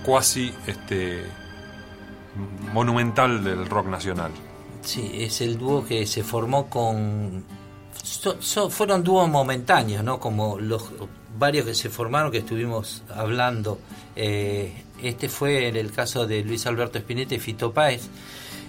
cuasi 0.05 0.53
este, 0.67 1.23
monumental 2.73 3.45
del 3.45 3.67
rock 3.69 3.87
nacional. 3.87 4.33
Sí, 4.81 5.13
es 5.15 5.41
el 5.43 5.57
dúo 5.57 5.87
que 5.87 6.05
se 6.09 6.25
formó 6.25 6.69
con... 6.69 7.45
so- 8.03 8.69
fueron 8.69 9.05
dúos 9.05 9.29
momentáneos, 9.29 10.03
¿no? 10.03 10.19
Como 10.19 10.59
los 10.59 10.91
varios 11.39 11.67
que 11.67 11.75
se 11.77 11.89
formaron 11.89 12.33
que 12.33 12.39
estuvimos 12.39 13.05
hablando. 13.15 13.79
Eh, 14.17 14.83
este 15.01 15.29
fue 15.29 15.69
en 15.69 15.77
el 15.77 15.93
caso 15.93 16.27
de 16.27 16.43
Luis 16.43 16.67
Alberto 16.67 16.99
Spinetta 16.99 17.37
y 17.37 17.39
Fito 17.39 17.73
Páez. 17.73 18.09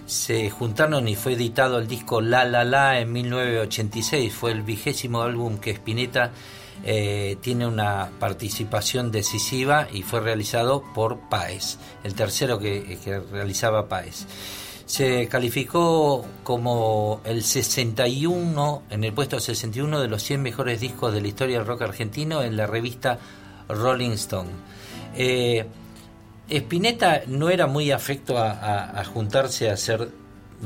Se 0.06 0.52
juntaron 0.52 1.08
y 1.08 1.16
fue 1.16 1.34
editado 1.34 1.80
el 1.80 1.88
disco 1.88 2.22
La 2.22 2.46
La 2.46 2.64
La 2.64 3.00
en 3.00 3.12
1986. 3.12 4.32
Fue 4.32 4.52
el 4.52 4.62
vigésimo 4.62 5.24
álbum 5.24 5.58
que 5.58 5.72
Spinetta 5.72 6.32
eh, 6.84 7.38
tiene 7.42 7.66
una 7.68 8.10
participación 8.20 9.12
decisiva 9.12 9.88
y 9.92 10.04
fue 10.04 10.20
realizado 10.20 10.84
por 10.94 11.20
Páez, 11.30 11.78
el 12.04 12.14
tercero 12.14 12.60
que, 12.60 13.00
que 13.04 13.20
realizaba 13.20 13.88
Páez. 13.88 14.26
Se 14.86 15.28
calificó 15.30 16.26
como 16.44 17.22
el 17.24 17.44
61, 17.44 18.84
en 18.90 19.04
el 19.06 19.14
puesto 19.14 19.40
61 19.40 20.02
de 20.02 20.08
los 20.10 20.22
100 20.24 20.42
mejores 20.42 20.82
discos 20.82 21.14
de 21.14 21.22
la 21.22 21.28
historia 21.30 21.58
del 21.58 21.68
rock 21.68 21.84
argentino 21.84 22.44
en 22.44 22.58
la 22.58 22.68
revista 22.68 23.18
Rolling 23.70 24.12
Stone. 24.12 24.50
Eh, 25.16 25.66
Spinetta 26.50 27.22
no 27.28 27.50
era 27.50 27.66
muy 27.68 27.92
afecto 27.92 28.38
a, 28.38 28.52
a- 28.52 29.00
a 29.00 29.06
juntarse 29.06 29.70
a 29.70 29.74
hacer 29.74 30.10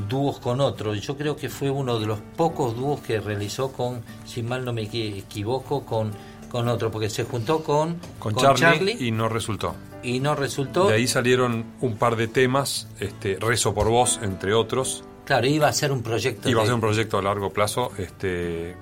dúos 0.08 0.38
con 0.40 0.60
otros. 0.60 1.00
Yo 1.00 1.16
creo 1.16 1.34
que 1.36 1.48
fue 1.48 1.70
uno 1.70 1.98
de 1.98 2.06
los 2.06 2.18
pocos 2.36 2.76
dúos 2.76 3.00
que 3.00 3.20
realizó 3.20 3.72
con, 3.72 4.02
si 4.24 4.42
mal 4.42 4.64
no 4.64 4.72
me 4.72 4.82
equi- 4.82 5.18
equivoco, 5.18 5.84
con, 5.84 6.10
con 6.50 6.68
otro, 6.68 6.90
porque 6.90 7.10
se 7.10 7.24
juntó 7.24 7.62
con, 7.62 7.96
Con, 8.18 8.34
con 8.34 8.54
Charlie, 8.56 8.96
y 9.00 9.10
no 9.10 9.28
resultó. 9.28 9.74
y 10.02 10.20
no 10.20 10.34
resultó. 10.34 10.86
De 10.88 10.94
ahí 10.94 11.06
salieron 11.06 11.64
un 11.80 11.96
par 11.96 12.16
de 12.16 12.28
temas, 12.28 12.88
este, 13.00 13.36
Rezo 13.40 13.74
por 13.74 13.88
vos, 13.88 14.20
entre 14.22 14.54
otros. 14.54 15.04
Claro, 15.24 15.46
iba 15.46 15.68
a 15.68 15.72
ser 15.74 15.92
un 15.92 16.02
proyecto. 16.02 16.48
Iba 16.48 16.62
a 16.62 16.64
ser 16.64 16.74
un 16.74 16.80
proyecto 16.80 17.18
a 17.18 17.22
largo 17.22 17.50
plazo, 17.50 17.90
este, 17.98 18.74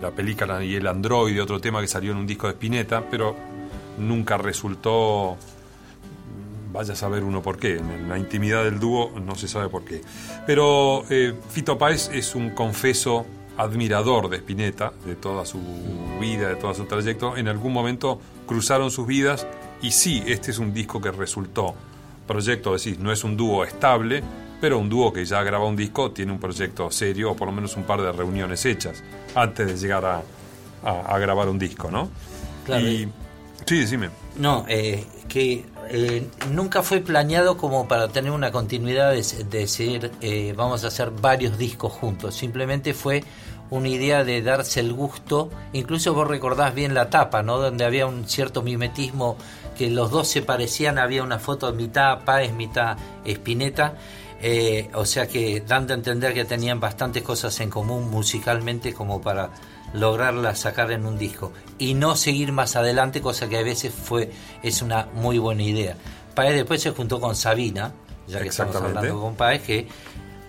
la 0.00 0.12
película 0.12 0.62
y 0.62 0.76
el 0.76 0.86
androide, 0.86 1.40
otro 1.40 1.60
tema 1.60 1.80
que 1.80 1.88
salió 1.88 2.12
en 2.12 2.18
un 2.18 2.26
disco 2.26 2.46
de 2.46 2.52
Spinetta, 2.52 3.02
pero 3.10 3.34
nunca 3.98 4.36
resultó, 4.38 5.36
vaya 6.72 6.92
a 6.92 6.96
saber 6.96 7.24
uno 7.24 7.42
por 7.42 7.58
qué, 7.58 7.76
en 7.76 8.08
la 8.08 8.18
intimidad 8.18 8.64
del 8.64 8.78
dúo 8.78 9.12
no 9.24 9.34
se 9.36 9.48
sabe 9.48 9.68
por 9.68 9.84
qué. 9.84 10.02
Pero 10.46 11.04
eh, 11.10 11.34
Fito 11.50 11.76
Páez 11.78 12.10
es 12.12 12.34
un 12.34 12.50
confeso 12.50 13.26
admirador 13.56 14.28
de 14.28 14.36
Spinetta, 14.36 14.92
de 15.04 15.16
toda 15.16 15.44
su 15.44 15.58
vida, 16.20 16.48
de 16.48 16.56
todo 16.56 16.74
su 16.74 16.84
trayecto. 16.84 17.36
En 17.36 17.48
algún 17.48 17.72
momento 17.72 18.20
cruzaron 18.46 18.90
sus 18.90 19.06
vidas 19.06 19.46
y 19.82 19.90
sí, 19.90 20.22
este 20.26 20.50
es 20.52 20.58
un 20.58 20.72
disco 20.72 21.00
que 21.00 21.10
resultó 21.10 21.74
proyecto, 22.26 22.74
decís, 22.74 22.98
no 22.98 23.10
es 23.10 23.24
un 23.24 23.36
dúo 23.36 23.64
estable, 23.64 24.22
pero 24.60 24.78
un 24.78 24.88
dúo 24.88 25.12
que 25.12 25.24
ya 25.24 25.42
graba 25.42 25.64
un 25.66 25.76
disco 25.76 26.10
tiene 26.10 26.32
un 26.32 26.38
proyecto 26.38 26.90
serio 26.90 27.32
o 27.32 27.36
por 27.36 27.48
lo 27.48 27.52
menos 27.52 27.76
un 27.76 27.84
par 27.84 28.00
de 28.02 28.12
reuniones 28.12 28.64
hechas 28.66 29.02
antes 29.34 29.66
de 29.66 29.76
llegar 29.76 30.04
a, 30.04 30.22
a- 30.84 31.14
a 31.14 31.18
grabar 31.18 31.48
un 31.48 31.58
disco, 31.58 31.90
¿no? 31.90 32.10
Claro, 32.66 32.86
Y, 32.86 32.90
y- 33.04 33.08
sí, 33.66 33.78
decime. 33.80 34.10
No, 34.36 34.64
eh, 34.68 35.04
que 35.28 35.64
eh, 35.90 36.26
nunca 36.52 36.82
fue 36.82 37.00
planeado 37.00 37.56
como 37.56 37.88
para 37.88 38.08
tener 38.08 38.30
una 38.30 38.50
continuidad 38.50 39.12
de, 39.12 39.22
de 39.22 39.58
decir 39.58 40.10
eh, 40.20 40.52
vamos 40.56 40.84
a 40.84 40.88
hacer 40.88 41.10
varios 41.10 41.58
discos 41.58 41.92
juntos. 41.92 42.34
Simplemente 42.34 42.94
fue 42.94 43.24
una 43.70 43.88
idea 43.88 44.24
de 44.24 44.42
darse 44.42 44.80
el 44.80 44.92
gusto. 44.92 45.50
Incluso 45.72 46.14
vos 46.14 46.26
recordás 46.26 46.74
bien 46.74 46.94
la 46.94 47.10
tapa, 47.10 47.42
¿no? 47.42 47.58
Donde 47.58 47.84
había 47.84 48.06
un 48.06 48.28
cierto 48.28 48.62
mimetismo 48.62 49.36
que 49.76 49.90
los 49.90 50.10
dos 50.10 50.28
se 50.28 50.42
parecían. 50.42 50.98
Había 50.98 51.22
una 51.22 51.38
foto 51.38 51.72
mitad 51.72 52.24
Páez, 52.24 52.52
mitad 52.52 52.96
Spinetta. 53.24 53.94
Eh, 54.40 54.88
o 54.94 55.04
sea 55.04 55.26
que 55.26 55.62
dando 55.66 55.94
a 55.94 55.96
entender 55.96 56.32
que 56.32 56.44
tenían 56.44 56.78
bastantes 56.78 57.22
cosas 57.24 57.58
en 57.60 57.70
común 57.70 58.08
musicalmente 58.08 58.92
como 58.92 59.20
para 59.20 59.50
lograrla 59.94 60.54
sacar 60.54 60.90
en 60.92 61.06
un 61.06 61.16
disco 61.18 61.52
y 61.78 61.94
no 61.94 62.16
seguir 62.16 62.52
más 62.52 62.76
adelante, 62.76 63.20
cosa 63.20 63.48
que 63.48 63.56
a 63.58 63.62
veces 63.62 63.92
fue 63.92 64.30
es 64.62 64.82
una 64.82 65.06
muy 65.14 65.38
buena 65.38 65.62
idea. 65.62 65.96
Paez 66.34 66.54
después 66.54 66.82
se 66.82 66.90
juntó 66.90 67.20
con 67.20 67.34
Sabina, 67.34 67.92
ya 68.26 68.40
que 68.40 68.48
estamos 68.48 68.74
hablando 68.76 69.20
con 69.20 69.34
Paez, 69.34 69.62
que 69.62 69.88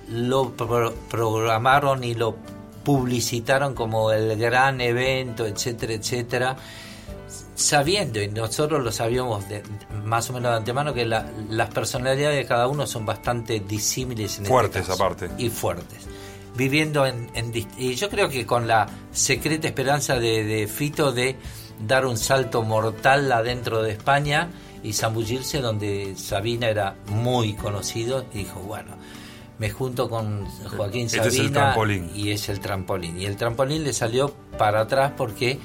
lo 0.10 0.52
pro- 0.52 0.94
programaron 1.10 2.04
y 2.04 2.16
lo 2.16 2.36
publicitaron 2.84 3.76
como 3.76 4.12
el 4.12 4.38
gran 4.38 4.82
evento, 4.82 5.46
etcétera, 5.46 5.94
etcétera, 5.94 6.56
sabiendo, 7.56 8.22
y 8.22 8.28
nosotros 8.30 8.82
lo 8.84 8.92
sabíamos 8.92 9.48
de- 9.50 9.64
más 10.06 10.30
o 10.30 10.34
menos 10.34 10.52
de 10.52 10.58
antemano, 10.58 10.94
que 10.94 11.06
la- 11.06 11.28
las 11.50 11.70
personalidades 11.70 12.38
de 12.38 12.46
cada 12.46 12.68
uno 12.68 12.88
son 12.88 13.06
bastante 13.06 13.60
disímiles 13.60 14.38
en 14.38 14.44
este 14.44 14.50
Fuertes, 14.54 14.88
caso. 14.88 14.94
aparte. 15.04 15.30
Y 15.38 15.50
fuertes. 15.50 16.08
Viviendo 16.60 17.06
en, 17.06 17.30
en 17.36 17.54
Y 17.78 17.96
yo 17.96 18.10
creo 18.10 18.28
que 18.28 18.46
con 18.46 18.68
la 18.68 18.86
secreta 19.14 19.66
esperanza 19.66 20.20
de, 20.20 20.44
de 20.44 20.68
Fito 20.68 21.14
de 21.14 21.38
dar 21.88 22.06
un 22.06 22.18
salto 22.18 22.64
mortal 22.64 23.32
adentro 23.32 23.82
de 23.82 23.92
España 23.94 24.50
y 24.84 24.92
zambullirse 24.92 25.62
donde 25.62 26.16
Sabina 26.18 26.68
era 26.68 26.96
muy 27.08 27.54
conocido, 27.54 28.26
y 28.34 28.40
dijo, 28.40 28.60
bueno, 28.60 28.92
me 29.58 29.70
junto 29.70 30.10
con 30.10 30.46
Joaquín 30.46 31.06
Este 31.06 31.20
Sabina 31.20 31.30
es 31.30 31.40
el 31.40 31.52
trampolín. 31.54 32.12
y 32.14 32.32
es 32.32 32.50
el 32.50 32.60
trampolín. 32.60 33.22
Y 33.22 33.26
el 33.26 33.38
trampolín 33.38 33.86
le 33.86 33.94
salió 33.94 34.34
para 34.58 34.82
atrás 34.82 35.14
porque 35.16 35.60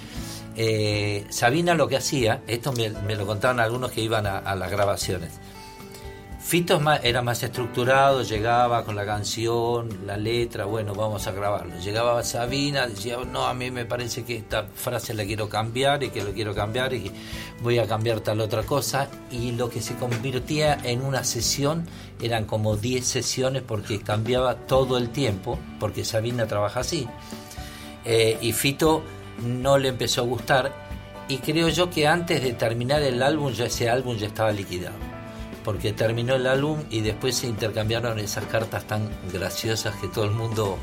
eh, 0.54 1.26
Sabina 1.30 1.74
lo 1.74 1.88
que 1.88 1.96
hacía, 1.96 2.42
esto 2.46 2.72
me, 2.72 2.90
me 2.90 3.16
lo 3.16 3.26
contaban 3.26 3.58
algunos 3.58 3.90
que 3.90 4.00
iban 4.00 4.26
a, 4.28 4.38
a 4.38 4.54
las 4.54 4.70
grabaciones. 4.70 5.32
Fito 6.44 6.78
era 7.02 7.22
más 7.22 7.42
estructurado, 7.42 8.22
llegaba 8.22 8.84
con 8.84 8.94
la 8.94 9.06
canción, 9.06 9.88
la 10.06 10.18
letra, 10.18 10.66
bueno, 10.66 10.94
vamos 10.94 11.26
a 11.26 11.32
grabarlo. 11.32 11.74
Llegaba 11.80 12.22
Sabina, 12.22 12.86
decía, 12.86 13.16
no, 13.24 13.46
a 13.46 13.54
mí 13.54 13.70
me 13.70 13.86
parece 13.86 14.24
que 14.24 14.36
esta 14.36 14.64
frase 14.64 15.14
la 15.14 15.24
quiero 15.24 15.48
cambiar 15.48 16.02
y 16.02 16.10
que 16.10 16.22
lo 16.22 16.32
quiero 16.32 16.54
cambiar 16.54 16.92
y 16.92 17.04
que 17.04 17.10
voy 17.62 17.78
a 17.78 17.86
cambiar 17.86 18.20
tal 18.20 18.42
otra 18.42 18.62
cosa. 18.62 19.08
Y 19.30 19.52
lo 19.52 19.70
que 19.70 19.80
se 19.80 19.94
convirtía 19.94 20.78
en 20.84 21.00
una 21.00 21.24
sesión 21.24 21.86
eran 22.20 22.44
como 22.44 22.76
10 22.76 23.06
sesiones 23.06 23.62
porque 23.62 24.02
cambiaba 24.02 24.54
todo 24.54 24.98
el 24.98 25.08
tiempo, 25.08 25.58
porque 25.80 26.04
Sabina 26.04 26.46
trabaja 26.46 26.80
así. 26.80 27.08
Eh, 28.04 28.36
y 28.42 28.52
Fito 28.52 29.02
no 29.42 29.78
le 29.78 29.88
empezó 29.88 30.20
a 30.20 30.24
gustar 30.24 30.72
y 31.26 31.38
creo 31.38 31.70
yo 31.70 31.88
que 31.88 32.06
antes 32.06 32.42
de 32.42 32.52
terminar 32.52 33.00
el 33.00 33.22
álbum 33.22 33.50
ya 33.50 33.64
ese 33.64 33.88
álbum 33.88 34.18
ya 34.18 34.26
estaba 34.26 34.52
liquidado 34.52 35.13
porque 35.64 35.92
terminó 35.92 36.34
el 36.34 36.46
álbum 36.46 36.80
y 36.90 37.00
después 37.00 37.36
se 37.36 37.46
intercambiaron 37.48 38.18
esas 38.18 38.44
cartas 38.44 38.84
tan 38.86 39.08
graciosas 39.32 39.96
que 39.96 40.08
todo 40.08 40.24
el 40.26 40.30
mundo 40.32 40.78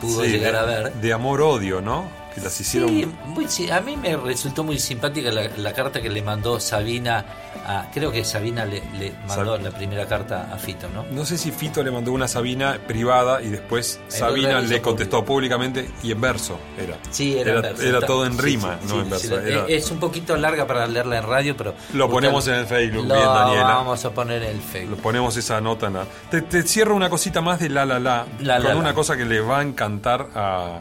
pudo 0.00 0.24
Sí, 0.24 0.30
llegar 0.30 0.56
a 0.56 0.64
ver 0.64 0.92
de 0.94 1.12
amor-odio, 1.12 1.80
¿no? 1.80 2.08
Que 2.34 2.40
las 2.40 2.60
hicieron... 2.60 2.88
Sí, 2.90 3.06
muy 3.26 3.46
a 3.70 3.80
mí 3.80 3.96
me 3.96 4.16
resultó 4.16 4.64
muy 4.64 4.78
simpática 4.78 5.30
la, 5.30 5.48
la 5.56 5.72
carta 5.72 6.00
que 6.02 6.10
le 6.10 6.20
mandó 6.22 6.58
Sabina 6.58 7.24
a, 7.66 7.90
creo 7.94 8.10
que 8.10 8.24
Sabina 8.24 8.64
le, 8.64 8.82
le 8.98 9.12
mandó 9.28 9.56
Sab- 9.56 9.62
la 9.62 9.70
primera 9.70 10.06
carta 10.06 10.48
a 10.52 10.56
Fito 10.58 10.88
¿no? 10.88 11.04
No 11.12 11.24
sé 11.24 11.38
si 11.38 11.50
Fito 11.52 11.82
le 11.82 11.90
mandó 11.92 12.12
una 12.12 12.24
a 12.24 12.28
Sabina 12.28 12.78
privada 12.86 13.40
y 13.40 13.48
después 13.50 14.00
Sabina 14.08 14.60
lo 14.60 14.66
le 14.66 14.82
contestó 14.82 15.24
públicamente 15.24 15.88
y 16.02 16.10
en 16.12 16.20
verso 16.20 16.58
era. 16.78 16.96
Sí, 17.10 17.38
era, 17.38 17.60
verso. 17.60 17.82
era 17.82 17.94
Está- 17.98 18.06
todo 18.06 18.26
en 18.26 18.36
rima, 18.36 18.78
sí, 18.82 18.88
no 18.92 19.00
en 19.02 19.10
verso. 19.10 19.40
era- 19.40 19.66
Es 19.68 19.90
un 19.90 19.98
poquito 20.00 20.36
larga 20.36 20.66
para 20.66 20.86
leerla 20.86 21.18
en 21.18 21.24
radio, 21.24 21.56
pero. 21.56 21.74
Lo 21.92 22.08
ponemos 22.10 22.46
en 22.48 22.54
el 22.54 22.66
Facebook, 22.66 23.06
Lo 23.06 23.14
bien, 23.14 23.26
Daniela. 23.26 23.64
vamos 23.64 24.04
a 24.04 24.10
poner 24.12 24.42
en 24.42 24.50
el 24.50 24.56
Lo 24.56 24.62
Facebook. 24.62 25.00
ponemos 25.00 25.36
esa 25.36 25.60
nota 25.60 25.86
en 25.86 25.92
la... 25.94 26.04
Te, 26.30 26.42
te 26.42 26.62
cierro 26.64 26.94
una 26.96 27.08
cosita 27.08 27.40
más 27.40 27.60
de 27.60 27.68
La 27.68 27.84
La 27.86 27.98
La, 27.98 28.26
La 28.40 28.56
con 28.56 28.64
La 28.68 28.76
una 28.76 28.94
cosa 28.94 29.16
que 29.16 29.24
le 29.24 29.40
va 29.40 29.60
a 29.60 29.62
encantar 29.62 30.28
a, 30.34 30.80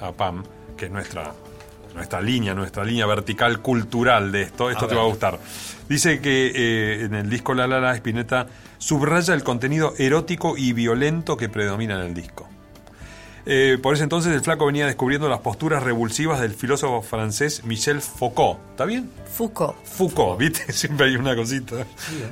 a- 0.00 0.06
a 0.06 0.12
Pam, 0.12 0.44
que 0.76 0.86
es 0.86 0.90
nuestra, 0.90 1.32
nuestra 1.94 2.20
línea, 2.20 2.54
nuestra 2.54 2.84
línea 2.84 3.06
vertical 3.06 3.60
cultural 3.60 4.32
de 4.32 4.42
esto. 4.42 4.70
Esto 4.70 4.84
A 4.84 4.88
te 4.88 4.94
ver. 4.94 5.02
va 5.02 5.06
a 5.06 5.10
gustar. 5.10 5.38
Dice 5.88 6.20
que 6.20 6.52
eh, 6.54 7.04
en 7.04 7.14
el 7.14 7.28
disco 7.28 7.54
La 7.54 7.66
La 7.66 7.80
La, 7.80 7.94
Spinetta 7.94 8.46
subraya 8.78 9.34
el 9.34 9.42
contenido 9.42 9.94
erótico 9.98 10.56
y 10.56 10.72
violento 10.72 11.36
que 11.36 11.48
predomina 11.48 11.94
en 11.94 12.00
el 12.06 12.14
disco. 12.14 12.48
Eh, 13.46 13.78
por 13.82 13.94
ese 13.94 14.04
entonces 14.04 14.32
el 14.32 14.40
flaco 14.40 14.64
venía 14.64 14.86
descubriendo 14.86 15.28
las 15.28 15.40
posturas 15.40 15.82
revulsivas 15.82 16.40
del 16.40 16.54
filósofo 16.54 17.02
francés 17.02 17.62
Michel 17.64 18.00
Foucault. 18.00 18.58
¿Está 18.70 18.86
bien? 18.86 19.10
Foucault. 19.30 19.76
Foucault, 19.84 20.38
¿viste? 20.38 20.72
Siempre 20.72 21.08
hay 21.08 21.16
una 21.16 21.36
cosita. 21.36 21.86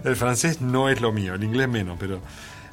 El 0.05 0.17
francés 0.17 0.63
no 0.63 0.89
es 0.89 1.03
lo 1.03 1.13
mío, 1.13 1.35
el 1.35 1.45
inglés 1.45 1.69
menos, 1.69 1.97
pero... 2.01 2.21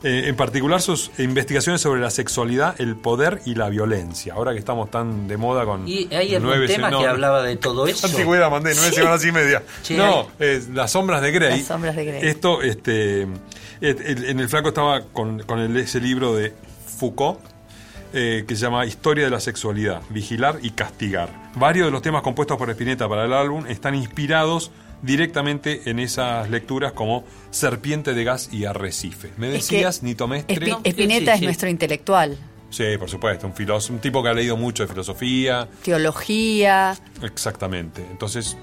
eh, 0.04 0.24
en 0.28 0.36
particular 0.36 0.82
sus 0.82 1.12
investigaciones 1.20 1.82
sobre 1.82 2.00
la 2.02 2.10
sexualidad, 2.10 2.80
el 2.80 2.96
poder 2.96 3.42
y 3.46 3.56
la 3.56 3.70
violencia. 3.70 4.34
Ahora 4.34 4.54
que 4.54 4.60
estamos 4.60 4.90
tan 4.90 5.28
de 5.28 5.38
moda 5.38 5.66
con... 5.66 5.88
¿Y 5.88 6.08
hay 6.14 6.36
algún 6.36 6.50
nueve 6.50 6.68
tema 6.68 6.90
no, 6.90 7.00
que 7.00 7.08
hablaba 7.08 7.44
de 7.44 7.58
todo 7.58 7.86
eso? 7.88 8.08
Antigüedad, 8.08 8.50
mandé 8.50 8.72
nueve 8.76 8.90
Sí. 8.92 8.96
semanas 8.96 9.26
y 9.26 9.32
media. 9.32 9.64
Che, 9.84 9.98
no, 9.98 10.28
Las 10.74 10.92
sombras 10.92 11.22
de 11.22 11.32
Grey. 11.32 11.58
Las 11.60 11.68
sombras 11.68 11.96
de 11.96 12.06
Grey. 12.06 12.28
Esto, 12.28 12.62
este... 12.62 13.28
En 13.82 14.40
el 14.40 14.50
flaco 14.50 14.70
estaba 14.70 15.02
con, 15.14 15.40
con 15.44 15.60
el- 15.60 15.78
ese 15.78 16.00
libro 16.02 16.36
de 16.36 16.54
Foucault 16.98 17.40
eh, 18.12 18.44
que 18.48 18.56
se 18.56 18.62
llama 18.64 18.86
Historia 18.86 19.26
de 19.26 19.30
la 19.30 19.40
Sexualidad, 19.40 20.02
Vigilar 20.10 20.60
y 20.62 20.72
Castigar. 20.72 21.30
Varios 21.56 21.86
de 21.88 21.92
los 21.92 22.02
temas 22.02 22.22
compuestos 22.24 22.58
por 22.58 22.70
Spinetta 22.72 23.08
para 23.08 23.24
el 23.26 23.32
álbum 23.34 23.66
están 23.68 23.96
inspirados 23.96 24.72
directamente 25.02 25.90
en 25.90 26.00
esas 26.00 26.50
lecturas 26.50 26.92
como 26.94 27.24
Serpiente 27.52 28.14
de 28.14 28.24
Gas 28.24 28.50
y 28.52 28.66
Arrecife. 28.66 29.32
Me 29.38 29.48
Es 29.56 29.68
que 29.68 29.76
decías, 29.78 30.04
Nito 30.04 30.28
Mestre. 30.28 30.56
Espi- 30.58 30.82
Spinetta 30.90 31.26
sí, 31.26 31.36
es 31.36 31.40
sí. 31.40 31.46
nuestro 31.46 31.70
intelectual. 31.70 32.38
Sí, 32.70 32.84
por 33.00 33.10
supuesto, 33.10 33.48
un, 33.48 33.54
filósofo, 33.56 33.94
un 33.94 34.00
tipo 34.00 34.22
que 34.22 34.30
ha 34.30 34.34
leído 34.34 34.56
mucho 34.56 34.84
de 34.84 34.90
filosofía, 34.90 35.68
Teología. 35.84 36.96
exactamente. 37.24 38.06
Entonces, 38.12 38.58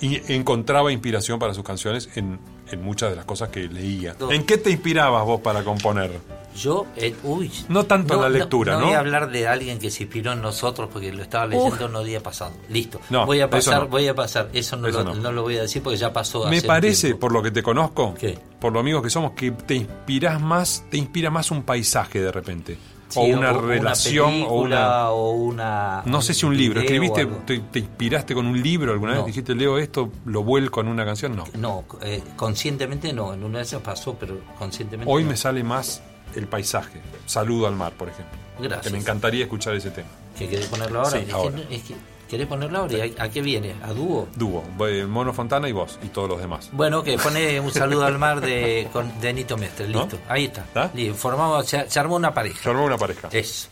y 0.00 0.20
encontraba 0.32 0.92
inspiración 0.92 1.38
para 1.40 1.54
sus 1.54 1.64
canciones 1.64 2.08
en, 2.14 2.38
en 2.70 2.82
muchas 2.82 3.10
de 3.10 3.16
las 3.16 3.24
cosas 3.24 3.48
que 3.48 3.68
leía. 3.68 4.14
No. 4.18 4.30
¿En 4.30 4.44
qué 4.44 4.58
te 4.58 4.70
inspirabas 4.70 5.24
vos 5.24 5.40
para 5.40 5.62
componer? 5.62 6.10
Yo, 6.56 6.86
eh, 6.96 7.14
uy. 7.22 7.52
No 7.68 7.84
tanto 7.84 8.14
en 8.14 8.22
la 8.22 8.28
lectura, 8.28 8.74
no, 8.74 8.80
¿no? 8.80 8.86
voy 8.86 8.94
a 8.94 8.98
hablar 8.98 9.30
de 9.30 9.46
alguien 9.46 9.78
que 9.78 9.90
se 9.90 10.04
inspiró 10.04 10.32
en 10.32 10.42
nosotros 10.42 10.88
porque 10.92 11.12
lo 11.12 11.22
estaba 11.22 11.46
leyendo 11.46 11.86
unos 11.86 12.04
días 12.04 12.22
pasados. 12.22 12.54
Listo. 12.68 13.00
No, 13.10 13.26
voy 13.26 13.40
a 13.40 13.48
pasar, 13.48 13.82
no. 13.82 13.88
voy 13.88 14.08
a 14.08 14.14
pasar. 14.14 14.48
Eso 14.52 14.76
no, 14.76 14.88
Eso 14.88 15.04
lo, 15.04 15.14
no. 15.14 15.20
no 15.20 15.32
lo 15.32 15.42
voy 15.42 15.56
a 15.56 15.62
decir 15.62 15.82
porque 15.82 15.98
ya 15.98 16.12
pasó. 16.12 16.48
Me 16.48 16.58
hace 16.58 16.66
parece, 16.66 17.14
por 17.14 17.32
lo 17.32 17.42
que 17.42 17.50
te 17.50 17.62
conozco, 17.62 18.14
¿Qué? 18.18 18.38
por 18.58 18.72
lo 18.72 18.80
amigos 18.80 19.02
que 19.02 19.10
somos, 19.10 19.32
que 19.32 19.52
te 19.52 19.76
inspiras 19.76 20.40
más, 20.40 20.84
te 20.90 20.96
inspira 20.96 21.30
más 21.30 21.50
un 21.50 21.62
paisaje 21.62 22.20
de 22.20 22.32
repente. 22.32 22.78
Sí, 23.08 23.18
o 23.20 23.22
una 23.38 23.52
relación, 23.52 24.30
película, 24.32 24.50
o 24.50 24.60
una. 24.60 25.10
o 25.10 25.30
una- 25.32 26.02
No 26.04 26.20
sé 26.22 26.34
si 26.34 26.44
un 26.46 26.56
libro. 26.56 26.80
¿Escribiste, 26.80 27.24
te, 27.46 27.58
te 27.60 27.78
inspiraste 27.78 28.34
con 28.34 28.46
un 28.46 28.60
libro 28.62 28.92
alguna 28.92 29.14
vez? 29.16 29.26
¿Dijiste, 29.26 29.54
leo 29.54 29.78
esto, 29.78 30.10
lo 30.26 30.42
vuelco 30.42 30.80
en 30.82 30.88
una 30.88 31.04
canción? 31.04 31.34
No. 31.36 31.44
No, 31.56 31.84
eh, 32.02 32.22
conscientemente 32.36 33.12
no. 33.12 33.32
En 33.34 33.44
una 33.44 33.58
de 33.58 33.64
esas 33.64 33.80
pasó, 33.82 34.14
pero 34.18 34.38
conscientemente 34.58 35.10
Hoy 35.12 35.24
no. 35.24 35.30
me 35.30 35.36
sale 35.36 35.62
más 35.64 36.02
el 36.34 36.46
paisaje. 36.46 37.00
Saludo 37.26 37.66
al 37.66 37.76
mar, 37.76 37.92
por 37.94 38.08
ejemplo. 38.08 38.38
Gracias. 38.58 38.82
Que 38.86 38.90
me 38.90 38.98
encantaría 38.98 39.44
escuchar 39.44 39.74
ese 39.74 39.90
tema. 39.90 40.08
¿Que 40.36 40.48
querés 40.48 40.66
ponerlo 40.66 41.00
ahora? 41.00 41.10
Sí, 41.20 41.26
ahora. 41.32 41.58
es 41.70 41.82
que- 41.82 41.94
¿Querés 42.28 42.46
ponerlo 42.46 42.80
ahora? 42.80 43.06
¿Y 43.06 43.14
¿A, 43.18 43.30
qué 43.30 43.40
viene? 43.40 43.74
¿A 43.82 43.92
dúo? 43.92 44.28
Dúo, 44.36 44.62
Mono 45.08 45.32
Fontana 45.32 45.68
y 45.68 45.72
vos, 45.72 45.98
y 46.02 46.08
todos 46.08 46.28
los 46.28 46.40
demás. 46.40 46.68
Bueno, 46.72 47.02
que 47.02 47.16
pone 47.16 47.58
un 47.60 47.72
saludo 47.72 48.04
al 48.04 48.18
mar 48.18 48.40
de, 48.40 48.88
con, 48.92 49.18
de 49.20 49.32
Nito 49.32 49.56
Mestre. 49.56 49.88
¿No? 49.88 50.02
Listo. 50.02 50.18
Ahí 50.28 50.44
está. 50.44 50.60
¿Está? 50.62 50.90
Listo. 50.92 51.14
Formamos, 51.14 51.66
se, 51.66 51.88
se 51.88 51.98
armó 51.98 52.16
una 52.16 52.34
pareja. 52.34 52.62
Se 52.62 52.68
armó 52.68 52.84
una 52.84 52.98
pareja. 52.98 53.28
Eso. 53.32 53.68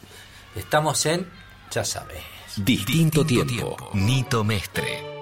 Estamos 0.54 1.04
en, 1.04 1.28
ya 1.70 1.84
sabes. 1.84 2.22
Distinto 2.56 3.26
tiempo. 3.26 3.76
Nito 3.92 4.42
Mestre. 4.42 5.16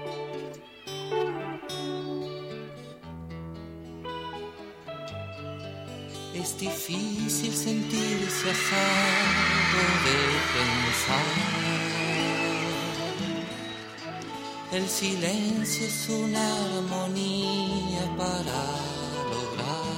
Es 6.34 6.58
difícil 6.58 7.52
sentirse 7.52 8.50
asado 8.50 9.80
de 10.04 10.16
pensar. 10.54 11.33
El 14.74 14.88
silencio 14.88 15.86
es 15.86 16.08
una 16.08 16.78
armonía 16.78 18.16
para 18.16 18.64
lograr 19.30 19.94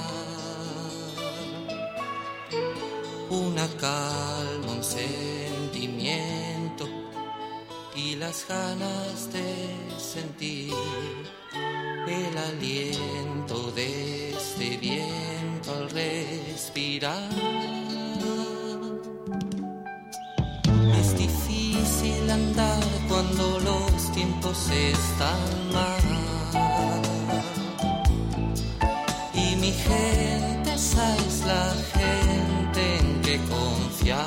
una 3.31 3.67
calma, 3.79 4.73
un 4.73 4.83
sentimiento 4.83 6.87
y 7.95 8.17
las 8.17 8.47
ganas 8.47 9.33
de 9.33 9.73
sentir 9.97 10.75
el 12.07 12.37
aliento 12.37 13.71
de 13.71 14.29
este 14.29 14.77
viento 14.77 15.73
al 15.73 15.89
respirar. 15.89 17.76
Tiempos 24.17 24.69
están 24.71 25.41
mal. 25.77 26.05
Y 29.33 29.55
mi 29.57 29.71
gente, 29.71 30.73
esa 30.73 31.15
es 31.17 31.45
la 31.45 31.65
gente 31.95 32.81
en 32.99 33.21
que 33.21 33.35
confiar. 33.55 34.25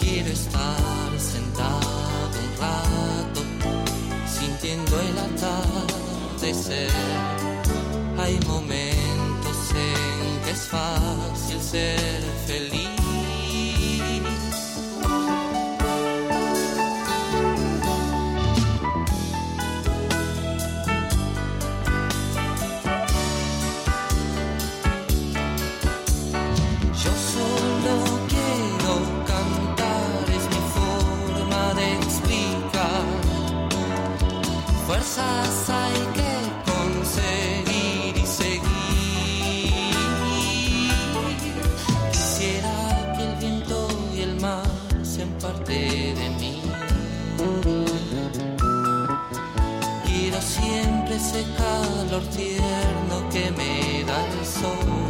Quiero 0.00 0.30
estar 0.40 1.10
sentado 1.32 2.30
un 2.44 2.50
rato 2.64 3.40
sintiendo 4.38 4.92
el 5.08 5.16
atardecer. 5.28 6.90
Hay 8.22 8.38
momentos 8.46 9.58
en 9.88 10.44
que 10.44 10.50
es 10.52 10.62
fácil 10.74 11.60
ser 11.60 12.22
feliz. 12.46 13.03
Fuerzas 35.14 35.70
hay 35.70 36.00
que 36.18 36.32
conseguir 36.72 38.16
y 38.16 38.26
seguir. 38.26 38.64
Quisiera 42.10 43.14
que 43.16 43.22
el 43.22 43.34
viento 43.36 43.88
y 44.12 44.20
el 44.22 44.40
mar 44.40 44.66
sean 45.04 45.28
parte 45.40 45.72
de 45.72 46.30
mí. 46.40 46.62
Quiero 50.04 50.40
siempre 50.42 51.14
ese 51.14 51.44
calor 51.58 52.22
tierno 52.36 53.28
que 53.30 53.52
me 53.52 54.04
da 54.04 54.18
el 54.26 54.44
sol 54.44 55.04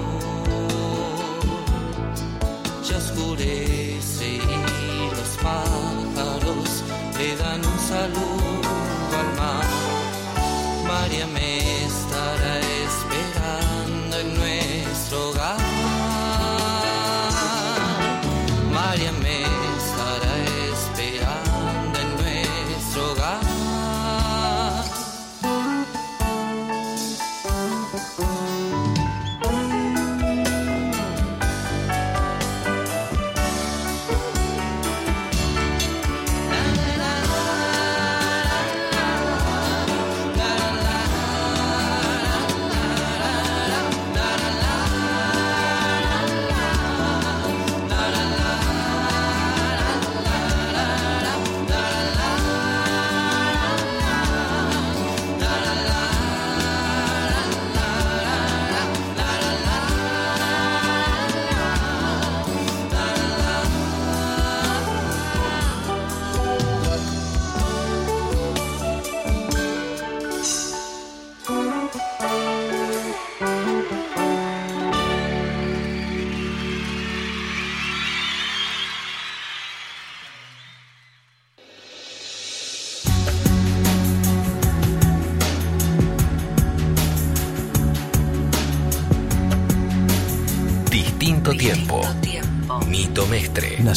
ya 2.87 2.99
oscurece 2.99 4.27
y 4.27 5.11
los 5.17 5.31
pájaros 5.43 6.85
le 7.17 7.37
dan 7.37 7.61
un 7.65 7.79
saludo. 7.79 8.44
María 11.25 11.27
me 11.27 11.54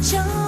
就 0.00 0.47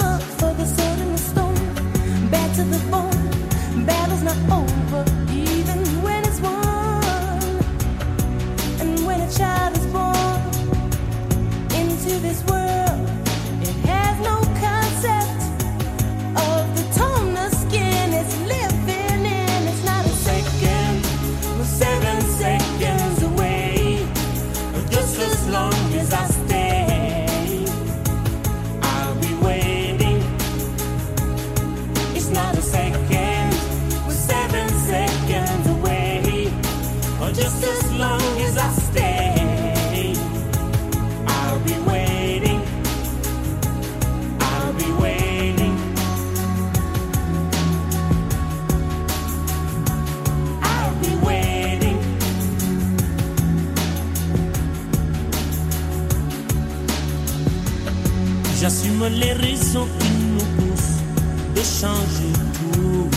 changer 61.81 62.33
tout. 62.57 63.09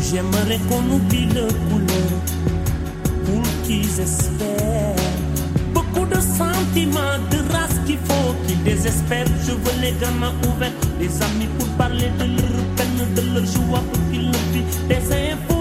J'aimerais 0.00 0.58
qu'on 0.68 0.84
oublie 0.96 1.26
le 1.26 1.46
couleur 1.68 2.12
pour 3.26 3.42
qu'ils 3.64 4.00
espèrent. 4.00 4.96
Beaucoup 5.74 6.06
de 6.06 6.20
sentiments, 6.20 7.18
de 7.30 7.38
race 7.52 7.78
qu'il 7.86 7.98
faut 7.98 8.34
qu'ils 8.46 8.62
désespèrent. 8.62 9.26
Je 9.46 9.52
veux 9.52 9.80
les 9.82 9.92
gamins 10.00 10.34
ouverts, 10.48 10.72
les 10.98 11.12
amis 11.22 11.50
pour 11.58 11.68
parler 11.76 12.10
de 12.18 12.24
leur 12.24 12.64
peine, 12.76 13.14
de 13.14 13.34
leur 13.34 13.44
joie 13.44 13.82
pour 13.92 14.10
qu'ils 14.10 14.30
le 14.30 15.53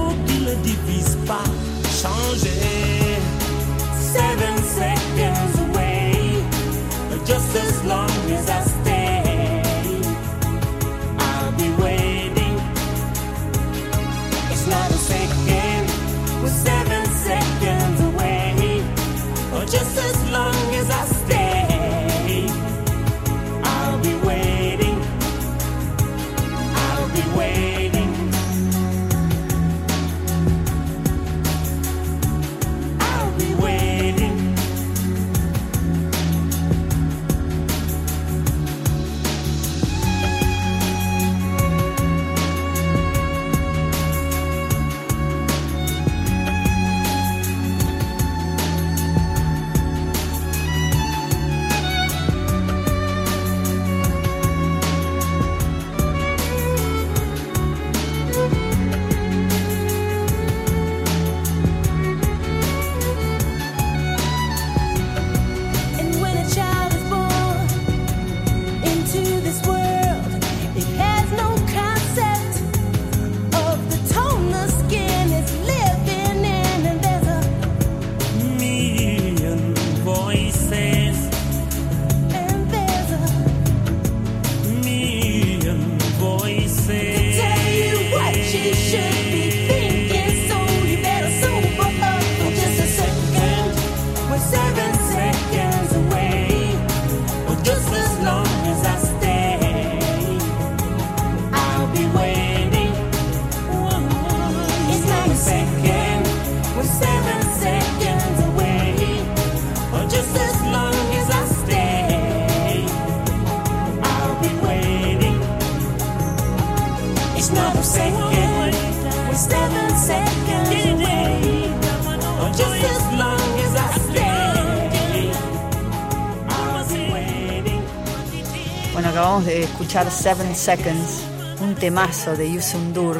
acabamos 129.44 129.46
de 129.46 129.64
escuchar 129.64 130.10
Seven 130.12 130.56
Seconds, 130.56 131.24
un 131.62 131.76
temazo 131.76 132.36
de 132.36 132.52
Yusundur. 132.52 133.18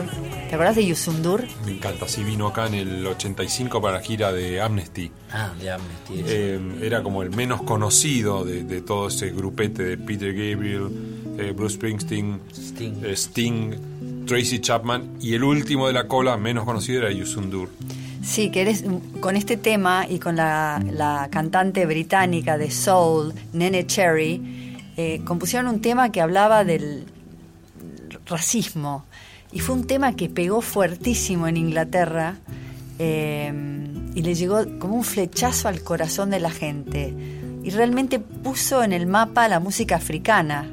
¿Te 0.50 0.56
acordás 0.56 0.76
de 0.76 0.86
Yusundur? 0.86 1.44
Me 1.66 1.72
encanta, 1.72 2.08
sí 2.08 2.24
vino 2.24 2.48
acá 2.48 2.68
en 2.68 2.76
el 2.76 3.06
85 3.08 3.82
para 3.82 3.98
la 3.98 4.04
gira 4.04 4.32
de 4.32 4.62
Amnesty. 4.62 5.12
Ah, 5.32 5.52
de 5.60 5.72
Amnesty. 5.72 6.24
Eh, 6.26 6.60
era 6.82 7.02
como 7.04 7.24
el 7.24 7.32
menos 7.32 7.64
conocido 7.64 8.46
de, 8.46 8.64
de 8.64 8.82
todo 8.82 9.08
ese 9.08 9.32
grupete 9.32 9.84
de 9.84 9.98
Peter 9.98 10.32
Gabriel, 10.34 10.90
eh, 11.40 11.52
Bruce 11.56 11.76
Springsteen, 11.76 12.42
Sting. 12.54 13.04
eh, 13.04 13.14
Sting, 13.16 14.26
Tracy 14.28 14.60
Chapman 14.60 15.18
y 15.20 15.34
el 15.34 15.44
último 15.44 15.88
de 15.88 15.94
la 15.94 16.08
cola, 16.08 16.38
menos 16.38 16.66
conocido, 16.66 17.00
era 17.02 17.12
Yusundur. 17.12 17.70
Sí, 18.24 18.52
que 18.52 18.62
eres 18.62 18.86
con 19.20 19.36
este 19.36 19.58
tema 19.58 20.06
y 20.10 20.20
con 20.20 20.38
la, 20.38 20.82
la 20.92 21.28
cantante 21.30 21.86
británica 21.86 22.58
de 22.58 22.72
soul, 22.72 23.34
Nene 23.52 23.86
Cherry, 23.86 24.63
eh, 24.98 25.22
compusieron 25.26 25.68
un 25.74 25.82
tema 25.82 26.12
que 26.12 26.22
hablaba 26.22 26.64
del 26.64 27.06
racismo. 28.26 29.06
Y 29.52 29.60
fue 29.60 29.76
un 29.76 29.86
tema 29.86 30.16
que 30.16 30.30
pegó 30.30 30.62
fuertísimo 30.62 31.48
en 31.48 31.58
Inglaterra 31.58 32.38
eh, 33.00 33.54
y 34.16 34.22
le 34.22 34.34
llegó 34.36 34.64
como 34.80 34.96
un 34.96 35.04
flechazo 35.04 35.68
al 35.68 35.82
corazón 35.84 36.30
de 36.32 36.40
la 36.40 36.50
gente. 36.50 37.14
Y 37.64 37.70
realmente 37.70 38.20
puso 38.20 38.84
en 38.84 38.94
el 38.94 39.06
mapa 39.08 39.48
la 39.48 39.60
música 39.60 39.96
africana, 39.96 40.68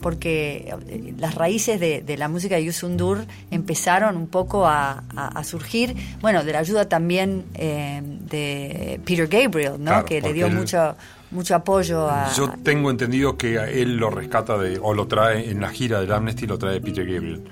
porque 0.00 0.74
eh, 0.88 1.14
las 1.18 1.34
raíces 1.34 1.80
de, 1.80 2.02
de 2.02 2.16
la 2.16 2.28
música 2.28 2.56
de 2.56 2.64
Yusundur 2.64 3.24
empezaron 3.50 4.16
un 4.16 4.26
poco 4.26 4.66
a, 4.66 5.04
a- 5.16 5.28
a 5.28 5.44
surgir, 5.44 5.94
bueno, 6.20 6.44
de 6.44 6.52
la 6.52 6.58
ayuda 6.58 6.88
también 6.88 7.44
eh, 7.54 8.02
de 8.28 9.00
Peter 9.04 9.26
Gabriel, 9.28 9.74
¿no? 9.78 9.84
Claro, 9.92 10.04
que 10.04 10.20
le 10.20 10.32
dio 10.32 10.46
él- 10.46 10.54
mucho, 10.54 10.94
mucho 11.30 11.54
apoyo 11.54 12.08
a... 12.08 12.32
Yo 12.34 12.52
tengo 12.62 12.90
entendido 12.90 13.36
que 13.36 13.58
a 13.58 13.68
él 13.70 13.96
lo 13.96 14.10
rescata 14.10 14.56
de, 14.58 14.78
o 14.82 14.94
lo 14.94 15.06
trae 15.06 15.50
en 15.50 15.60
la 15.60 15.68
gira 15.70 16.00
del 16.00 16.12
Amnesty, 16.12 16.46
lo 16.46 16.58
trae 16.58 16.80
Peter 16.80 17.04
Gabriel. 17.06 17.42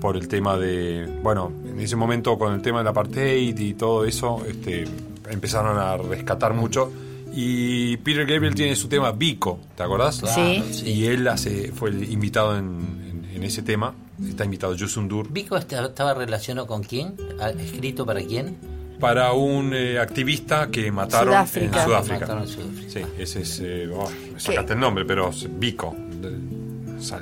Por 0.00 0.16
el 0.16 0.26
tema 0.28 0.56
de, 0.58 1.06
bueno, 1.22 1.52
en 1.64 1.78
ese 1.80 1.94
momento 1.96 2.36
con 2.38 2.52
el 2.54 2.60
tema 2.62 2.78
del 2.78 2.88
apartheid 2.88 3.56
y 3.58 3.74
todo 3.74 4.04
eso, 4.04 4.42
este, 4.48 4.84
empezaron 5.30 5.78
a 5.78 5.96
rescatar 5.96 6.54
mucho 6.54 6.90
Y 7.34 7.96
Peter 7.98 8.26
Gabriel 8.26 8.54
tiene 8.54 8.74
su 8.76 8.88
tema 8.88 9.12
Vico, 9.12 9.60
¿te 9.76 9.82
acordás? 9.84 10.20
Sí. 10.34 10.82
Y 10.84 11.06
él 11.06 11.26
hace, 11.28 11.70
fue 11.72 11.90
el 11.90 12.10
invitado 12.12 12.58
en, 12.58 12.66
en- 13.10 13.30
en 13.36 13.42
ese 13.44 13.62
tema. 13.62 13.94
Está 14.28 14.44
invitado 14.44 14.74
Yusundur 14.74 15.32
¿Vico 15.32 15.56
esta- 15.56 15.86
estaba 15.86 16.12
relacionado 16.14 16.66
con 16.66 16.82
quién? 16.82 17.16
¿Ha 17.40 17.48
¿Escrito 17.50 18.04
para 18.04 18.20
quién? 18.22 18.56
Para 19.02 19.32
un 19.32 19.74
eh, 19.74 19.98
activista 19.98 20.68
que 20.70 20.92
mataron 20.92 21.34
Sudáfrica. 21.34 21.78
en 21.78 21.84
Sudáfrica. 21.84 22.20
Mataron 22.20 22.42
en 22.44 22.48
Sudáfrica. 22.48 22.88
Sí, 22.88 23.00
ese 23.18 23.42
es. 23.42 23.60
eh, 23.60 23.90
oh, 23.92 24.08
me 24.32 24.38
sacaste 24.38 24.74
el 24.74 24.78
nombre, 24.78 25.04
pero 25.04 25.30
es 25.30 25.48
Vico. 25.58 25.96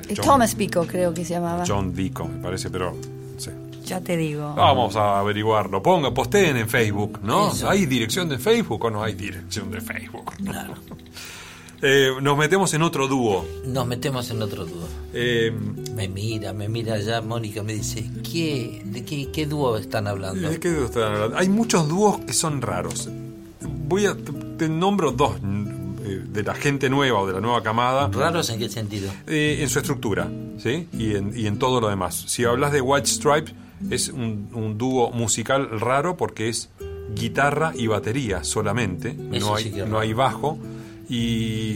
Eh, 0.07 0.15
Thomas 0.23 0.53
Pico 0.53 0.85
creo 0.85 1.11
que 1.11 1.25
se 1.25 1.33
llamaba. 1.33 1.63
John 1.67 1.91
Vico, 1.91 2.27
me 2.27 2.37
parece, 2.39 2.69
pero. 2.69 2.95
sí. 3.37 3.49
Ya 3.83 3.99
te 3.99 4.15
digo. 4.15 4.53
Vamos 4.53 4.95
a 4.95 5.17
averiguarlo. 5.19 5.81
Ponga, 5.81 6.13
posteen 6.13 6.55
en 6.55 6.69
Facebook, 6.69 7.19
¿no? 7.23 7.51
Eso. 7.51 7.67
¿Hay 7.67 7.87
dirección 7.87 8.29
de 8.29 8.37
Facebook 8.37 8.85
o 8.85 8.91
no 8.91 9.03
hay 9.03 9.15
dirección 9.15 9.71
de 9.71 9.81
Facebook? 9.81 10.31
Eh, 11.81 12.11
nos 12.21 12.37
metemos 12.37 12.73
en 12.73 12.81
otro 12.83 13.07
dúo. 13.07 13.45
Nos 13.65 13.87
metemos 13.87 14.29
en 14.29 14.41
otro 14.41 14.65
dúo. 14.65 14.87
Eh, 15.13 15.51
Me 15.95 16.07
mira, 16.07 16.53
me 16.53 16.69
mira 16.69 16.99
ya, 16.99 17.21
Mónica 17.21 17.63
me 17.63 17.73
dice, 17.73 18.07
¿qué, 18.29 18.81
¿de 18.85 19.03
qué, 19.03 19.29
qué 19.31 19.45
dúo 19.47 19.77
están 19.77 20.07
hablando? 20.07 20.49
¿De 20.49 20.59
qué 20.59 20.69
dúo 20.71 20.85
están 20.85 21.03
hablando? 21.13 21.37
Hay 21.37 21.49
muchos 21.49 21.87
dúos 21.89 22.19
que 22.19 22.33
son 22.33 22.61
raros. 22.61 23.09
Voy 23.87 24.05
a. 24.05 24.15
Te, 24.15 24.31
te 24.57 24.69
nombro 24.69 25.11
dos 25.11 25.35
eh, 26.05 26.21
de 26.31 26.43
la 26.43 26.53
gente 26.53 26.89
nueva 26.89 27.19
o 27.19 27.27
de 27.27 27.33
la 27.33 27.41
nueva 27.41 27.63
camada. 27.63 28.07
¿Raros 28.09 28.49
en 28.51 28.59
qué 28.59 28.69
sentido? 28.69 29.11
Eh, 29.27 29.57
en 29.61 29.69
su 29.69 29.79
estructura, 29.79 30.29
¿sí? 30.59 30.87
Y 30.93 31.15
en, 31.15 31.33
y 31.35 31.47
en 31.47 31.57
todo 31.57 31.81
lo 31.81 31.89
demás. 31.89 32.23
Si 32.27 32.43
hablas 32.45 32.71
de 32.71 32.81
White 32.81 33.07
Stripe, 33.07 33.51
es 33.89 34.09
un, 34.09 34.49
un 34.53 34.77
dúo 34.77 35.09
musical 35.11 35.79
raro 35.79 36.15
porque 36.15 36.47
es 36.49 36.69
guitarra 37.15 37.73
y 37.75 37.87
batería 37.87 38.43
solamente. 38.43 39.15
Eso 39.31 39.47
No 39.49 39.55
hay, 39.55 39.63
sí 39.63 39.73
no 39.87 39.99
hay 39.99 40.13
bajo. 40.13 40.57
Y 41.11 41.75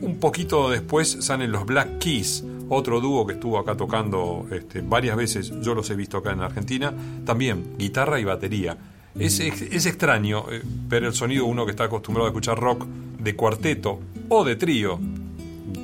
un 0.00 0.18
poquito 0.20 0.70
después 0.70 1.16
salen 1.18 1.50
los 1.50 1.66
Black 1.66 1.98
Keys, 1.98 2.44
otro 2.68 3.00
dúo 3.00 3.26
que 3.26 3.32
estuvo 3.32 3.58
acá 3.58 3.76
tocando 3.76 4.46
este, 4.52 4.80
varias 4.80 5.16
veces. 5.16 5.52
Yo 5.60 5.74
los 5.74 5.90
he 5.90 5.96
visto 5.96 6.18
acá 6.18 6.30
en 6.30 6.40
Argentina. 6.40 6.94
También 7.24 7.74
guitarra 7.76 8.20
y 8.20 8.24
batería. 8.24 8.78
Es, 9.18 9.40
es 9.40 9.86
extraño 9.86 10.44
eh, 10.52 10.62
ver 10.64 11.02
el 11.02 11.14
sonido 11.14 11.46
uno 11.46 11.64
que 11.64 11.72
está 11.72 11.84
acostumbrado 11.84 12.28
a 12.28 12.30
escuchar 12.30 12.60
rock 12.60 12.86
de 12.86 13.34
cuarteto 13.34 13.98
o 14.28 14.44
de 14.44 14.54
trío, 14.54 15.00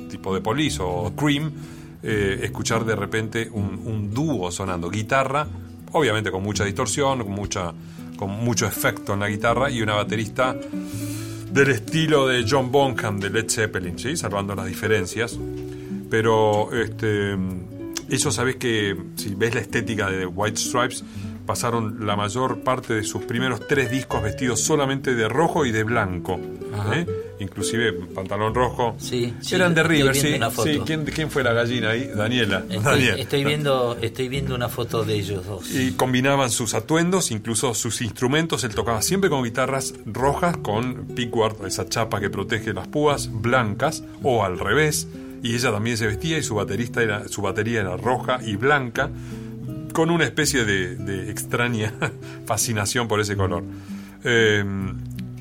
tipo 0.09 0.33
de 0.33 0.39
Police 0.39 0.77
o 0.81 1.11
Cream, 1.13 1.51
eh, 2.03 2.39
escuchar 2.43 2.85
de 2.85 2.95
repente 2.95 3.49
un, 3.51 3.81
un 3.83 4.13
dúo 4.13 4.49
sonando 4.49 4.89
guitarra, 4.89 5.45
obviamente 5.91 6.31
con 6.31 6.41
mucha 6.41 6.63
distorsión, 6.63 7.21
con, 7.21 7.33
mucha, 7.33 7.73
con 8.15 8.29
mucho 8.29 8.65
efecto 8.65 9.13
en 9.15 9.19
la 9.19 9.27
guitarra 9.27 9.69
y 9.69 9.81
una 9.81 9.95
baterista 9.95 10.55
del 11.53 11.69
estilo 11.69 12.27
de 12.27 12.45
John 12.49 12.71
Bonham 12.71 13.19
de 13.19 13.29
Led 13.29 13.49
Zeppelin, 13.49 13.99
¿sí? 13.99 14.17
salvando 14.17 14.55
las 14.55 14.65
diferencias. 14.65 15.37
Pero 16.09 16.73
este, 16.73 17.37
ellos 18.09 18.33
sabés 18.33 18.55
que 18.55 18.97
si 19.15 19.35
ves 19.35 19.53
la 19.53 19.61
estética 19.61 20.09
de 20.09 20.25
White 20.25 20.57
Stripes, 20.57 21.03
pasaron 21.45 22.05
la 22.05 22.15
mayor 22.15 22.61
parte 22.61 22.95
de 22.95 23.03
sus 23.03 23.23
primeros 23.23 23.67
tres 23.67 23.91
discos 23.91 24.23
vestidos 24.23 24.61
solamente 24.61 25.13
de 25.13 25.29
rojo 25.29 25.65
y 25.65 25.71
de 25.71 25.83
blanco. 25.83 26.39
Ajá. 26.73 26.99
¿eh? 26.99 27.07
Inclusive 27.39 27.93
pantalón 28.13 28.53
rojo. 28.53 28.95
Sí, 28.99 29.33
sí, 29.41 29.55
Eran 29.55 29.73
de 29.73 29.83
River, 29.83 30.15
sí. 30.15 30.39
¿Quién, 30.85 31.05
quién 31.05 31.31
fue 31.31 31.43
la 31.43 31.53
gallina 31.53 31.91
ahí? 31.91 32.07
Daniela. 32.15 32.63
Estoy, 32.69 32.83
Daniel. 32.83 33.19
estoy 33.19 33.43
viendo, 33.43 33.97
estoy 34.01 34.29
viendo 34.29 34.55
una 34.55 34.69
foto 34.69 35.03
de 35.03 35.15
ellos 35.15 35.45
dos. 35.45 35.71
Y 35.73 35.93
combinaban 35.93 36.51
sus 36.51 36.73
atuendos, 36.73 37.31
incluso 37.31 37.73
sus 37.73 38.01
instrumentos. 38.01 38.63
Él 38.63 38.75
tocaba 38.75 39.01
siempre 39.01 39.29
con 39.29 39.43
guitarras 39.43 39.93
rojas, 40.05 40.57
con 40.57 41.07
pickguard, 41.07 41.65
esa 41.65 41.87
chapa 41.87 42.19
que 42.19 42.29
protege 42.29 42.73
las 42.73 42.87
púas, 42.87 43.29
blancas, 43.31 44.03
o 44.21 44.43
al 44.43 44.59
revés. 44.59 45.07
Y 45.41 45.55
ella 45.55 45.71
también 45.71 45.97
se 45.97 46.07
vestía 46.07 46.37
y 46.37 46.43
su, 46.43 46.55
baterista 46.55 47.03
era, 47.03 47.27
su 47.27 47.41
batería 47.41 47.81
era 47.81 47.97
roja 47.97 48.39
y 48.45 48.55
blanca, 48.55 49.09
con 49.93 50.09
una 50.09 50.23
especie 50.23 50.65
de, 50.65 50.95
de 50.95 51.29
extraña 51.29 51.93
fascinación 52.45 53.07
por 53.07 53.19
ese 53.19 53.35
color. 53.35 53.63
Eh, 54.23 54.63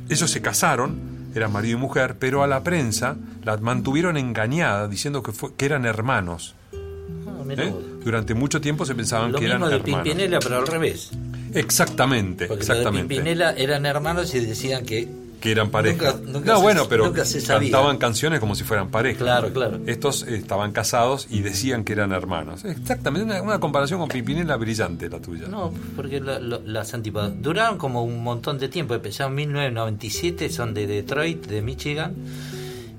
ellos 0.08 0.30
se 0.30 0.42
casaron, 0.42 0.98
eran 1.34 1.52
marido 1.52 1.78
y 1.78 1.80
mujer, 1.80 2.16
pero 2.18 2.42
a 2.42 2.46
la 2.46 2.62
prensa 2.62 3.16
la 3.44 3.56
mantuvieron 3.56 4.16
engañada 4.16 4.88
diciendo 4.88 5.22
que, 5.22 5.32
fue- 5.32 5.54
que 5.56 5.64
eran 5.66 5.84
hermanos. 5.84 6.54
Ah, 6.72 7.44
¿eh? 7.56 7.74
Durante 8.04 8.34
mucho 8.34 8.60
tiempo 8.60 8.84
se 8.86 8.94
pensaban 8.94 9.32
Lo 9.32 9.38
que 9.38 9.46
eran 9.46 9.58
mismo 9.60 9.68
de 9.70 9.76
hermanos. 9.76 10.04
Pimpinela, 10.04 10.38
pero 10.40 10.56
al 10.58 10.66
revés. 10.66 11.10
Exactamente, 11.54 12.46
Porque 12.46 12.60
los 12.60 12.68
de 12.68 12.74
exactamente. 12.74 13.14
Pimpinela 13.14 13.52
eran 13.52 13.86
hermanos 13.86 14.34
y 14.34 14.40
decían 14.40 14.84
que 14.84 15.08
Que 15.42 15.50
eran 15.50 15.70
pareja. 15.70 16.12
Nunca- 16.12 16.32
nunca 16.32 16.52
no, 16.52 16.56
se- 16.58 16.62
bueno, 16.62 16.86
pero 16.88 17.04
nunca 17.06 17.24
se 17.24 17.42
cantaban 17.44 17.98
canciones 17.98 18.38
como 18.40 18.54
si 18.54 18.62
fueran 18.64 18.90
pareja. 18.90 19.18
Claro, 19.18 19.52
claro. 19.52 19.80
Estos 19.86 20.22
eh, 20.22 20.36
estaban 20.36 20.72
casados 20.72 21.26
y 21.30 21.40
decían 21.40 21.82
que 21.84 21.92
eran 21.94 22.12
hermanos. 22.12 22.64
Exactamente, 22.64 23.24
una, 23.26 23.42
una 23.42 23.58
comparación 23.60 23.98
con 23.98 24.08
Pimpinela 24.08 24.56
brillante 24.56 25.08
la 25.10 25.18
tuya. 25.20 25.48
No, 25.48 25.72
porque 25.96 26.20
la- 26.20 26.38
la- 26.38 26.60
las 26.64 26.94
antipodas 26.94 27.32
duraron 27.42 27.76
como 27.76 28.04
un 28.04 28.22
montón 28.22 28.58
de 28.58 28.68
tiempo. 28.68 28.94
Empezaron 28.94 29.32
en 29.32 29.48
1997, 29.48 30.48
son 30.48 30.72
de 30.74 30.86
Detroit, 30.86 31.46
de 31.46 31.60
Michigan. 31.60 32.14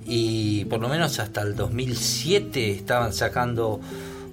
Y 0.06 0.65
por 0.65 0.82
lo 0.82 0.90
menos 0.90 1.18
hasta 1.20 1.41
el 1.44 1.56
2007 1.56 2.72
estaban 2.72 3.14
sacando 3.14 3.80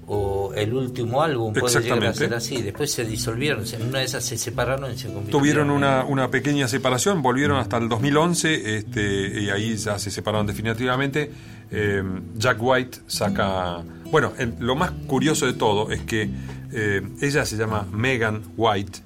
o 0.07 0.53
el 0.55 0.73
último 0.73 1.21
álbum, 1.21 1.53
puede 1.53 1.81
llegar 1.81 2.03
a 2.05 2.13
ser 2.13 2.33
así. 2.33 2.61
Después 2.61 2.91
se 2.91 3.05
disolvieron, 3.05 3.63
en 3.73 3.81
una 3.83 3.99
de 3.99 4.05
esas 4.05 4.23
se 4.25 4.37
separaron 4.37 4.91
y 4.91 4.97
se 4.97 5.07
convirtieron. 5.07 5.29
Tuvieron 5.41 5.69
una, 5.69 6.03
una 6.05 6.29
pequeña 6.29 6.67
separación, 6.67 7.21
volvieron 7.21 7.57
hasta 7.57 7.77
el 7.77 7.87
2011 7.89 8.77
este, 8.77 9.41
y 9.41 9.49
ahí 9.49 9.75
ya 9.77 9.97
se 9.99 10.11
separaron 10.11 10.45
definitivamente. 10.47 11.31
Eh, 11.71 12.03
Jack 12.37 12.57
White 12.61 12.99
saca... 13.07 13.81
Bueno, 14.11 14.33
el- 14.37 14.55
lo 14.59 14.75
más 14.75 14.91
curioso 15.07 15.45
de 15.45 15.53
todo 15.53 15.89
es 15.91 16.01
que 16.01 16.29
eh, 16.73 17.01
ella 17.21 17.45
se 17.45 17.55
llama 17.55 17.87
Megan 17.91 18.41
White, 18.57 18.99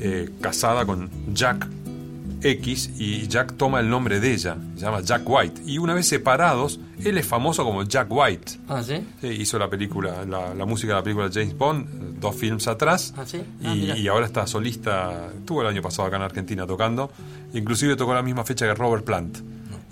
eh, 0.00 0.28
casada 0.42 0.84
con 0.84 1.08
Jack 1.32 1.66
X 2.42 2.90
y 2.98 3.26
Jack 3.28 3.56
toma 3.56 3.80
el 3.80 3.88
nombre 3.90 4.18
de 4.20 4.32
ella, 4.32 4.56
se 4.74 4.80
llama 4.80 5.00
Jack 5.02 5.22
White. 5.26 5.62
Y 5.66 5.78
una 5.78 5.94
vez 5.94 6.06
separados, 6.06 6.80
él 7.04 7.18
es 7.18 7.26
famoso 7.26 7.64
como 7.64 7.82
Jack 7.84 8.06
White. 8.10 8.52
Ah, 8.68 8.82
¿sí? 8.82 8.94
Sí, 9.20 9.26
hizo 9.28 9.58
la 9.58 9.68
película, 9.68 10.24
la, 10.24 10.54
la 10.54 10.64
música 10.64 10.94
de 10.94 10.98
la 10.98 11.02
película 11.02 11.30
James 11.32 11.56
Bond, 11.56 12.18
dos 12.20 12.34
films 12.36 12.66
atrás. 12.68 13.12
Ah, 13.16 13.24
¿sí? 13.26 13.42
Ah, 13.64 13.74
y, 13.74 14.08
ahora 14.08 14.26
está 14.26 14.46
solista, 14.46 15.28
estuvo 15.36 15.62
el 15.62 15.68
año 15.68 15.82
pasado 15.82 16.08
acá 16.08 16.16
en 16.16 16.22
Argentina 16.22 16.66
tocando. 16.66 17.10
Inclusive 17.52 17.96
tocó 17.96 18.14
la 18.14 18.22
misma 18.22 18.44
fecha 18.44 18.66
que 18.66 18.74
Robert 18.74 19.04
Plant. 19.04 19.38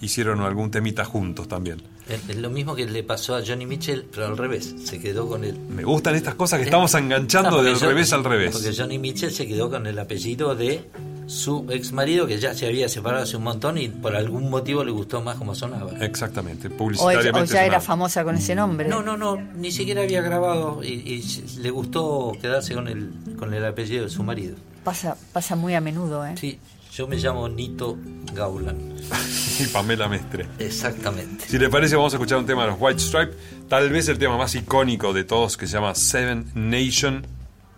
Hicieron 0.01 0.41
algún 0.43 0.71
temita 0.71 1.05
juntos 1.05 1.49
también. 1.49 1.83
Es 2.09 2.37
lo 2.37 2.51
mismo 2.51 2.77
que 2.77 2.87
le 2.87 3.03
pasó 3.03 3.35
a 3.35 3.43
Johnny 3.45 3.67
Mitchell, 3.67 4.05
pero 4.15 4.27
al 4.27 4.39
revés. 4.39 4.73
Se 4.85 5.01
quedó 5.01 5.29
con 5.29 5.43
el. 5.43 5.59
Me 5.59 5.83
gustan 5.83 6.15
estas 6.15 6.37
cosas 6.37 6.61
que 6.61 6.67
estamos 6.67 6.93
No, 6.93 6.99
enganchando 7.01 7.51
porque 7.51 7.71
del 7.71 7.79
yo- 7.81 7.89
revés 7.89 8.13
al 8.13 8.23
revés. 8.23 8.53
Porque 8.53 8.73
Johnny 8.77 8.97
Mitchell 8.99 9.33
se 9.33 9.49
quedó 9.49 9.69
con 9.69 9.89
el 9.89 9.99
apellido 9.99 10.55
de 10.55 10.89
su 11.29 11.67
ex 11.71 11.93
marido, 11.93 12.27
que 12.27 12.39
ya 12.39 12.55
se 12.55 12.67
había 12.67 12.89
separado 12.89 13.23
hace 13.23 13.37
un 13.37 13.43
montón 13.45 13.77
y 13.79 13.89
por 13.89 14.17
algún 14.17 14.49
motivo 14.51 14.83
le 14.83 14.91
gustó 14.91 15.21
más 15.21 15.37
como 15.37 15.55
sonaba. 15.55 15.93
Exactamente, 16.01 16.67
O, 16.67 16.71
ella- 16.71 16.75
o 16.75 16.79
publicitariamente. 16.79 17.53
ya 17.53 17.61
era 17.61 17.67
sonaba. 17.75 17.81
famosa 17.83 18.25
con 18.25 18.35
ese 18.37 18.55
nombre. 18.55 18.89
No, 18.89 19.03
no, 19.03 19.17
no, 19.17 19.37
ni 19.37 19.71
siquiera 19.71 20.03
había 20.03 20.23
grabado 20.23 20.83
y, 20.83 20.89
y 20.89 21.59
le 21.61 21.71
gustó 21.71 22.33
quedarse 22.41 22.75
con 22.75 22.89
el, 22.89 23.13
con 23.39 23.53
el 23.55 23.65
apellido 23.65 24.05
de 24.05 24.11
su 24.11 24.23
marido. 24.23 24.57
Pasa, 24.85 25.17
pasa 25.33 25.55
muy 25.55 25.75
a 25.75 25.81
menudo, 25.83 26.27
¿eh? 26.27 26.35
Sí, 26.39 26.59
yo 26.95 27.07
me 27.07 27.17
llamo 27.17 27.47
Nito 27.49 27.99
Gaulan. 28.35 28.97
y 29.61 29.67
Pamela 29.67 30.09
Mestre. 30.09 30.47
Exactamente. 30.59 31.45
Si 31.47 31.59
le 31.59 31.69
parece, 31.69 31.95
vamos 31.97 32.15
a 32.15 32.17
escuchar 32.17 32.39
un 32.39 32.47
tema 32.47 32.63
de 32.65 32.71
los 32.71 32.79
White 32.81 33.01
Stripe, 33.01 33.33
tal 33.69 33.91
vez 33.91 34.09
el 34.09 34.19
tema 34.19 34.39
más 34.39 34.55
icónico 34.55 35.13
de 35.13 35.25
todos, 35.25 35.59
que 35.59 35.67
se 35.67 35.75
llama 35.75 35.95
Seven 35.95 36.51
Nation 36.55 37.27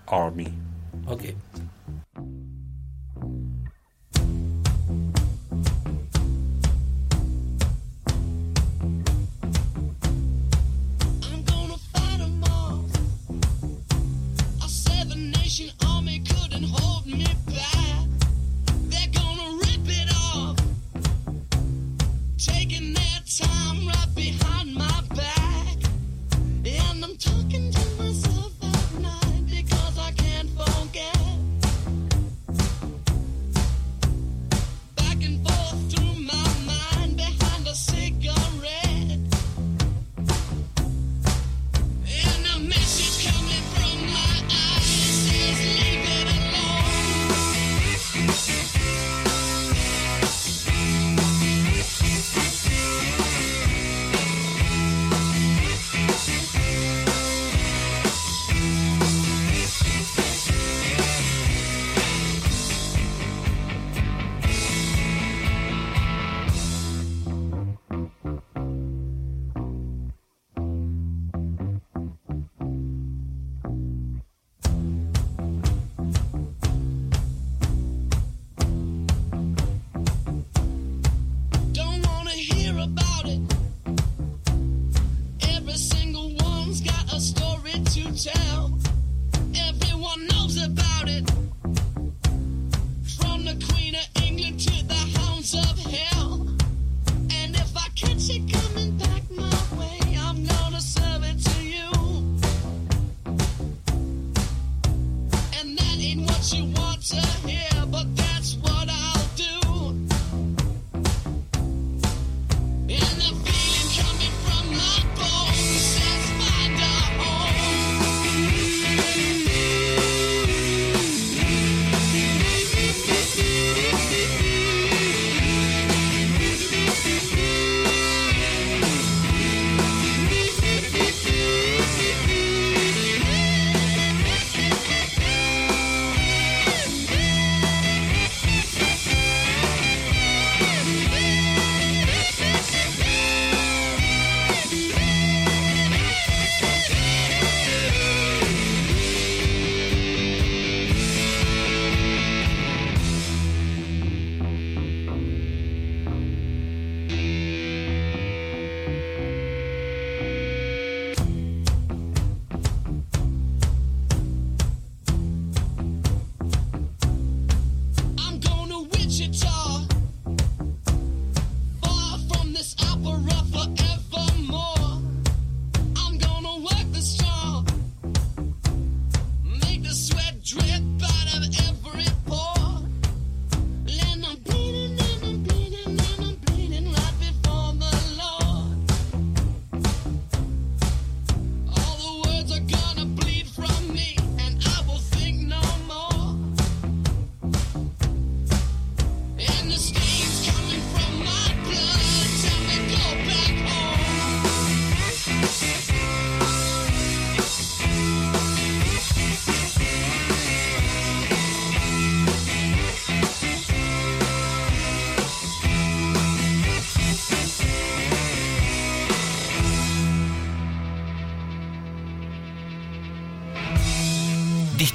Army. 0.07 0.47
Ok. 1.07 1.23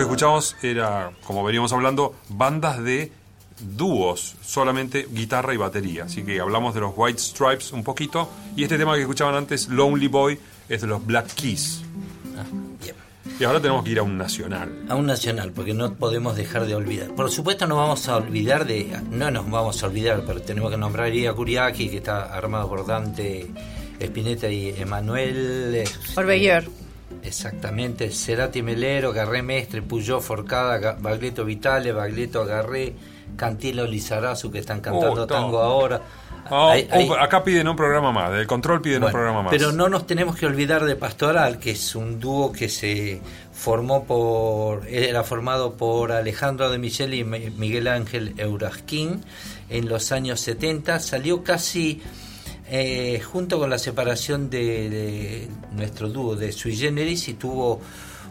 Que 0.00 0.04
escuchamos 0.04 0.56
era, 0.62 1.12
como 1.24 1.44
veníamos 1.44 1.72
hablando, 1.72 2.14
bandas 2.28 2.82
de 2.82 3.12
dúos, 3.60 4.36
solamente 4.42 5.06
guitarra 5.10 5.54
y 5.54 5.56
batería. 5.56 6.04
Así 6.04 6.22
que 6.22 6.40
hablamos 6.40 6.74
de 6.74 6.80
los 6.80 6.92
White 6.96 7.18
Stripes 7.18 7.72
un 7.72 7.84
poquito. 7.84 8.28
Y 8.56 8.62
este 8.64 8.78
tema 8.78 8.94
que 8.94 9.02
escuchaban 9.02 9.34
antes, 9.34 9.68
Lonely 9.68 10.08
Boy, 10.08 10.38
es 10.68 10.80
de 10.80 10.86
los 10.86 11.04
Black 11.04 11.34
Keys. 11.34 11.82
Y 13.38 13.44
ahora 13.44 13.60
tenemos 13.60 13.84
que 13.84 13.90
ir 13.90 13.98
a 13.98 14.02
un 14.02 14.18
nacional. 14.18 14.84
A 14.88 14.96
un 14.96 15.06
nacional, 15.06 15.52
porque 15.52 15.72
no 15.72 15.94
podemos 15.94 16.36
dejar 16.36 16.66
de 16.66 16.74
olvidar. 16.74 17.14
Por 17.14 17.30
supuesto 17.30 17.66
no 17.66 17.76
vamos 17.76 18.06
a 18.08 18.16
olvidar 18.16 18.66
de... 18.66 18.98
No 19.10 19.30
nos 19.30 19.48
vamos 19.50 19.82
a 19.82 19.86
olvidar, 19.86 20.24
pero 20.26 20.42
tenemos 20.42 20.70
que 20.70 20.76
nombrar 20.76 21.10
a 21.10 21.32
Kuriaki, 21.32 21.88
que 21.88 21.98
está 21.98 22.34
armado 22.34 22.68
por 22.68 22.86
Dante 22.86 23.50
Spinetta 23.98 24.50
y 24.50 24.70
Emanuel... 24.70 25.74
eh, 25.74 25.84
Orbeguier. 26.16 26.68
Exactamente, 27.30 28.10
Cerati 28.10 28.60
Melero, 28.60 29.12
Garré 29.12 29.40
Mestre, 29.42 29.82
Puyó 29.82 30.20
Forcada, 30.20 30.96
Baglietto 31.00 31.44
Vitale, 31.44 31.92
Baglietto 31.92 32.42
Agarré, 32.42 32.92
Cantilo 33.36 33.86
Lizarazu, 33.86 34.50
que 34.50 34.58
están 34.58 34.80
cantando 34.80 35.22
Oh, 35.22 35.26
tango 35.26 35.60
ahora. 35.60 36.02
Oh, 36.50 36.70
Hay- 36.70 36.88
hay- 36.90 37.08
oh, 37.08 37.14
acá 37.14 37.44
piden 37.44 37.68
un 37.68 37.76
programa 37.76 38.10
más, 38.10 38.32
del 38.32 38.46
control 38.48 38.82
piden 38.82 39.04
un 39.04 39.12
programa 39.12 39.42
más. 39.42 39.50
Pero 39.52 39.70
no 39.70 39.88
nos 39.88 40.06
tenemos 40.08 40.34
que 40.36 40.46
olvidar 40.46 40.84
de 40.84 40.96
Pastoral, 40.96 41.60
que 41.60 41.70
es 41.70 41.94
un 41.94 42.18
dúo 42.18 42.50
que 42.50 42.68
se 42.68 43.20
formó 43.52 44.04
por. 44.04 44.88
era 44.88 45.22
formado 45.22 45.74
por 45.74 46.10
Alejandro 46.10 46.68
de 46.70 46.78
Michel 46.78 47.14
y 47.14 47.22
Mi- 47.22 47.50
Miguel 47.50 47.86
Ángel 47.86 48.34
Eurasquín 48.38 49.24
en 49.68 49.88
los 49.88 50.10
años 50.10 50.40
70. 50.40 50.98
Salió 50.98 51.44
casi 51.44 52.02
eh, 52.70 53.20
junto 53.20 53.58
con 53.58 53.68
la 53.68 53.78
separación 53.78 54.48
de, 54.48 54.88
de 54.88 55.48
nuestro 55.72 56.08
dúo 56.08 56.36
de 56.36 56.52
Sui 56.52 56.76
Generis 56.76 57.28
y 57.28 57.34
tuvo 57.34 57.80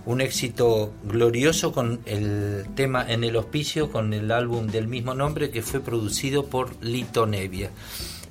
un 0.05 0.21
éxito 0.21 0.93
glorioso 1.03 1.71
con 1.71 1.99
el 2.05 2.65
tema 2.75 3.05
En 3.07 3.23
el 3.23 3.35
Hospicio, 3.35 3.91
con 3.91 4.13
el 4.13 4.31
álbum 4.31 4.67
del 4.67 4.87
mismo 4.87 5.13
nombre 5.13 5.51
que 5.51 5.61
fue 5.61 5.81
producido 5.81 6.45
por 6.45 6.83
Lito 6.83 7.25
Nevia. 7.25 7.69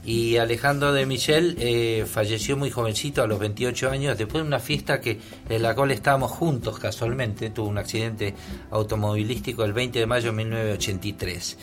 Y 0.09 0.39
Alejandro 0.39 0.95
de 0.95 1.05
Michel 1.05 1.55
eh, 1.59 2.07
falleció 2.11 2.57
muy 2.57 2.71
jovencito, 2.71 3.23
a 3.23 3.27
los 3.27 3.39
28 3.39 3.91
años, 3.91 4.17
después 4.17 4.43
de 4.43 4.49
una 4.49 4.59
fiesta 4.59 5.03
que 5.03 5.21
en 5.51 5.63
la 5.63 5.75
cual 5.75 5.91
estábamos 5.91 6.31
juntos 6.31 6.79
casualmente. 6.79 7.51
Tuvo 7.51 7.69
un 7.69 7.77
accidente 7.77 8.35
automovilístico 8.71 9.65
el 9.65 9.75
20 9.75 9.99
de 9.99 10.07
mayo 10.07 10.31
de 10.31 10.37
1983. 10.45 11.59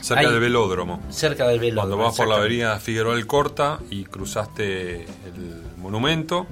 Cerca 0.00 0.20
Hay- 0.20 0.30
del 0.30 0.40
velódromo. 0.40 1.02
Cerca 1.10 1.46
del 1.46 1.60
velódromo. 1.60 1.88
Cuando 1.96 2.04
vas 2.08 2.16
por 2.16 2.28
la 2.28 2.36
avenida 2.36 2.80
Figueroa 2.80 3.16
del 3.16 3.26
Corta 3.26 3.80
y 3.90 4.04
cruzaste 4.04 5.02
el 5.02 5.62
monumento, 5.76 6.46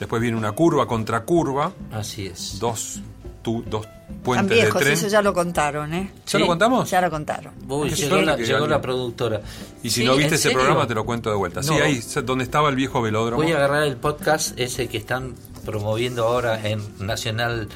después 0.00 0.20
viene 0.20 0.36
una 0.36 0.50
curva 0.50 0.88
contra 0.88 1.20
curva. 1.22 1.72
Así 1.92 2.26
es. 2.26 2.58
Dos, 2.58 3.00
tu- 3.48 3.64
dos 3.68 3.86
puentes 4.22 4.48
viejos, 4.50 4.74
de 4.80 4.80
tren. 4.86 4.92
eso 4.94 5.08
ya 5.08 5.22
lo 5.22 5.32
contaron, 5.32 5.92
¿eh? 5.94 6.10
¿Ya 6.26 6.38
lo 6.38 6.46
contamos? 6.46 6.90
Ya 6.90 7.00
lo 7.00 7.10
contaron. 7.10 7.52
Uy, 7.68 7.90
llegó, 7.90 8.16
la, 8.16 8.36
que 8.36 8.42
llegó 8.44 8.56
alguien- 8.58 8.70
la 8.70 8.80
productora. 8.80 9.40
Y 9.82 9.90
si 9.90 10.00
Sí, 10.00 10.04
no 10.06 10.12
¿en 10.12 10.18
viste 10.18 10.34
ese 10.34 10.42
serio? 10.44 10.58
programa, 10.58 10.86
te 10.86 10.94
lo 10.94 11.04
cuento 11.04 11.30
de 11.30 11.36
vuelta. 11.36 11.62
Sí, 11.62 11.74
ahí, 11.74 12.00
donde 12.24 12.44
estaba 12.44 12.68
el 12.68 12.76
viejo 12.76 13.00
velódromo. 13.02 13.42
Voy 13.42 13.52
a 13.52 13.56
agarrar 13.56 13.82
el 13.84 13.96
podcast 13.96 14.58
ese 14.58 14.88
que 14.88 14.98
están 14.98 15.34
promoviendo 15.64 16.24
ahora 16.26 16.66
en 16.68 16.80
Nacional 17.04 17.68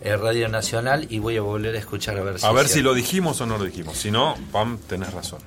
eh, 0.00 0.16
Radio 0.16 0.48
Nacional 0.48 1.06
y 1.10 1.18
voy 1.18 1.36
a 1.38 1.40
volver 1.42 1.74
a 1.74 1.78
escuchar 1.78 2.16
a 2.18 2.22
ver 2.22 2.38
si 2.38 2.46
A 2.46 2.52
ver 2.52 2.68
si 2.68 2.82
lo 2.82 2.94
dijimos 2.94 3.40
o 3.40 3.46
no 3.46 3.58
lo 3.58 3.64
dijimos. 3.64 3.96
Si 3.96 4.10
no, 4.12 4.36
Pam, 4.52 4.78
tenés 4.88 5.12
razón. 5.12 5.40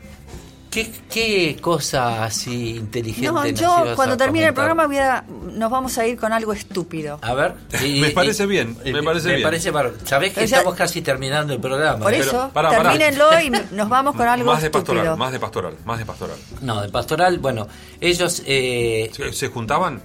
¿Qué, 0.72 0.90
qué 1.10 1.58
cosa 1.62 2.24
así 2.24 2.78
inteligente 2.78 3.30
No, 3.30 3.46
yo 3.46 3.94
cuando 3.96 4.16
termine 4.16 4.46
el 4.48 4.54
programa 4.54 4.88
voy 4.88 4.98
a- 5.00 5.24
nos 5.28 5.70
vamos 5.70 5.98
a 5.98 6.08
ir 6.08 6.18
con 6.18 6.32
algo 6.32 6.54
estúpido. 6.54 7.20
A 7.22 7.34
ver. 7.34 7.56
Me 8.00 8.12
parece 8.12 8.46
bien, 8.46 8.78
me 8.86 9.04
parece 9.04 9.36
bien. 9.36 9.44
parece. 9.44 9.72
Sabés 10.06 10.34
que 10.34 10.46
O 10.46 10.48
sea, 10.48 10.60
estamos 10.60 10.78
casi 10.78 11.02
terminando 11.02 11.54
el 11.54 11.60
programa. 11.60 12.00
Por 12.06 12.14
¿eh? 12.14 12.20
eso, 12.20 12.50
pará. 12.54 12.70
termínenlo 12.70 13.28
y 13.42 13.50
nos 13.76 13.90
vamos 13.90 14.16
con 14.16 14.26
algo 14.28 14.50
Más 14.52 14.62
de 14.62 14.68
estúpido. 14.68 14.94
pastoral, 14.96 15.18
más 15.18 15.32
de 15.34 15.40
pastoral, 15.40 15.74
más 15.84 16.00
de 16.00 16.06
pastoral. 16.06 16.38
No, 16.62 16.82
de 16.82 16.90
pastoral, 16.90 17.40
bueno, 17.40 17.68
ellos... 18.00 18.42
eh, 18.46 19.12
¿Se, 19.14 19.34
se 19.34 19.48
juntaban? 19.50 20.02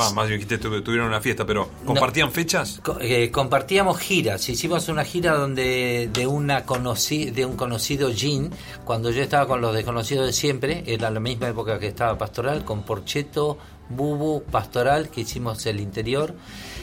Va, 0.00 0.12
más 0.12 0.26
bien 0.28 0.40
dijiste 0.40 0.58
tu- 0.58 0.82
tuvieron 0.82 1.08
una 1.08 1.20
fiesta, 1.20 1.44
pero 1.46 1.68
¿compartían 1.84 2.32
fechas? 2.32 2.80
Eh, 3.00 3.30
compartíamos 3.30 3.98
giras, 3.98 4.48
hicimos 4.48 4.88
una 4.88 5.04
gira 5.04 5.34
donde 5.34 6.08
de 6.12 6.26
una 6.26 6.64
conoci- 6.66 7.30
de 7.32 7.44
un 7.46 7.56
conocido 7.56 8.10
Jean, 8.10 8.50
cuando 8.84 9.10
yo 9.10 9.22
estaba 9.22 9.46
con 9.46 9.60
los 9.60 9.74
desconocidos 9.74 10.26
de 10.26 10.32
siempre, 10.32 10.82
era 10.86 11.10
la 11.10 11.20
misma 11.20 11.48
época 11.48 11.78
que 11.78 11.86
estaba 11.88 12.16
Pastoral, 12.18 12.64
con 12.64 12.82
Porcheto, 12.82 13.58
Bubu, 13.90 14.44
Pastoral, 14.44 15.08
que 15.10 15.22
hicimos 15.22 15.66
el 15.66 15.80
interior. 15.80 16.34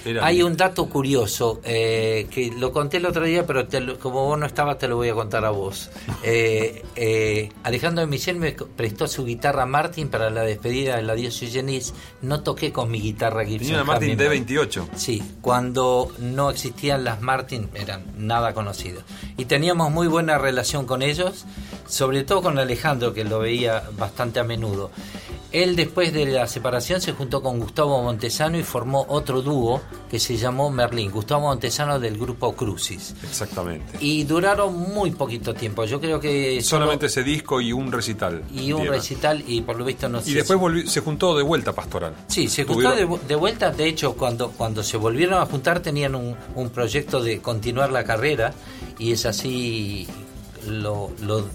Era 0.08 0.26
Hay 0.26 0.42
un 0.42 0.56
dato 0.58 0.88
curioso, 0.90 1.60
eh, 1.64 2.28
que 2.32 2.52
lo 2.58 2.72
conté 2.72 2.98
el 2.98 3.06
otro 3.06 3.24
día, 3.26 3.46
pero 3.46 3.68
te 3.68 3.80
lo- 3.82 4.00
como 4.00 4.26
vos 4.26 4.40
no 4.40 4.46
estabas, 4.46 4.78
te 4.78 4.88
lo 4.88 4.96
voy 4.96 5.10
a 5.10 5.14
contar 5.14 5.46
a 5.46 5.50
vos. 5.52 5.90
Eh, 6.24 6.84
eh, 6.96 7.50
Alejandro 7.64 8.02
de 8.02 8.08
Michel 8.08 8.38
me 8.38 8.52
prestó 8.52 9.08
su 9.08 9.24
guitarra 9.24 9.66
Martin 9.66 10.10
para 10.10 10.30
la 10.30 10.42
despedida 10.42 10.96
de 10.98 11.04
la 11.04 11.16
diócesis 11.16 11.54
Genis. 11.54 11.94
No 12.22 12.42
toqué 12.42 12.72
con 12.74 12.90
mi 12.92 13.00
guitarra 13.00 13.46
Gibson. 13.46 13.60
Tenía 13.68 13.76
una 13.76 13.84
Martin 13.86 14.10
Hummingbird. 14.20 14.48
D28. 14.48 14.88
Sí, 14.96 15.24
cuando 15.42 16.12
no 16.20 16.50
existían 16.50 17.04
las 17.04 17.22
Martin 17.22 17.70
eran 17.76 18.04
nada 18.18 18.54
conocidos. 18.54 19.04
Y 19.38 19.46
teníamos 19.46 19.92
muy 19.92 20.08
buena 20.08 20.38
relación 20.38 20.86
con 20.86 21.02
ellos, 21.02 21.46
sobre 21.88 22.24
todo 22.24 22.42
con 22.42 22.58
Alejandro, 22.60 23.14
que 23.14 23.24
lo 23.24 23.40
veía 23.40 23.84
bastante 23.98 24.40
a 24.40 24.44
menudo. 24.44 24.92
Él 25.52 25.76
después 25.78 26.12
de 26.14 26.26
la 26.26 26.46
separación 26.48 27.00
se 27.00 27.14
juntó 27.14 27.42
con 27.42 27.60
Gustavo 27.60 28.02
Montesano 28.04 28.58
y 28.58 28.64
formó 28.64 29.06
otro 29.08 29.42
dúo 29.42 29.82
que 30.10 30.20
se 30.20 30.38
llamó 30.38 30.70
Merlín, 30.72 31.12
Gustavo 31.12 31.42
Montesano 31.42 32.00
del 32.00 32.18
grupo 32.18 32.54
Crucis. 32.56 33.14
Exactamente. 33.24 33.98
Y 34.00 34.24
duraron 34.24 34.74
muy 34.94 35.12
poquito 35.12 35.54
tiempo, 35.54 35.84
yo 35.86 36.00
creo 36.00 36.20
que 36.20 36.62
solo- 36.62 36.84
Solamente 36.84 37.08
ese 37.08 37.24
disco 37.24 37.60
y 37.60 37.74
un 37.74 37.92
recital. 37.92 38.44
y 38.54 38.72
un 38.72 38.88
recital 38.88 39.44
y 39.48 39.62
por 39.62 39.78
lo 39.78 39.84
visto 39.84 40.08
no 40.08 40.22
sé 40.22 40.32
Y 40.32 40.34
después 40.36 40.58
volvió- 40.60 40.88
se 40.90 41.02
juntó 41.02 41.36
de 41.36 41.44
vuelta 41.44 41.74
Pastoral. 41.74 42.14
Sí, 42.28 42.48
se 42.48 42.64
juntó 42.64 42.92
de, 42.96 43.06
de 43.28 43.36
vuelta. 43.36 43.72
De 43.72 43.86
hecho, 43.88 44.14
cuando, 44.14 44.52
cuando 44.52 44.82
se 44.84 44.96
volvieron 44.98 45.42
a 45.42 45.46
juntar 45.46 45.82
tenían 45.82 46.16
un, 46.16 46.36
un 46.56 46.70
proyecto 46.70 47.22
de 47.22 47.40
continuar 47.40 47.92
la 47.92 48.04
carrera 48.06 48.54
y 48.98 49.12
es 49.12 49.26
así 49.26 50.08
lo, 50.68 51.12
lo, 51.22 51.46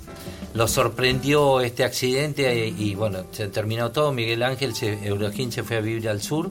lo 0.54 0.68
sorprendió 0.68 1.60
este 1.60 1.84
accidente 1.84 2.68
y, 2.68 2.90
y, 2.90 2.94
bueno, 2.94 3.24
se 3.32 3.48
terminó 3.48 3.90
todo. 3.92 4.12
Miguel 4.12 4.42
Ángel, 4.42 4.74
se, 4.74 5.06
Euroquín 5.06 5.50
se 5.52 5.62
fue 5.62 5.76
a 5.76 5.80
vivir 5.80 6.08
al 6.08 6.20
sur. 6.22 6.50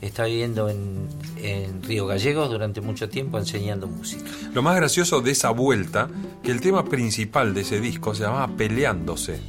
Está 0.00 0.24
viviendo 0.26 0.68
en, 0.68 1.08
en 1.38 1.82
Río 1.82 2.06
Gallegos 2.06 2.48
durante 2.50 2.80
mucho 2.80 3.08
tiempo 3.08 3.36
enseñando 3.38 3.86
música. 3.88 4.30
Lo 4.54 4.62
más 4.62 4.76
gracioso 4.76 5.20
de 5.20 5.32
esa 5.32 5.50
vuelta, 5.50 6.08
que 6.42 6.52
el 6.52 6.60
tema 6.60 6.84
principal 6.84 7.52
de 7.52 7.62
ese 7.62 7.80
disco 7.80 8.14
se 8.14 8.22
llamaba 8.22 8.46
Peleándose. 8.56 9.40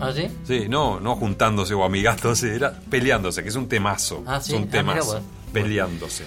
¿Ah, 0.00 0.12
sí? 0.14 0.28
Sí, 0.46 0.66
no, 0.68 0.98
no 1.00 1.14
juntándose 1.16 1.74
o 1.74 1.84
amigándose, 1.84 2.54
era 2.54 2.72
peleándose, 2.90 3.42
que 3.42 3.48
es 3.48 3.54
un 3.56 3.68
temazo. 3.68 4.22
Ah, 4.26 4.40
sí. 4.40 4.52
Es 4.52 4.58
un 4.58 4.64
Ah, 4.68 4.70
temazo. 4.70 5.20
Peleándose. 5.52 6.24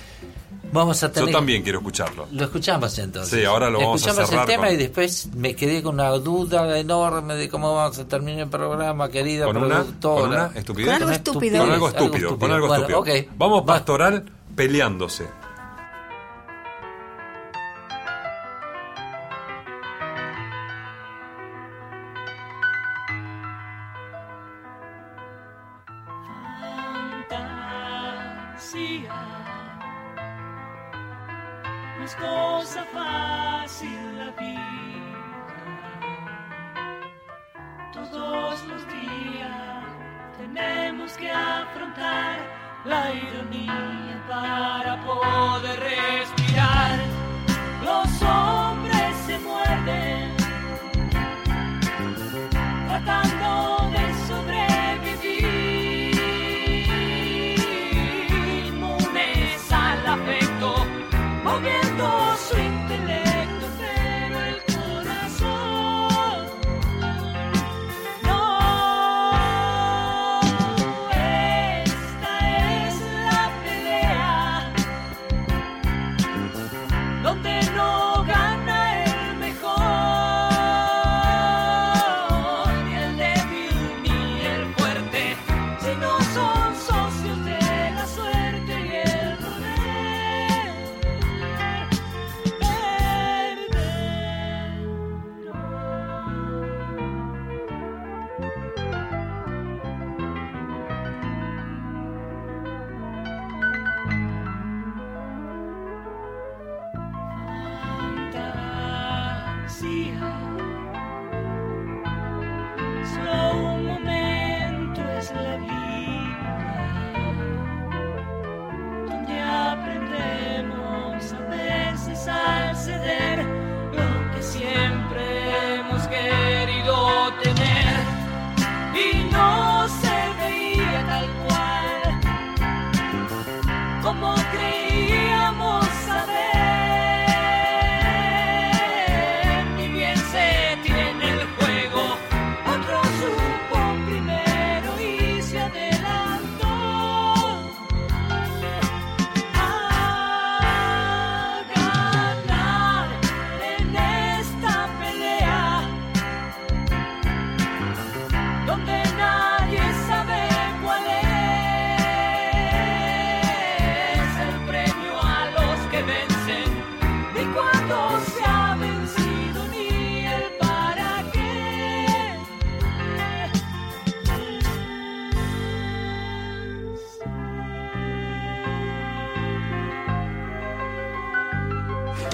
Vamos 0.72 1.04
a 1.04 1.12
tener... 1.12 1.30
Yo 1.30 1.36
también 1.38 1.64
quiero 1.64 1.80
escucharlo. 1.80 2.28
Lo 2.32 2.44
escuchamos 2.46 2.98
entonces. 3.00 3.40
Sí, 3.40 3.46
ahora 3.46 3.70
lo 3.70 3.80
vamos 3.80 3.94
a 4.02 4.10
Escuchamos 4.10 4.30
cerrar 4.30 4.44
el 4.50 4.52
tema 4.56 4.66
con- 4.68 4.74
y 4.74 4.78
después 4.78 5.28
me 5.36 5.56
quedé 5.56 5.84
con 5.84 5.96
una 5.96 6.10
duda 6.12 6.78
enorme 6.80 7.36
de 7.36 7.50
cómo 7.50 7.76
vamos 7.76 8.00
a 8.00 8.08
terminar 8.08 8.42
el 8.44 8.50
programa, 8.50 9.10
querida 9.10 9.46
¿Con 9.46 9.58
una, 9.58 9.76
productora. 9.82 10.22
con 10.22 10.30
una 10.32 10.52
estupidez? 10.60 10.92
Con 10.94 11.02
algo 11.04 11.12
estúpido. 11.14 11.60
Con 11.62 11.72
algo 11.72 11.88
estúpido, 11.90 12.38
con 12.40 12.52
algo 12.52 12.68
Bueno, 12.68 12.86
estúpido. 12.88 13.00
ok. 13.24 13.28
Vamos 13.38 13.64
pastoral 13.64 14.24
peleándose. 14.56 15.26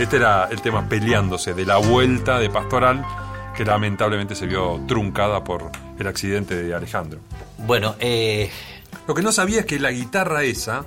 Este 0.08 0.16
era 0.16 0.48
el 0.50 0.62
tema 0.62 0.88
peleándose 0.88 1.54
de 1.54 1.66
la 1.66 1.76
vuelta 1.76 2.40
de 2.40 2.50
Pastoral, 2.50 3.04
que 3.54 3.66
lamentablemente 3.66 4.36
se 4.36 4.46
vio 4.46 4.80
truncada 4.88 5.44
por 5.44 5.70
el 6.00 6.08
accidente 6.08 6.56
de 6.56 6.74
Alejandro. 6.74 7.20
Bueno, 7.58 7.94
eh, 8.00 8.50
Lo 9.06 9.14
que 9.14 9.22
no 9.22 9.34
sabía 9.34 9.60
es 9.60 9.66
que 9.66 9.78
la 9.82 9.92
guitarra 9.92 10.44
esa, 10.44 10.86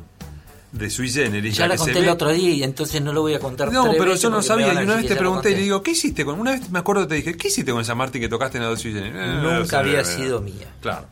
de 0.72 0.88
Sui 0.88 1.10
Generis, 1.10 1.54
ya 1.54 1.68
la 1.68 1.76
conté 1.76 1.98
el 1.98 2.06
ve- 2.06 2.10
otro 2.12 2.30
día 2.30 2.48
y 2.48 2.62
entonces 2.62 3.02
no 3.02 3.12
lo 3.12 3.20
voy 3.20 3.34
a 3.34 3.40
contar. 3.40 3.70
No, 3.70 3.90
pero 3.92 4.16
yo 4.16 4.30
no 4.30 4.40
sabía. 4.40 4.68
Y 4.72 4.84
una 4.84 4.94
vez 4.96 5.06
te 5.06 5.16
pregunté 5.16 5.50
y 5.50 5.54
le 5.56 5.62
digo, 5.64 5.82
¿qué 5.82 5.90
hiciste 5.90 6.24
con.? 6.24 6.40
Una 6.40 6.52
vez 6.52 6.70
me 6.70 6.78
acuerdo 6.78 7.06
te 7.06 7.16
dije, 7.16 7.36
¿qué 7.36 7.48
hiciste 7.48 7.72
con 7.72 7.82
esa 7.82 7.94
Martin 7.94 8.22
que 8.22 8.28
tocaste 8.30 8.56
en 8.56 8.64
la 8.64 8.70
de 8.70 8.78
Sui 8.78 8.94
Generis? 8.94 9.16
Eh, 9.20 9.38
Nunca 9.42 9.80
había 9.80 10.00
eh, 10.00 10.04
sido 10.06 10.40
mía. 10.40 10.68
Claro, 10.80 11.04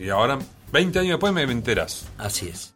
y 0.00 0.08
ahora, 0.08 0.36
20 0.72 0.98
años 0.98 1.10
después, 1.10 1.32
me 1.32 1.42
enteras. 1.42 2.06
Así 2.18 2.48
es. 2.48 2.71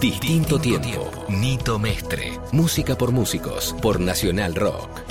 Distinto 0.00 0.58
tiempo. 0.58 1.10
Nito 1.28 1.78
Mestre. 1.78 2.40
Música 2.52 2.96
por 2.96 3.12
músicos. 3.12 3.76
Por 3.82 4.00
Nacional 4.00 4.54
Rock. 4.54 5.09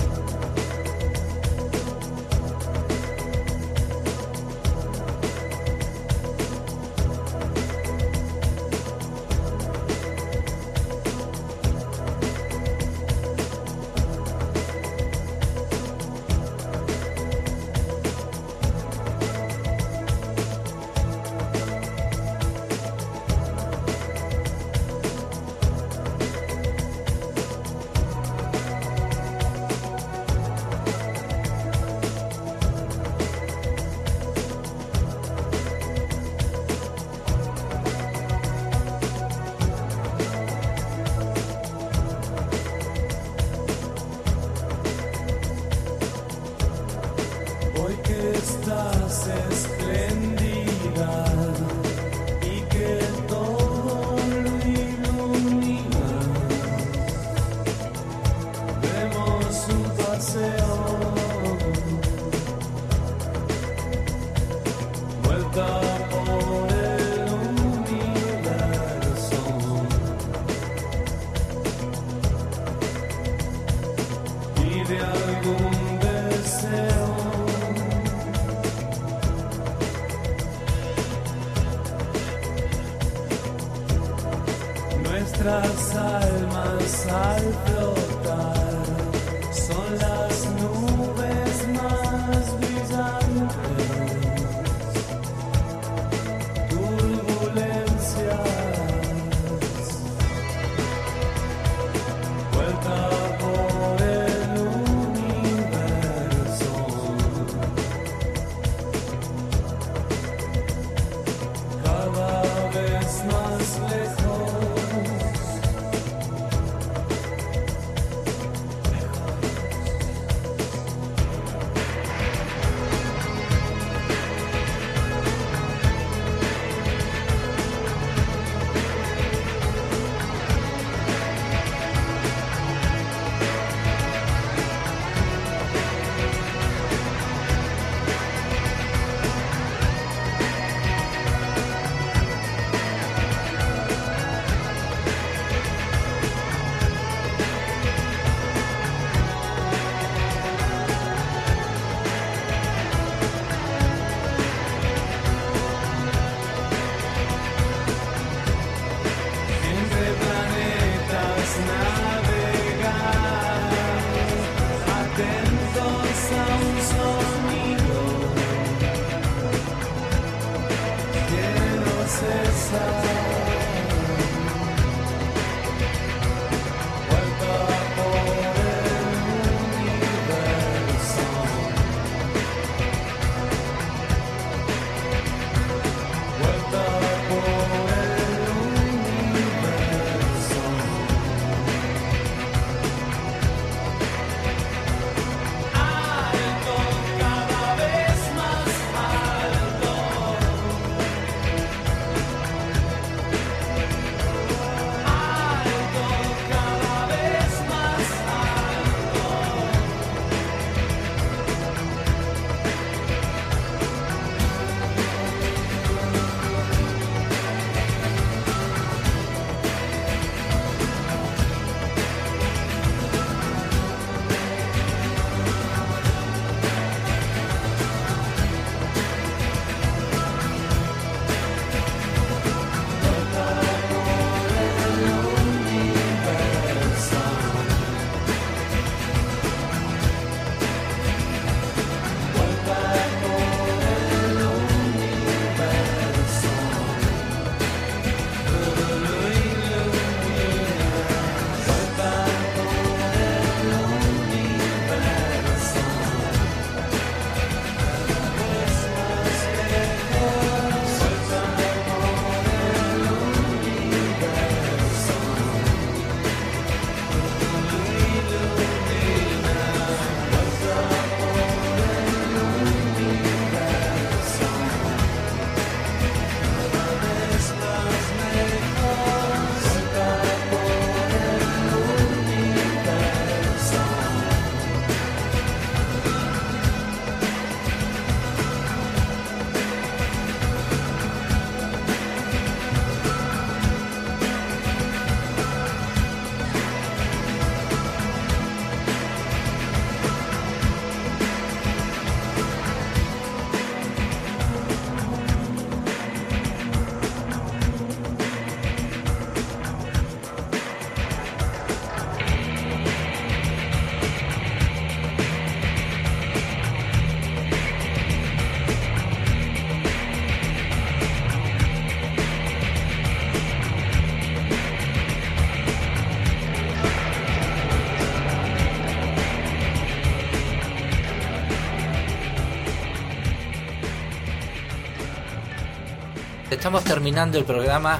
Estamos 336.60 336.84
terminando 336.84 337.38
el 337.38 337.46
programa, 337.46 338.00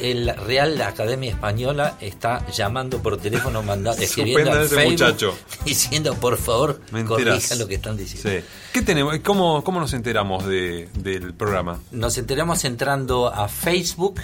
el 0.00 0.34
Real 0.34 0.80
Academia 0.80 1.30
Española 1.30 1.98
está 2.00 2.42
llamando 2.50 3.02
por 3.02 3.18
teléfono, 3.18 3.62
mandando, 3.62 4.00
escribiendo 4.02 4.50
al 4.50 4.66
Facebook, 4.66 4.92
muchacho. 4.92 5.38
diciendo 5.66 6.14
por 6.14 6.38
favor 6.38 6.80
corrijan 7.06 7.58
lo 7.58 7.68
que 7.68 7.74
están 7.74 7.98
diciendo. 7.98 8.30
Sí. 8.30 8.46
¿Qué 8.72 8.80
tenemos? 8.80 9.18
¿Cómo, 9.18 9.62
cómo 9.62 9.78
nos 9.78 9.92
enteramos 9.92 10.46
de, 10.46 10.88
del 10.94 11.34
programa? 11.34 11.80
Nos 11.90 12.16
enteramos 12.16 12.64
entrando 12.64 13.28
a 13.28 13.46
Facebook 13.46 14.22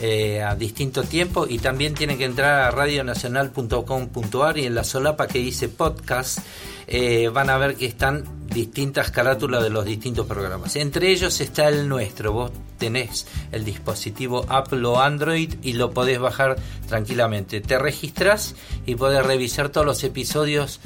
eh, 0.00 0.40
a 0.40 0.54
distinto 0.54 1.02
tiempo 1.02 1.46
y 1.48 1.58
también 1.58 1.94
tienen 1.94 2.16
que 2.16 2.26
entrar 2.26 2.62
a 2.62 2.70
radionacional.com.ar 2.70 4.58
y 4.58 4.66
en 4.66 4.76
la 4.76 4.84
solapa 4.84 5.26
que 5.26 5.40
dice 5.40 5.68
podcast 5.68 6.38
eh, 6.86 7.28
van 7.32 7.50
a 7.50 7.58
ver 7.58 7.74
que 7.74 7.86
están 7.86 8.46
distintas 8.46 9.10
carátulas 9.10 9.62
de 9.62 9.70
los 9.70 9.84
distintos 9.84 10.26
programas. 10.26 10.76
Entre 10.76 11.10
ellos 11.10 11.40
está 11.40 11.68
el 11.68 11.88
nuestro. 11.88 12.32
Vos 12.32 12.52
tenés 12.84 13.26
el 13.50 13.64
dispositivo 13.64 14.44
Apple 14.50 14.86
o 14.86 15.00
Android 15.00 15.54
y 15.62 15.72
lo 15.72 15.92
podés 15.92 16.18
bajar 16.18 16.56
tranquilamente. 16.86 17.62
Te 17.62 17.78
registras 17.78 18.56
y 18.84 18.96
podés 18.96 19.24
revisar 19.24 19.70
todos 19.70 19.86
los 19.86 20.04
episodios. 20.04 20.80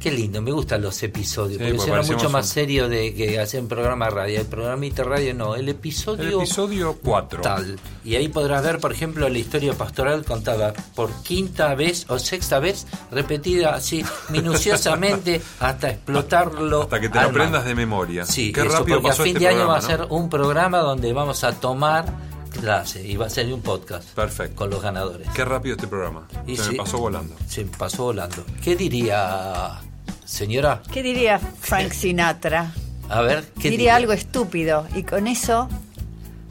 Qué 0.00 0.10
lindo, 0.10 0.42
me 0.42 0.50
gustan 0.52 0.82
los 0.82 1.02
episodios, 1.02 1.58
Sí, 1.62 1.72
porque 1.76 1.90
porque 1.90 2.12
mucho 2.14 2.28
más 2.28 2.44
un- 2.46 2.52
serio 2.52 2.88
de 2.90 3.14
que 3.14 3.40
hacer 3.40 3.62
un 3.62 3.68
programa 3.68 4.10
radio. 4.10 4.38
El 4.40 4.46
programita 4.46 5.02
radio 5.02 5.32
no, 5.32 5.54
el 5.54 5.66
episodio, 5.70 6.24
El 6.24 6.34
episodio 6.34 6.98
4. 7.02 7.40
tal. 7.40 7.78
Y 8.04 8.14
ahí 8.16 8.28
podrás 8.28 8.62
ver, 8.62 8.80
por 8.80 8.92
ejemplo, 8.92 9.26
la 9.30 9.38
historia 9.38 9.72
pastoral 9.72 10.22
contada 10.26 10.74
por 10.94 11.10
quinta 11.22 11.74
vez 11.74 12.04
o 12.08 12.18
sexta 12.18 12.58
vez, 12.58 12.86
repetida 13.10 13.74
así 13.74 14.04
minuciosamente 14.28 15.40
hasta 15.60 15.90
explotarlo. 15.90 16.82
Hasta 16.82 17.00
que 17.00 17.08
te 17.08 17.20
lo 17.20 17.28
aprendas 17.28 17.64
de 17.64 17.74
memoria. 17.74 18.26
Sí, 18.26 18.52
Qué 18.52 18.60
eso, 18.60 18.70
rápido 18.78 19.00
porque 19.00 19.10
a 19.20 19.24
fin 19.24 19.36
este 19.36 19.38
de 19.38 19.48
año 19.48 19.68
va 19.68 19.78
a 19.78 19.82
ser 19.82 20.06
un 20.10 20.28
programa 20.28 20.78
donde 20.78 21.12
vamos 21.14 21.44
a 21.44 21.52
tomar 21.52 22.04
clase 22.54 23.06
y 23.06 23.16
va 23.16 23.26
a 23.26 23.30
ser 23.30 23.52
un 23.52 23.60
podcast 23.62 24.08
Perfecto. 24.10 24.56
con 24.56 24.70
los 24.70 24.82
ganadores. 24.82 25.28
Qué 25.34 25.44
rápido 25.44 25.74
este 25.76 25.86
programa. 25.86 26.26
Y 26.46 26.56
Se 26.56 26.64
sí. 26.64 26.70
me 26.72 26.76
pasó 26.78 26.98
volando. 26.98 27.34
Se 27.48 27.64
me 27.64 27.76
pasó 27.76 28.04
volando. 28.04 28.44
¿Qué 28.62 28.76
diría, 28.76 29.80
señora? 30.24 30.82
¿Qué 30.92 31.02
diría 31.02 31.38
Frank 31.60 31.92
Sinatra? 31.92 32.72
A 33.08 33.20
ver, 33.20 33.44
¿qué 33.60 33.70
Diría 33.70 33.96
algo 33.96 34.12
estúpido 34.12 34.86
y 34.94 35.02
con 35.02 35.26
eso, 35.26 35.68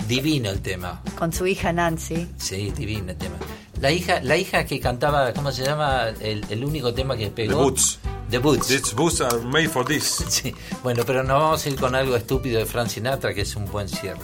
Divino 0.07 0.49
el 0.49 0.61
tema. 0.61 1.01
con 1.17 1.31
su 1.33 1.47
hija 1.47 1.71
Nancy, 1.73 2.27
Sí, 2.37 2.71
divino 2.71 3.11
el 3.11 3.17
tema. 3.17 3.35
La 3.79 3.91
hija, 3.91 4.19
la 4.21 4.37
hija 4.37 4.65
que 4.65 4.79
cantaba, 4.79 5.33
¿cómo 5.33 5.51
se 5.51 5.63
llama? 5.65 6.09
El, 6.21 6.45
el 6.49 6.63
único 6.63 6.93
tema 6.93 7.17
que 7.17 7.29
pegó. 7.29 7.53
The 7.55 7.63
Boots. 7.63 7.99
The 8.29 8.37
Boots. 8.37 8.67
These 8.67 8.93
boots 8.95 9.21
are 9.21 9.37
made 9.39 9.67
for 9.69 9.83
this. 9.85 10.23
Sí. 10.29 10.53
Bueno, 10.83 11.03
pero 11.05 11.23
nos 11.23 11.41
vamos 11.41 11.65
a 11.65 11.69
ir 11.69 11.75
con 11.79 11.95
algo 11.95 12.15
estúpido 12.15 12.59
de 12.59 12.65
Frank 12.65 12.89
Sinatra, 12.89 13.33
que 13.33 13.41
es 13.41 13.55
un 13.55 13.65
buen 13.65 13.87
cierre. 13.89 14.21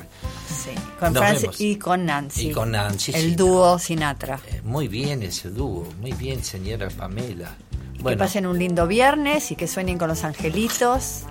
Con 0.99 1.13
Nos 1.13 1.21
Francis 1.21 1.41
vemos. 1.43 1.61
y 1.61 1.75
con 1.77 2.05
Nancy. 2.05 2.49
Y 2.49 2.51
con 2.51 2.71
Nancy, 2.71 3.11
El 3.15 3.35
dúo 3.35 3.77
Sinatra. 3.79 4.39
Eh, 4.47 4.61
Muy 4.63 4.87
bien 4.87 5.23
ese 5.23 5.49
dúo, 5.49 5.87
muy 5.99 6.11
bien, 6.13 6.43
señora 6.43 6.87
Pamela. 6.89 7.55
Que 7.95 8.03
Bueno, 8.03 8.17
pasen 8.19 8.45
un 8.45 8.57
lindo 8.57 8.87
viernes 8.87 9.51
y 9.51 9.55
que 9.55 9.67
sueñen 9.67 9.97
con 9.97 10.07
los 10.07 10.23
angelitos. 10.23 11.23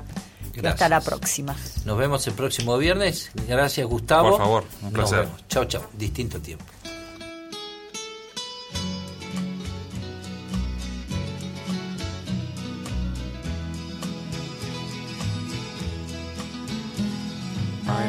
Y 0.60 0.66
hasta 0.66 0.88
la 0.88 1.00
próxima. 1.00 1.54
nos 1.84 1.96
vemos 1.96 2.26
el 2.26 2.32
próximo 2.34 2.76
viernes. 2.78 3.30
Gracias, 3.46 3.86
Gustavo. 3.86 4.30
Por 4.30 4.38
favor, 4.38 4.64
un 4.82 4.92
Nos 4.92 4.92
placer. 4.92 5.18
vemos. 5.26 5.46
Chau, 5.48 5.64
chau. 5.66 5.82
Distinto 5.96 6.40
tiempo. 6.40 6.64